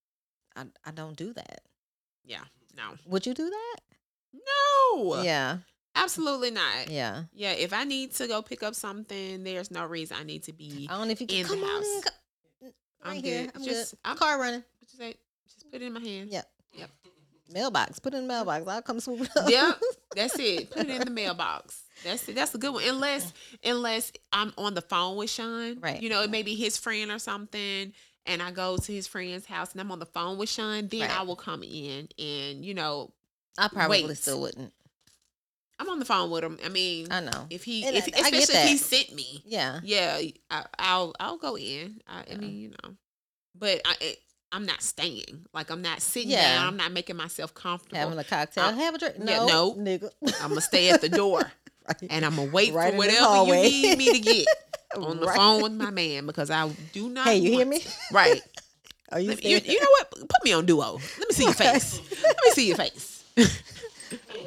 [0.55, 1.61] I, I don't do that.
[2.25, 2.41] Yeah.
[2.75, 2.95] No.
[3.07, 3.77] Would you do that?
[4.33, 5.21] No.
[5.23, 5.57] Yeah,
[5.95, 6.89] Absolutely not.
[6.89, 7.23] yeah.
[7.33, 10.53] Yeah, if I need to go pick up something, there's no reason I need to
[10.53, 10.87] be.
[10.89, 11.73] I don't know if you can in the come on in.
[11.93, 12.03] house.
[12.03, 12.69] co-
[13.03, 13.41] I'm here.
[13.43, 13.51] good.
[13.55, 13.99] I'm Just- good.
[14.05, 14.63] I'm- Car running.
[14.79, 15.15] What you say?
[15.49, 16.29] Just put it in my hand.
[16.31, 16.45] Yep.
[16.77, 16.89] Yep.
[17.51, 17.99] Mailbox.
[17.99, 18.65] Put it in the mailbox.
[18.67, 19.49] I'll come swoop it up.
[19.49, 19.79] Yep.
[20.15, 20.71] That's it.
[20.71, 21.81] Put it in the mailbox.
[22.03, 22.23] That's.
[22.23, 22.83] That's a good one.
[22.87, 23.33] Unless
[23.63, 25.79] unless I'm on the phone with Sean.
[25.79, 26.01] Right.
[26.01, 27.93] You know, it may be his friend or something.
[28.27, 31.01] And I go to his friend's house and I'm on the phone with Sean, then
[31.01, 31.19] Right.
[31.19, 33.11] I will come in and, you know,
[33.57, 34.17] I probably Wait.
[34.17, 34.71] still wouldn't.
[35.79, 36.59] I'm on the phone with him.
[36.63, 37.47] I mean, I know.
[37.49, 39.79] if he, if, I- I especially if he sent me, Yeah.
[39.83, 40.21] yeah,
[40.51, 41.99] I, I'll I'll go in.
[42.07, 42.95] I, I mean, you know,
[43.57, 44.19] but I it,
[44.51, 45.47] I'm not staying.
[45.55, 46.57] Like I'm not sitting Yeah.
[46.57, 46.67] down.
[46.67, 47.97] I'm not making myself comfortable.
[47.97, 48.65] Having a cocktail.
[48.65, 49.15] Uh, Have a drink.
[49.17, 49.47] yeah, No.
[49.47, 49.73] no.
[49.73, 50.11] Nigga.
[50.41, 51.51] I'm gonna stay at the door
[51.87, 52.07] right.
[52.09, 54.47] and I'm gonna wait Right for whatever you need me to get
[54.97, 55.35] on the Right.
[55.35, 57.25] phone with my man because I do not.
[57.27, 57.83] Hey, you hear want- me?
[58.11, 58.41] Right.
[59.11, 60.11] Are you, me- you, you know what?
[60.11, 60.93] Put me on duo.
[61.19, 61.99] Let me see your face.
[62.23, 63.23] Let me see your face.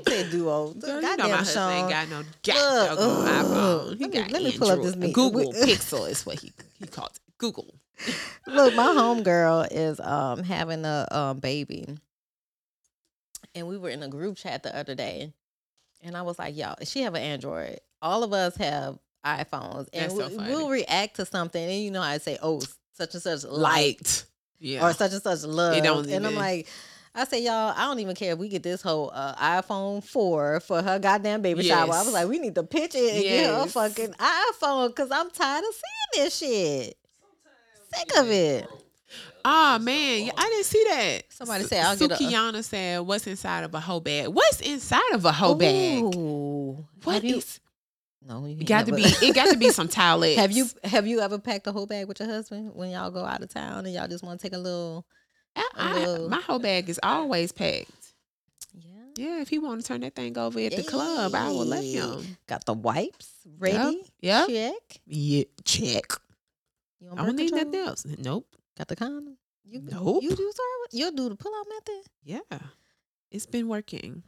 [0.09, 0.73] Say duo.
[0.73, 1.73] Girl, you know my Goddamn, husband Sean.
[1.73, 3.99] ain't got no goddamn iPhone.
[3.99, 4.87] He Let me- got let me pull up Android.
[4.89, 7.21] this meet- Google Pixel is what he he calls it.
[7.39, 7.75] Google.
[8.47, 11.87] Look, my homegirl is um having a um baby.
[13.55, 15.33] And we were in a group chat the other day.
[16.05, 17.81] And I was like, y'all, she have an Android.
[18.03, 19.89] All of us have iPhones.
[19.93, 20.51] And That's so we, funny.
[20.55, 21.63] we'll react to something.
[21.63, 22.61] And you know, I say, oh,
[22.93, 24.25] such and such like Light.
[24.61, 24.87] Yeah.
[24.87, 25.83] or such and such love.
[25.83, 26.69] don't and I'm like,
[27.15, 30.61] I say, y'all, I don't even care if we get this whole uh, iPhone 4
[30.61, 31.93] for her goddamn baby shower.
[31.93, 35.31] I was like, we need to pitch it and get her fucking iPhone because I'm
[35.31, 36.97] tired of seeing this shit.
[37.95, 38.67] Sick of it.
[39.45, 41.23] Ah man, I didn't see that.
[41.29, 44.29] Somebody said, "I'll get a- said, "What's inside of a whole bag?
[44.29, 46.03] What's inside of a whole bag?
[46.03, 46.87] Ooh.
[47.05, 47.37] What you?
[47.37, 47.61] is-
[48.27, 49.03] No, you got to be.
[49.03, 50.37] It got to be some towelettes.
[50.37, 53.25] have you have you ever packed a whole bag with your husband when y'all go
[53.25, 55.05] out of town and y'all just want to take a little?
[55.55, 57.91] I- a I- little- my whole bag is always packed.
[58.73, 58.91] Yeah.
[59.17, 61.85] Yeah, if he want to turn that thing over at the club, I will let
[61.85, 61.93] Hey.
[61.93, 62.39] him.
[62.47, 64.11] Got the wipes ready.
[64.23, 64.49] Yep.
[64.49, 65.01] Check.
[65.07, 66.13] Yeah, check.
[67.13, 68.07] I don't need nothing else.
[68.07, 68.47] Nope.
[68.77, 69.37] Got the condom.
[69.65, 70.23] You Nope.
[70.23, 70.69] You do sorry.
[70.93, 72.03] You'll do the pull out method.
[72.25, 72.59] Yeah,
[73.31, 74.23] it's been working.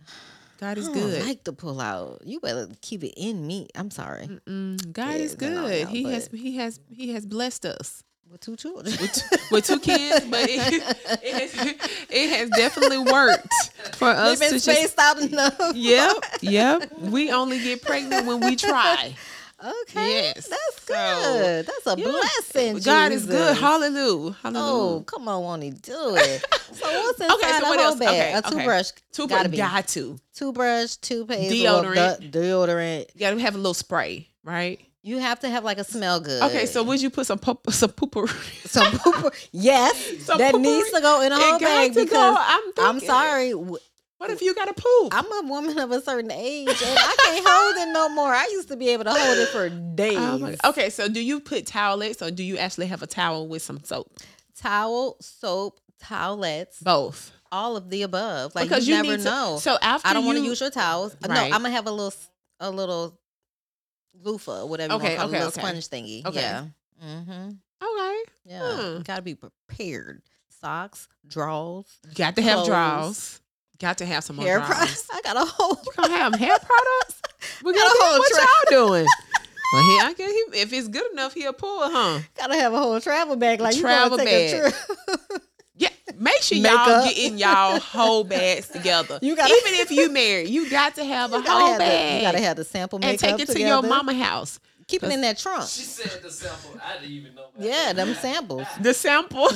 [0.58, 1.24] God is I good.
[1.26, 2.22] like the pull out.
[2.24, 3.68] You better keep it in me.
[3.74, 4.26] I'm sorry.
[4.26, 4.92] Mm-mm.
[4.92, 5.88] God Yeah, is good.
[5.88, 8.96] he has he has he has blessed us With two children.
[9.50, 10.72] with two kids, but it,
[11.22, 11.54] it, has,
[12.10, 13.52] it has definitely worked
[13.96, 14.64] for us to been just.
[14.64, 15.60] spaced out enough.
[15.74, 16.90] Yep, yep.
[17.00, 19.14] We only get pregnant when we try.
[19.62, 20.08] Okay.
[20.34, 20.48] Yes.
[20.48, 21.66] That's So, good.
[21.66, 22.04] That's a Yeah.
[22.04, 22.78] blessing.
[22.80, 23.48] God is good.
[23.48, 23.58] Jesus.
[23.60, 24.36] Hallelujah.
[24.44, 26.44] Oh, come on, won't he do it?
[26.76, 28.08] So what's inside Okay, so a whole bag?
[28.08, 28.50] Okay, a okay.
[28.50, 28.90] toothbrush.
[29.28, 29.56] Gotta be.
[29.56, 30.18] got to.
[30.34, 32.20] Toothbrush, toothpaste, Deodorant.
[32.20, 32.30] deodorant.
[32.32, 33.06] deodorant.
[33.14, 34.78] You gotta have a little spray, right?
[35.02, 36.42] You have to have like a smell good.
[36.42, 38.28] Okay, so would you put some pop, some pooper?
[38.68, 39.32] some pooper.
[39.52, 39.96] Yes,
[40.26, 40.60] Some that poopery.
[40.62, 43.54] needs to go in a whole bag because I'm I'm sorry.
[44.18, 45.12] What if you got to poop?
[45.12, 48.32] I'm a woman of a certain age and I can't hold it no more.
[48.32, 50.16] I used to be able to hold it for days.
[50.18, 53.46] Oh my- okay, so do you put towelettes or do you actually have a towel
[53.46, 54.10] with some soap?
[54.58, 57.30] Towel, soap, towelettes, Both.
[57.52, 58.54] all of the above.
[58.54, 59.58] Like because you, you never to- know.
[59.60, 61.14] So after I don't want to use your towels.
[61.26, 62.14] No, I'm gonna have a little,
[62.60, 63.18] a little
[64.22, 65.60] loofah, whatever you Okay, want to call okay, it, a little okay.
[65.82, 66.24] sponge thingy.
[66.26, 66.40] Okay.
[66.40, 66.64] Yeah.
[67.04, 67.48] Mm-hmm.
[67.82, 68.76] Okay, Yeah.
[68.76, 68.96] Hmm.
[68.98, 70.22] You gotta be prepared.
[70.60, 72.66] Socks, drawers, You got to have Clothes.
[72.68, 73.40] draws.
[73.78, 75.06] Got to have some hair products.
[75.12, 75.78] I got a whole.
[75.84, 77.20] You gonna have hair products?
[77.62, 78.42] We Got got a whole what tra-
[78.74, 79.06] y'all doing?
[79.72, 82.20] Well, he, I can, he, if it's good enough, he'll pull, huh?
[82.36, 83.60] Gotta have a whole travel bag.
[83.60, 84.72] Like Travel you gonna take bag.
[84.72, 85.42] a trip.
[85.76, 86.86] Yeah, make sure Makeup.
[86.86, 89.18] y'all getting y'all whole bags together.
[89.20, 92.14] You gotta- even if you married, you got to have a whole have the, bag
[92.22, 94.60] you gotta have the sample and take it to your mama house.
[94.86, 95.68] Keep it in that trunk.
[95.68, 96.80] She said the sample.
[96.82, 97.46] I didn't even know.
[97.54, 98.66] about Yeah, them samples.
[98.80, 99.48] The sample.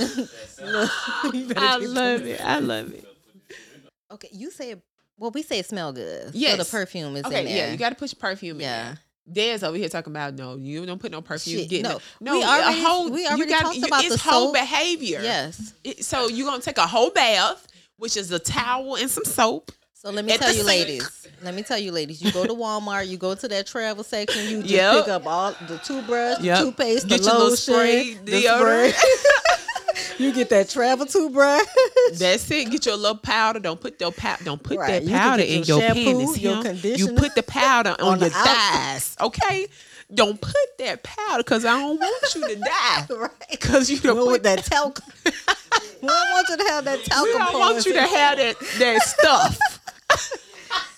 [1.32, 2.40] You better I love it.
[2.44, 3.04] I love it.
[4.12, 4.74] Okay, you say
[5.18, 6.32] well, we say it smell good.
[6.34, 7.56] So the perfume is in Okay, there.
[7.66, 8.62] yeah, you got to put your perfume in.
[8.62, 8.94] Yeah.
[9.26, 9.58] there.
[9.58, 11.60] Dez over here talking about no, you don't put no perfume.
[11.60, 12.00] Shit, Get no.
[12.20, 12.32] no.
[12.38, 14.54] We a already- whole, we you already gotta- talked you- about it's the whole soap.
[14.54, 15.20] behavior.
[15.22, 15.74] Yes.
[15.84, 17.66] It- so you're gonna take a whole bath,
[17.98, 19.70] which is a towel and some soap.
[19.92, 20.66] So let me tell you, sink.
[20.66, 21.26] ladies.
[21.42, 22.22] Let me tell you, ladies.
[22.22, 23.06] You go to Walmart.
[23.06, 24.44] You go to that travel section.
[24.48, 25.04] You just Yep.
[25.04, 26.58] pick up all the toothbrush, Yep.
[26.58, 28.92] the toothpaste, Get the your lotion, spray, the spray.
[30.20, 31.62] you get that travel toothbrush.
[32.14, 32.70] That's it.
[32.70, 33.58] Get your little powder.
[33.60, 34.88] Don't put your pow- Don't put Right.
[34.88, 36.38] that You powder get in your shampoo, panties.
[36.38, 36.72] your huh?
[36.82, 39.16] You put the powder on, on your thighs.
[39.20, 39.66] Okay.
[40.12, 43.06] Don't put that powder because I don't want you to die.
[43.16, 43.30] right.
[43.50, 45.00] Because you don't put that talc.
[45.24, 45.30] we
[46.08, 47.24] don't want you to have that talc.
[47.24, 49.58] We don't want you to have that that stuff.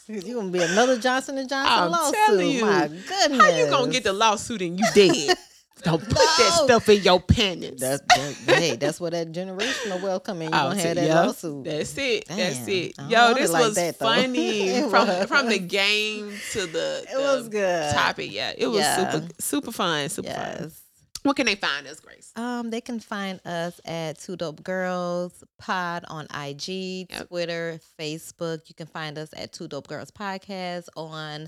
[0.08, 2.14] You're gonna be another Johnson and Johnson I'm lawsuit.
[2.26, 2.62] telling you.
[2.66, 3.40] My goodness.
[3.40, 5.36] How you gonna get the lawsuit and you dead?
[5.82, 7.80] Don't put that stuff in your panties.
[7.80, 8.02] That's
[8.46, 10.50] that, hey, that's where that generational wealth come in.
[10.50, 11.20] You're Oh, gonna have that yeah.
[11.22, 11.64] lawsuit.
[11.64, 12.28] That's it.
[12.28, 12.94] That's it.
[13.08, 15.26] Yo, want it this like was that, funny from was.
[15.26, 17.92] from the game to the, It was good.
[17.94, 18.30] topic.
[18.32, 19.10] Yeah, it was Yeah.
[19.12, 20.08] super super fun.
[20.08, 20.56] Super fun.
[20.60, 20.78] yes.
[21.24, 22.32] What can they find us, Grace?
[22.34, 27.28] Um, they can find us at Two Dope Girls Pod on IG, Yep.
[27.28, 28.68] Twitter, Facebook.
[28.68, 31.46] You can find us at Two Dope Girls Podcast on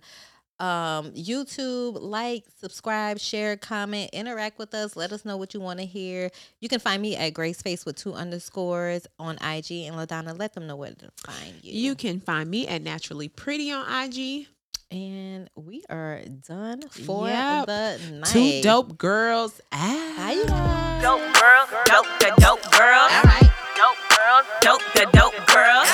[0.61, 1.99] um YouTube.
[2.01, 4.97] Like, subscribe, share, comment, interact with us.
[4.97, 6.31] Let us know what you want to hear.
[6.61, 10.39] You can find me at Grace Face with two underscores on IG and Ladonna.
[10.39, 11.73] Let them know where to find you.
[11.73, 14.47] You can find me at Naturally Pretty on IG.
[14.91, 17.67] and we are done for Yep.
[17.67, 18.27] the night.
[18.27, 19.61] Two dope girls.
[19.73, 20.15] Ah.
[20.17, 21.03] Guys.
[21.03, 23.11] Dope girls, dope the dope girls.
[23.13, 23.51] All right.
[23.77, 25.89] Dope girls, dope the dope girls.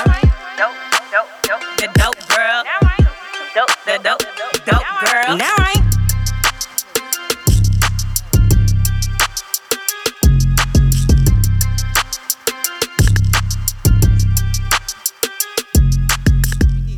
[0.58, 0.76] Dope,
[1.10, 2.66] dope, dope the dope girls.
[3.54, 4.22] Dope the dope,
[4.64, 5.38] dope girls.
[5.38, 5.79] Now I